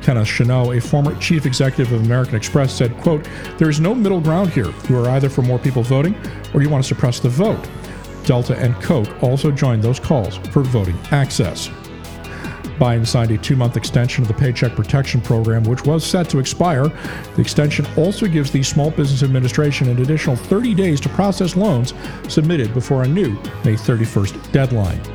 Kenneth 0.00 0.26
Chenault, 0.26 0.72
a 0.72 0.80
former 0.80 1.14
chief 1.20 1.44
executive 1.44 1.92
of 1.92 2.02
American 2.06 2.36
Express, 2.36 2.72
said, 2.72 2.96
quote, 3.02 3.28
There 3.58 3.68
is 3.68 3.80
no 3.80 3.94
middle 3.94 4.20
ground 4.20 4.50
here. 4.50 4.72
You 4.88 4.98
are 4.98 5.10
either 5.10 5.28
for 5.28 5.42
more 5.42 5.58
people 5.58 5.82
voting 5.82 6.16
or 6.54 6.62
you 6.62 6.70
want 6.70 6.82
to 6.82 6.88
suppress 6.88 7.20
the 7.20 7.28
vote. 7.28 7.68
Delta 8.24 8.56
and 8.56 8.74
Coke 8.76 9.22
also 9.22 9.50
joined 9.50 9.82
those 9.82 10.00
calls 10.00 10.38
for 10.38 10.62
voting 10.62 10.98
access. 11.10 11.68
Biden 12.74 13.06
signed 13.06 13.30
a 13.30 13.38
two 13.38 13.56
month 13.56 13.76
extension 13.76 14.22
of 14.22 14.28
the 14.28 14.34
Paycheck 14.34 14.72
Protection 14.72 15.20
Program, 15.20 15.64
which 15.64 15.84
was 15.84 16.04
set 16.04 16.28
to 16.30 16.38
expire. 16.38 16.88
The 17.34 17.40
extension 17.40 17.86
also 17.96 18.26
gives 18.26 18.50
the 18.50 18.62
Small 18.62 18.90
Business 18.90 19.22
Administration 19.22 19.88
an 19.88 20.00
additional 20.00 20.36
30 20.36 20.74
days 20.74 21.00
to 21.00 21.08
process 21.10 21.56
loans 21.56 21.94
submitted 22.28 22.74
before 22.74 23.04
a 23.04 23.08
new 23.08 23.32
May 23.64 23.74
31st 23.74 24.52
deadline. 24.52 25.13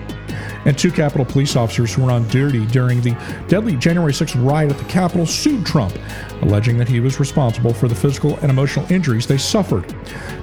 And 0.66 0.78
two 0.78 0.92
Capitol 0.92 1.26
police 1.26 1.56
officers 1.56 1.94
who 1.94 2.04
were 2.04 2.12
on 2.12 2.28
duty 2.28 2.66
during 2.68 3.02
the 3.02 3.16
deadly 3.48 3.76
January 3.76 4.12
6th 4.12 4.44
riot 4.46 4.72
at 4.72 4.78
the 4.78 4.86
Capitol 4.86 5.26
sued 5.26 5.66
Trump, 5.66 5.98
alleging 6.42 6.78
that 6.78 6.88
he 6.88 7.00
was 7.00 7.20
responsible 7.20 7.74
for 7.74 7.88
the 7.88 7.96
physical 7.96 8.38
and 8.38 8.50
emotional 8.50 8.92
injuries 8.92 9.26
they 9.26 9.38
suffered. 9.38 9.96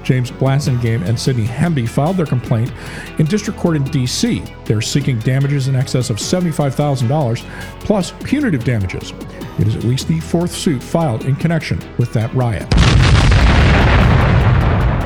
James 0.03 0.31
Blasingame 0.31 1.05
and 1.05 1.19
Sidney 1.19 1.47
Hemby 1.47 1.89
filed 1.89 2.17
their 2.17 2.27
complaint 2.27 2.73
in 3.19 3.27
district 3.27 3.59
court 3.59 3.77
in 3.77 3.85
D.C. 3.85 4.43
They're 4.65 4.81
seeking 4.81 5.19
damages 5.19 5.69
in 5.69 5.77
excess 5.77 6.11
of 6.11 6.17
$75,000 6.17 7.39
plus 7.81 8.13
punitive 8.25 8.65
damages. 8.65 9.13
It 9.59 9.69
is 9.69 9.77
at 9.77 9.85
least 9.85 10.09
the 10.09 10.21
fourth 10.21 10.53
suit 10.53 10.83
filed 10.83 11.25
in 11.25 11.37
connection 11.37 11.81
with 11.99 12.13
that 12.13 12.33
riot. 12.35 12.67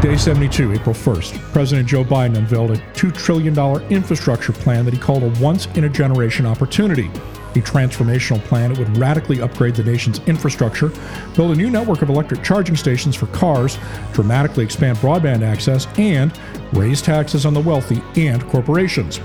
Day 0.00 0.16
72, 0.16 0.72
April 0.72 0.94
1st. 0.94 1.52
President 1.52 1.86
Joe 1.86 2.02
Biden 2.04 2.38
unveiled 2.38 2.70
a 2.70 2.78
$2 2.94 3.14
trillion 3.14 3.54
infrastructure 3.92 4.50
plan 4.50 4.86
that 4.86 4.94
he 4.94 4.98
called 4.98 5.22
a 5.22 5.28
once 5.42 5.66
in 5.74 5.84
a 5.84 5.90
generation 5.90 6.46
opportunity. 6.46 7.08
A 7.08 7.60
transformational 7.60 8.42
plan 8.44 8.72
that 8.72 8.78
would 8.78 8.96
radically 8.96 9.42
upgrade 9.42 9.74
the 9.74 9.84
nation's 9.84 10.18
infrastructure, 10.20 10.90
build 11.36 11.50
a 11.50 11.54
new 11.54 11.68
network 11.68 12.00
of 12.00 12.08
electric 12.08 12.42
charging 12.42 12.76
stations 12.76 13.14
for 13.14 13.26
cars, 13.26 13.76
dramatically 14.14 14.64
expand 14.64 14.96
broadband 14.98 15.42
access, 15.42 15.86
and 15.98 16.32
raise 16.72 17.02
taxes 17.02 17.44
on 17.44 17.52
the 17.52 17.60
wealthy 17.60 18.02
and 18.16 18.42
corporations. 18.48 19.20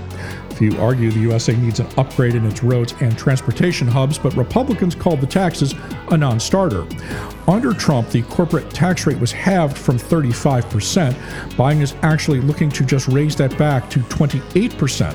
Few 0.56 0.74
argue 0.78 1.10
the 1.10 1.20
USA 1.20 1.54
needs 1.54 1.80
an 1.80 1.88
upgrade 1.98 2.34
in 2.34 2.46
its 2.46 2.62
roads 2.62 2.94
and 3.00 3.16
transportation 3.18 3.86
hubs, 3.86 4.18
but 4.18 4.34
Republicans 4.36 4.94
called 4.94 5.20
the 5.20 5.26
taxes 5.26 5.74
a 6.10 6.16
non 6.16 6.40
starter. 6.40 6.86
Under 7.46 7.74
Trump, 7.74 8.08
the 8.08 8.22
corporate 8.22 8.70
tax 8.70 9.06
rate 9.06 9.18
was 9.18 9.30
halved 9.30 9.76
from 9.76 9.98
35%. 9.98 11.12
Biden 11.56 11.82
is 11.82 11.94
actually 12.02 12.40
looking 12.40 12.70
to 12.70 12.84
just 12.84 13.06
raise 13.08 13.36
that 13.36 13.56
back 13.58 13.90
to 13.90 14.00
28%. 14.00 15.14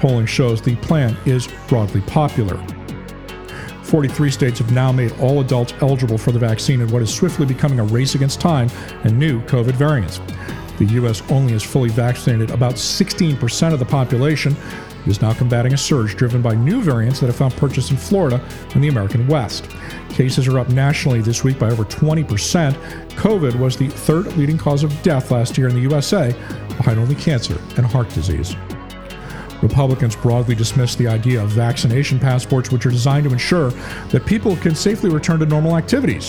Polling 0.00 0.26
shows 0.26 0.60
the 0.60 0.74
plan 0.76 1.16
is 1.24 1.48
broadly 1.68 2.00
popular. 2.02 2.56
43 3.84 4.30
states 4.30 4.58
have 4.58 4.72
now 4.72 4.90
made 4.90 5.12
all 5.20 5.40
adults 5.40 5.72
eligible 5.82 6.18
for 6.18 6.32
the 6.32 6.38
vaccine 6.38 6.80
in 6.80 6.88
what 6.88 7.00
is 7.00 7.14
swiftly 7.14 7.46
becoming 7.46 7.78
a 7.78 7.84
race 7.84 8.16
against 8.16 8.40
time 8.40 8.68
and 9.04 9.16
new 9.16 9.40
COVID 9.42 9.74
variants. 9.74 10.20
The 10.78 10.86
U.S. 10.86 11.22
only 11.30 11.52
has 11.52 11.62
fully 11.62 11.88
vaccinated 11.88 12.50
about 12.50 12.74
16% 12.74 13.72
of 13.72 13.78
the 13.78 13.84
population. 13.84 14.56
Is 15.06 15.20
now 15.20 15.34
combating 15.34 15.74
a 15.74 15.76
surge 15.76 16.16
driven 16.16 16.40
by 16.40 16.54
new 16.54 16.80
variants 16.80 17.20
that 17.20 17.26
have 17.26 17.36
found 17.36 17.54
purchase 17.56 17.90
in 17.90 17.96
Florida 17.98 18.42
and 18.72 18.82
the 18.82 18.88
American 18.88 19.26
West. 19.26 19.68
Cases 20.08 20.48
are 20.48 20.58
up 20.58 20.70
nationally 20.70 21.20
this 21.20 21.44
week 21.44 21.58
by 21.58 21.70
over 21.70 21.84
20%. 21.84 22.72
COVID 23.10 23.58
was 23.58 23.76
the 23.76 23.88
third 23.88 24.34
leading 24.38 24.56
cause 24.56 24.82
of 24.82 25.02
death 25.02 25.30
last 25.30 25.58
year 25.58 25.68
in 25.68 25.74
the 25.74 25.82
USA, 25.82 26.32
behind 26.68 26.98
only 26.98 27.14
cancer 27.16 27.60
and 27.76 27.84
heart 27.84 28.08
disease. 28.10 28.56
Republicans 29.64 30.14
broadly 30.14 30.54
dismissed 30.54 30.98
the 30.98 31.08
idea 31.08 31.42
of 31.42 31.48
vaccination 31.48 32.20
passports, 32.20 32.70
which 32.70 32.84
are 32.84 32.90
designed 32.90 33.24
to 33.24 33.32
ensure 33.32 33.70
that 34.10 34.26
people 34.26 34.56
can 34.56 34.74
safely 34.74 35.08
return 35.08 35.40
to 35.40 35.46
normal 35.46 35.76
activities. 35.76 36.28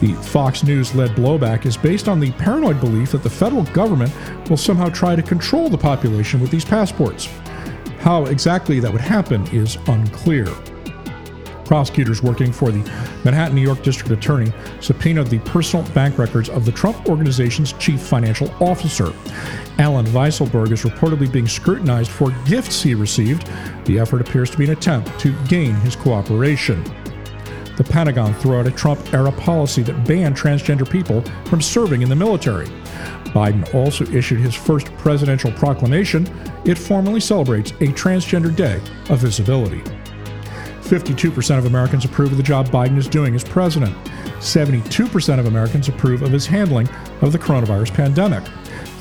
The 0.00 0.14
Fox 0.22 0.64
News 0.64 0.94
led 0.94 1.10
blowback 1.10 1.66
is 1.66 1.76
based 1.76 2.08
on 2.08 2.18
the 2.18 2.32
paranoid 2.32 2.80
belief 2.80 3.12
that 3.12 3.22
the 3.22 3.28
federal 3.28 3.64
government 3.64 4.12
will 4.48 4.56
somehow 4.56 4.88
try 4.88 5.14
to 5.14 5.22
control 5.22 5.68
the 5.68 5.76
population 5.76 6.40
with 6.40 6.50
these 6.50 6.64
passports. 6.64 7.28
How 7.98 8.24
exactly 8.24 8.80
that 8.80 8.90
would 8.90 9.02
happen 9.02 9.46
is 9.48 9.76
unclear. 9.86 10.48
Prosecutors 11.70 12.20
working 12.20 12.50
for 12.50 12.72
the 12.72 12.78
Manhattan, 13.24 13.54
New 13.54 13.62
York 13.62 13.84
District 13.84 14.10
Attorney 14.10 14.52
subpoenaed 14.80 15.28
the 15.28 15.38
personal 15.38 15.88
bank 15.92 16.18
records 16.18 16.48
of 16.48 16.64
the 16.64 16.72
Trump 16.72 17.08
Organization's 17.08 17.74
chief 17.74 18.00
financial 18.00 18.50
officer. 18.60 19.12
Alan 19.78 20.06
Weisselberg 20.06 20.72
is 20.72 20.82
reportedly 20.82 21.30
being 21.30 21.46
scrutinized 21.46 22.10
for 22.10 22.32
gifts 22.44 22.82
he 22.82 22.96
received. 22.96 23.48
The 23.84 24.00
effort 24.00 24.20
appears 24.20 24.50
to 24.50 24.58
be 24.58 24.64
an 24.64 24.72
attempt 24.72 25.16
to 25.20 25.32
gain 25.46 25.76
his 25.76 25.94
cooperation. 25.94 26.82
The 27.76 27.84
Pentagon 27.84 28.34
threw 28.34 28.56
out 28.56 28.66
a 28.66 28.72
Trump 28.72 29.14
era 29.14 29.30
policy 29.30 29.82
that 29.84 30.04
banned 30.04 30.36
transgender 30.36 30.90
people 30.90 31.22
from 31.44 31.62
serving 31.62 32.02
in 32.02 32.08
the 32.08 32.16
military. 32.16 32.66
Biden 33.26 33.72
also 33.76 34.04
issued 34.06 34.40
his 34.40 34.56
first 34.56 34.92
presidential 34.98 35.52
proclamation. 35.52 36.28
It 36.64 36.78
formally 36.78 37.20
celebrates 37.20 37.70
a 37.70 37.92
Transgender 37.94 38.54
Day 38.54 38.80
of 39.08 39.20
Visibility. 39.20 39.84
52% 40.90 41.56
of 41.56 41.66
Americans 41.66 42.04
approve 42.04 42.32
of 42.32 42.36
the 42.36 42.42
job 42.42 42.66
Biden 42.66 42.98
is 42.98 43.06
doing 43.06 43.36
as 43.36 43.44
president. 43.44 43.94
72% 44.40 45.38
of 45.38 45.46
Americans 45.46 45.88
approve 45.88 46.20
of 46.22 46.32
his 46.32 46.48
handling 46.48 46.88
of 47.22 47.30
the 47.30 47.38
coronavirus 47.38 47.94
pandemic. 47.94 48.42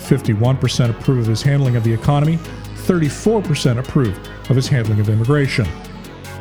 51% 0.04 0.92
approve 0.92 1.22
of 1.22 1.26
his 1.26 1.42
handling 1.42 1.76
of 1.76 1.84
the 1.84 1.92
economy. 1.92 2.38
34% 2.86 3.80
approve 3.80 4.16
of 4.52 4.56
his 4.56 4.68
handling 4.68 5.00
of 5.00 5.10
immigration. 5.10 5.68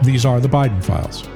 These 0.03 0.27
are 0.27 0.39
the 0.39 0.49
Biden 0.49 0.85
files. 0.85 1.27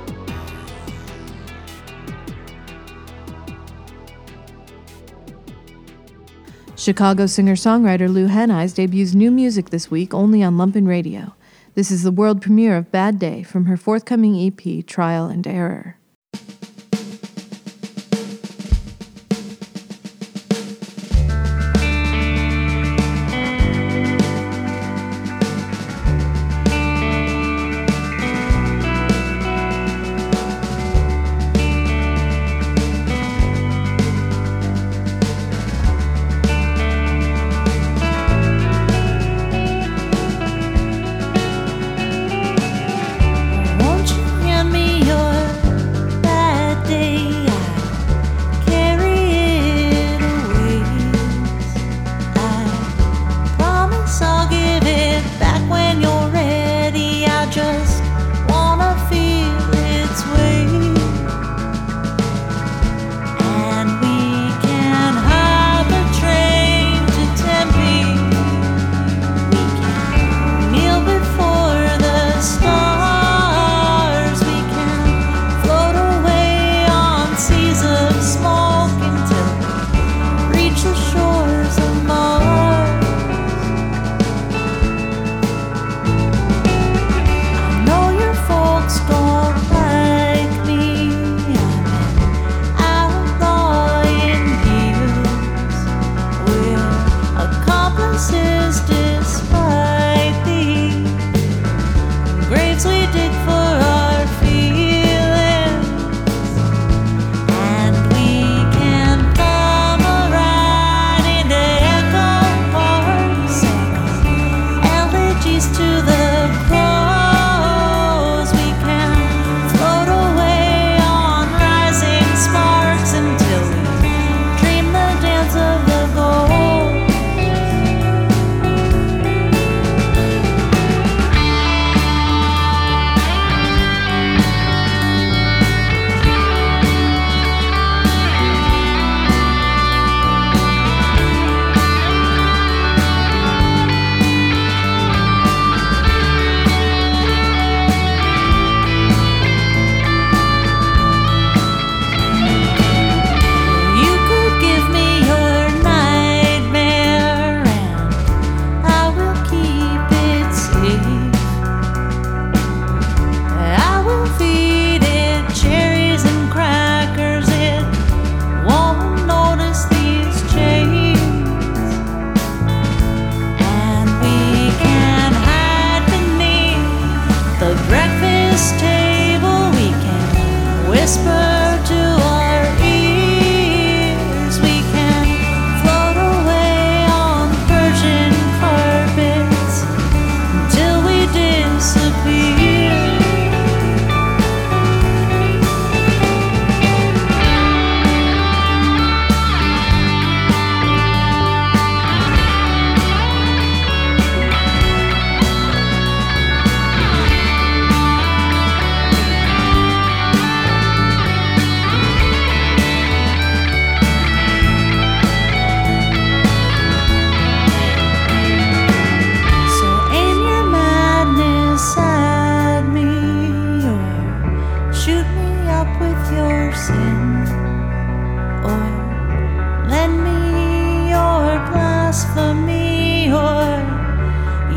Chicago 6.77 7.25
singer 7.25 7.55
songwriter 7.55 8.13
Lou 8.13 8.29
Hennies 8.29 8.75
debuts 8.75 9.15
new 9.15 9.31
music 9.31 9.71
this 9.71 9.91
week 9.91 10.13
only 10.13 10.43
on 10.43 10.59
Lumpen 10.59 10.87
Radio. 10.87 11.33
This 11.75 11.91
is 11.91 12.03
the 12.03 12.13
world 12.13 12.43
premiere 12.43 12.77
of 12.77 12.93
Bad 12.93 13.19
Day 13.19 13.43
from 13.43 13.65
her 13.65 13.79
forthcoming 13.79 14.39
EP, 14.39 14.85
Trial 14.87 15.29
and 15.29 15.47
Error. 15.47 15.97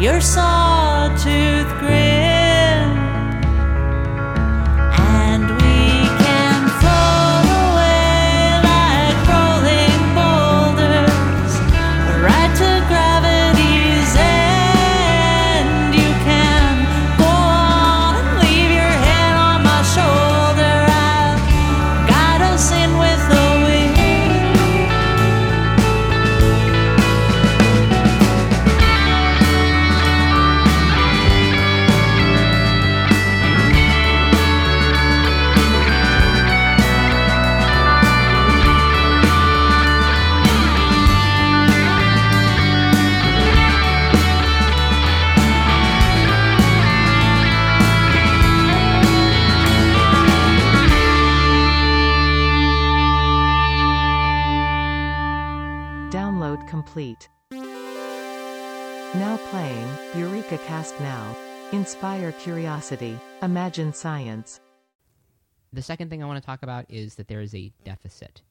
your 0.01 0.19
sawtooth 0.19 1.69
grin. 1.79 2.04
Curiosity, 62.45 63.17
imagine 63.41 63.91
science. 63.91 64.59
The 65.73 65.81
second 65.81 66.11
thing 66.11 66.21
I 66.21 66.27
want 66.27 66.39
to 66.39 66.45
talk 66.45 66.61
about 66.61 66.85
is 66.89 67.15
that 67.15 67.27
there 67.27 67.41
is 67.41 67.55
a 67.55 67.73
deficit 67.83 68.43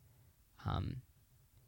um, 0.66 0.96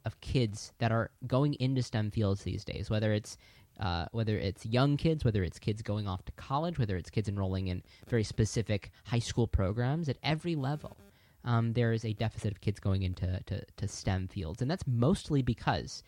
of 0.05 0.20
kids 0.20 0.72
that 0.79 0.91
are 0.91 1.12
going 1.29 1.55
into 1.55 1.85
STEM 1.85 2.11
fields 2.11 2.43
these 2.43 2.64
days, 2.64 2.91
whether 2.91 3.12
it's 3.12 3.37
uh, 3.79 4.07
whether 4.11 4.37
it's 4.37 4.66
young 4.66 4.97
kids, 4.97 5.24
whether 5.24 5.45
it's 5.45 5.61
kids 5.61 5.83
going 5.83 6.09
off 6.09 6.24
to 6.24 6.33
college, 6.33 6.81
whether 6.81 6.97
it's 6.97 7.11
kids 7.11 7.29
enrolling 7.29 7.68
in 7.68 7.81
very 8.09 8.24
specific 8.24 8.91
high 9.05 9.20
school 9.20 9.47
programs 9.47 10.09
at 10.09 10.18
every 10.24 10.57
level. 10.57 10.97
Um, 11.45 11.74
there 11.74 11.93
is 11.93 12.05
a 12.05 12.12
deficit 12.12 12.51
of 12.51 12.61
kids 12.61 12.81
going 12.81 13.05
into 13.05 13.41
to, 13.47 13.62
to 13.77 13.87
STEM 13.87 14.27
fields, 14.27 14.61
and 14.61 14.68
that's 14.68 14.85
mostly 14.85 15.43
because 15.43 16.03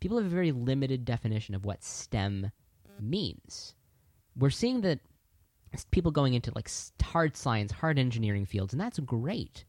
people 0.00 0.16
have 0.16 0.26
a 0.26 0.30
very 0.34 0.50
limited 0.50 1.04
definition 1.04 1.54
of 1.54 1.64
what 1.64 1.84
STEM 1.84 2.50
means. 2.98 3.76
We're 4.36 4.50
seeing 4.50 4.80
that 4.80 4.98
people 5.90 6.10
going 6.12 6.34
into 6.34 6.52
like 6.54 6.70
hard 7.02 7.36
science, 7.36 7.72
hard 7.72 7.98
engineering 7.98 8.44
fields, 8.46 8.72
and 8.72 8.80
that's 8.80 8.98
great. 9.00 9.64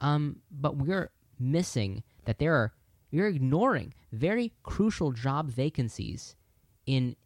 Um, 0.00 0.40
but 0.50 0.76
we're 0.76 1.10
missing 1.38 2.02
that 2.24 2.38
there 2.38 2.54
are 2.54 2.72
we're 3.10 3.28
ignoring 3.28 3.94
very 4.12 4.52
crucial 4.62 5.12
job 5.12 5.48
vacancies 5.50 6.36
in 6.86 7.16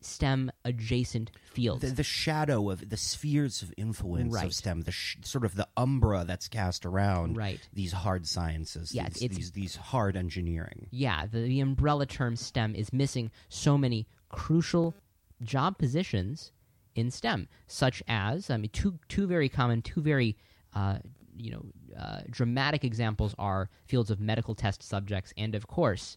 STEM 0.00 0.50
adjacent 0.66 1.30
fields. 1.52 1.80
The, 1.82 1.90
the 1.90 2.02
shadow 2.02 2.68
of 2.70 2.90
the 2.90 2.96
spheres 2.96 3.62
of 3.62 3.72
influence 3.78 4.34
Right. 4.34 4.44
of 4.46 4.54
STEM, 4.54 4.82
the 4.82 4.92
sh- 4.92 5.16
sort 5.22 5.44
of 5.46 5.54
the 5.54 5.66
umbra 5.78 6.24
that's 6.26 6.46
cast 6.48 6.84
around 6.84 7.36
Right. 7.38 7.58
these 7.72 7.92
hard 7.92 8.26
sciences, 8.26 8.94
Yeah, 8.94 9.08
these, 9.08 9.30
these 9.30 9.52
these 9.52 9.76
hard 9.76 10.16
engineering. 10.16 10.88
yeah, 10.90 11.24
the, 11.26 11.38
the 11.42 11.60
umbrella 11.60 12.04
term 12.06 12.36
STEM 12.36 12.74
is 12.74 12.92
missing 12.92 13.30
so 13.48 13.78
many 13.78 14.06
crucial 14.28 14.94
job 15.42 15.78
positions 15.78 16.52
in 16.94 17.10
STEM, 17.10 17.48
such 17.66 18.02
as 18.08 18.50
I 18.50 18.56
mean, 18.56 18.70
two 18.72 18.98
two 19.08 19.26
very 19.26 19.48
common, 19.48 19.82
two 19.82 20.00
very 20.00 20.36
uh, 20.74 20.98
you 21.36 21.50
know 21.52 21.64
uh, 21.98 22.20
dramatic 22.30 22.84
examples 22.84 23.34
are 23.38 23.68
fields 23.86 24.10
of 24.10 24.20
medical 24.20 24.54
test 24.54 24.82
subjects, 24.82 25.32
and 25.36 25.54
of 25.54 25.66
course, 25.66 26.16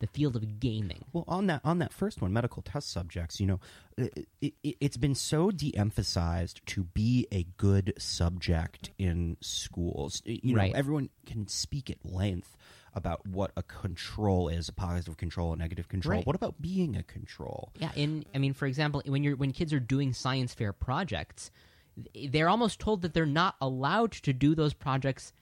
the 0.00 0.06
field 0.06 0.36
of 0.36 0.60
gaming. 0.60 1.04
Well, 1.12 1.24
on 1.28 1.46
that 1.48 1.60
on 1.64 1.78
that 1.78 1.92
first 1.92 2.20
one, 2.22 2.32
medical 2.32 2.62
test 2.62 2.90
subjects, 2.90 3.40
you 3.40 3.46
know, 3.46 3.60
it, 3.96 4.26
it, 4.40 4.54
it's 4.80 4.96
been 4.96 5.14
so 5.14 5.50
de-emphasized 5.50 6.64
to 6.66 6.84
be 6.84 7.26
a 7.32 7.44
good 7.56 7.92
subject 7.98 8.90
in 8.98 9.36
schools. 9.40 10.22
You 10.24 10.54
know, 10.54 10.58
Right. 10.60 10.74
everyone 10.74 11.10
can 11.26 11.46
speak 11.48 11.90
at 11.90 11.98
length 12.04 12.56
about 12.94 13.26
what 13.26 13.52
a 13.56 13.62
control 13.62 14.48
is, 14.48 14.68
a 14.68 14.72
positive 14.72 15.16
control, 15.16 15.52
a 15.52 15.56
negative 15.56 15.88
control. 15.88 16.18
Right. 16.18 16.26
What 16.26 16.36
about 16.36 16.60
being 16.60 16.96
a 16.96 17.02
control? 17.02 17.72
Yeah, 17.78 17.90
in 17.94 18.24
I 18.34 18.38
mean, 18.38 18.52
for 18.52 18.66
example, 18.66 19.02
when 19.06 19.22
you're 19.22 19.36
when 19.36 19.52
kids 19.52 19.72
are 19.72 19.80
doing 19.80 20.12
science 20.12 20.54
fair 20.54 20.72
projects, 20.72 21.50
they're 22.28 22.48
almost 22.48 22.80
told 22.80 23.02
that 23.02 23.14
they're 23.14 23.26
not 23.26 23.56
allowed 23.60 24.12
to 24.12 24.32
do 24.32 24.54
those 24.54 24.74
projects 24.74 25.32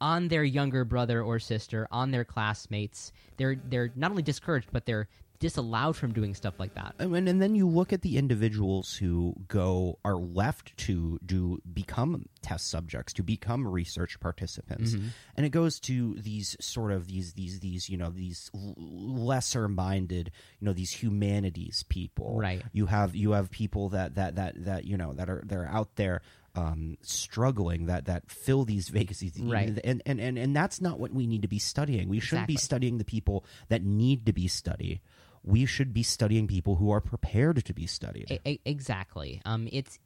on 0.00 0.28
their 0.28 0.44
younger 0.44 0.84
brother 0.84 1.22
or 1.22 1.38
sister, 1.38 1.88
on 1.90 2.10
their 2.10 2.24
classmates. 2.24 3.12
They're 3.36 3.56
they're 3.56 3.90
not 3.96 4.10
only 4.10 4.22
discouraged, 4.22 4.68
but 4.72 4.86
they're 4.86 5.08
disallowed 5.38 5.96
from 5.96 6.12
doing 6.12 6.34
stuff 6.34 6.54
like 6.58 6.74
that. 6.74 6.98
Mean, 6.98 7.28
and 7.28 7.40
then 7.42 7.54
you 7.54 7.68
look 7.68 7.92
at 7.92 8.02
the 8.02 8.16
individuals 8.16 8.96
who 8.96 9.34
go 9.48 9.98
are 10.04 10.16
left 10.16 10.76
to 10.78 11.18
do 11.24 11.60
become 11.72 12.26
test 12.42 12.70
subjects, 12.70 13.12
to 13.14 13.22
become 13.22 13.66
research 13.66 14.18
participants, 14.20 14.92
Mhm. 14.94 15.08
and 15.36 15.46
it 15.46 15.50
goes 15.50 15.78
to 15.80 16.14
these 16.14 16.56
sort 16.60 16.92
of 16.92 17.06
these 17.08 17.34
these 17.34 17.60
these 17.60 17.88
you 17.88 17.96
know 17.96 18.10
these 18.10 18.50
lesser 18.54 19.68
minded 19.68 20.30
you 20.60 20.64
know 20.66 20.72
these 20.72 20.90
humanities 20.92 21.84
people. 21.88 22.36
Right. 22.38 22.62
You 22.72 22.86
have 22.86 23.14
you 23.14 23.32
have 23.32 23.50
people 23.50 23.90
that 23.90 24.14
that 24.14 24.36
that 24.36 24.64
that 24.64 24.84
you 24.84 24.96
know 24.96 25.12
that 25.14 25.28
are 25.28 25.42
they're 25.46 25.66
out 25.68 25.96
there. 25.96 26.22
Um, 26.58 26.96
struggling 27.02 27.84
that 27.84 28.06
that 28.06 28.30
fill 28.30 28.64
these 28.64 28.88
vacancies, 28.88 29.34
Right. 29.38 29.78
And, 29.84 30.00
and 30.06 30.18
and 30.18 30.38
and 30.38 30.56
that's 30.56 30.80
not 30.80 30.98
what 30.98 31.12
we 31.12 31.26
need 31.26 31.42
to 31.42 31.48
be 31.48 31.58
studying. 31.58 32.08
We 32.08 32.18
shouldn't 32.18 32.46
be 32.48 32.56
studying 32.56 32.96
the 32.96 33.04
people 33.04 33.44
that 33.68 33.84
need 33.84 34.24
to 34.24 34.32
be 34.32 34.48
studied. 34.48 35.00
We 35.46 35.64
should 35.64 35.94
be 35.94 36.02
studying 36.02 36.46
people 36.46 36.76
who 36.76 36.90
are 36.90 37.00
prepared 37.00 37.64
to 37.64 37.72
be 37.72 37.86
studied. 37.86 38.40
E- 38.44 38.60
exactly. 38.64 39.40
Um, 39.46 39.68
it's 39.72 39.98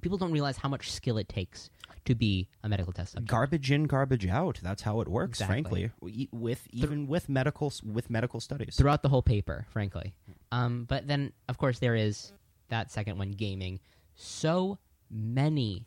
people 0.00 0.18
don't 0.18 0.32
realize 0.32 0.56
how 0.56 0.68
much 0.68 0.90
skill 0.90 1.18
it 1.18 1.28
takes 1.28 1.70
to 2.06 2.14
be 2.14 2.48
a 2.62 2.68
medical 2.68 2.92
test 2.92 3.12
subject. 3.12 3.30
garbage 3.30 3.70
in, 3.70 3.84
garbage 3.84 4.26
out. 4.26 4.58
That's 4.62 4.82
how 4.82 5.00
it 5.00 5.08
works. 5.08 5.40
Exactly. 5.40 5.90
Frankly, 6.00 6.28
with 6.32 6.66
even 6.70 7.06
with 7.06 7.28
medical 7.28 7.72
with 7.84 8.10
medical 8.10 8.40
studies. 8.40 8.76
throughout 8.76 9.02
the 9.02 9.08
whole 9.08 9.22
paper, 9.22 9.66
frankly. 9.70 10.14
Um, 10.50 10.84
but 10.88 11.06
then, 11.06 11.32
of 11.48 11.58
course, 11.58 11.78
there 11.78 11.94
is 11.94 12.32
that 12.68 12.90
second 12.90 13.18
one, 13.18 13.32
gaming. 13.32 13.80
So 14.14 14.78
many 15.10 15.86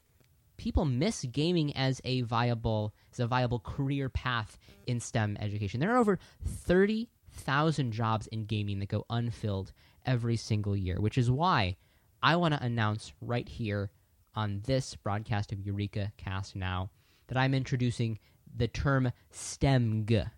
people 0.57 0.85
miss 0.85 1.23
gaming 1.31 1.75
as 1.75 2.01
a 2.03 2.21
viable 2.21 2.93
as 3.11 3.19
a 3.19 3.27
viable 3.27 3.59
career 3.59 4.09
path 4.09 4.57
in 4.85 4.99
STEM 4.99 5.37
education. 5.39 5.79
There 5.79 5.93
are 5.93 5.97
over 5.97 6.19
thirty 6.45 7.09
thousand 7.39 7.91
jobs 7.91 8.27
in 8.27 8.45
gaming 8.45 8.79
that 8.79 8.89
go 8.89 9.05
unfilled 9.09 9.71
every 10.05 10.35
single 10.35 10.75
year, 10.75 10.99
which 10.99 11.17
is 11.17 11.31
why 11.31 11.77
I 12.21 12.35
want 12.35 12.53
to 12.53 12.63
announce 12.63 13.13
right 13.21 13.47
here 13.47 13.91
on 14.35 14.61
this 14.65 14.95
broadcast 14.95 15.51
of 15.51 15.59
Eureka 15.59 16.11
Cast 16.17 16.55
Now 16.55 16.89
that 17.27 17.37
I'm 17.37 17.53
introducing 17.53 18.19
the 18.55 18.67
term 18.67 19.11
STEMG. 19.31 20.29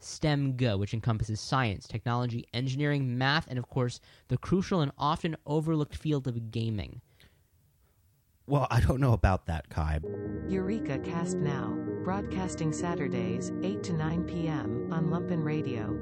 STEMG, 0.00 0.78
which 0.78 0.92
encompasses 0.92 1.40
science, 1.40 1.88
technology, 1.88 2.46
engineering, 2.52 3.16
math, 3.16 3.46
and 3.48 3.58
of 3.58 3.68
course, 3.68 4.00
the 4.28 4.36
crucial 4.36 4.80
and 4.80 4.92
often 4.98 5.36
overlooked 5.46 5.96
field 5.96 6.28
of 6.28 6.50
gaming. 6.50 7.00
Well, 8.46 8.66
I 8.70 8.80
don't 8.80 9.00
know 9.00 9.14
about 9.14 9.46
that, 9.46 9.70
Kai. 9.70 10.00
Eureka 10.48 10.98
Cast 10.98 11.38
Now. 11.38 11.78
Broadcasting 12.04 12.74
Saturdays, 12.74 13.50
8 13.62 13.82
to 13.84 13.92
9 13.94 14.24
p.m. 14.24 14.92
on 14.92 15.06
Lumpen 15.06 15.42
Radio. 15.42 15.98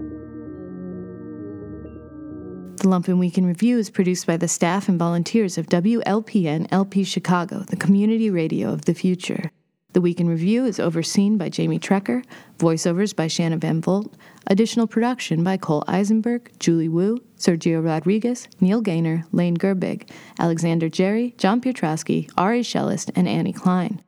The 2.79 2.89
Lumpen 2.89 3.21
Week 3.21 3.39
in 3.39 3.47
Review 3.47 3.79
is 3.79 3.91
produced 3.91 4.27
by 4.27 4.37
the 4.37 4.49
staff 4.49 4.89
and 4.89 4.99
volunteers 4.99 5.57
of 5.57 5.67
WLPN 5.67 6.67
LP 6.73 7.05
Chicago, 7.05 7.61
the 7.61 7.77
community 7.77 8.29
radio 8.29 8.73
of 8.73 8.87
the 8.87 8.95
future. 8.95 9.53
The 9.93 10.01
Week 10.01 10.21
in 10.21 10.29
Review 10.29 10.65
is 10.65 10.81
overseen 10.81 11.37
by 11.37 11.51
Jamie 11.51 11.79
Trecker, 11.79 12.25
voiceovers 12.59 13.15
by 13.15 13.27
Shanna 13.27 13.59
Van 13.59 13.83
Volt, 13.83 14.15
additional 14.47 14.87
production 14.87 15.45
by 15.45 15.59
Cole 15.59 15.85
Eisenberg, 15.87 16.51
Julie 16.59 16.89
Wu, 16.89 17.19
Sergio 17.37 17.85
Rodriguez, 17.85 18.49
Neil 18.59 18.81
Gaynor, 18.81 19.27
Lane 19.33 19.57
Gerbig, 19.57 20.09
Alexander 20.39 20.89
Jerry, 20.89 21.35
John 21.37 21.61
Pietrowski, 21.61 22.31
Ari 22.39 22.63
Shellist, 22.63 23.11
and 23.15 23.29
Annie 23.29 23.53
Klein. 23.53 24.03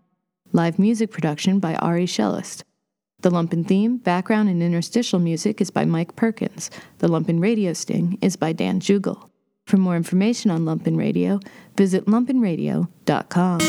Live 0.53 0.79
music 0.79 1.11
production 1.11 1.59
by 1.59 1.75
Ari 1.77 2.07
Shellist. 2.07 2.63
The 3.21 3.31
Lumpen 3.31 3.67
theme, 3.67 3.99
background, 3.99 4.49
and 4.49 4.63
interstitial 4.63 5.19
music 5.19 5.61
is 5.61 5.71
by 5.71 5.85
Mike 5.85 6.17
Perkins. 6.17 6.71
The 6.99 7.09
Lumpen 7.09 7.43
radio 7.43 7.75
sting 7.75 8.19
is 8.23 8.37
by 8.37 8.53
Dan 8.53 8.81
Jugel. 8.81 9.29
For 9.67 9.77
more 9.77 9.97
information 9.97 10.51
on 10.51 10.65
Lumpen 10.65 10.97
Radio, 10.97 11.41
visit 11.77 12.07
lumpenradio.com. 12.07 13.61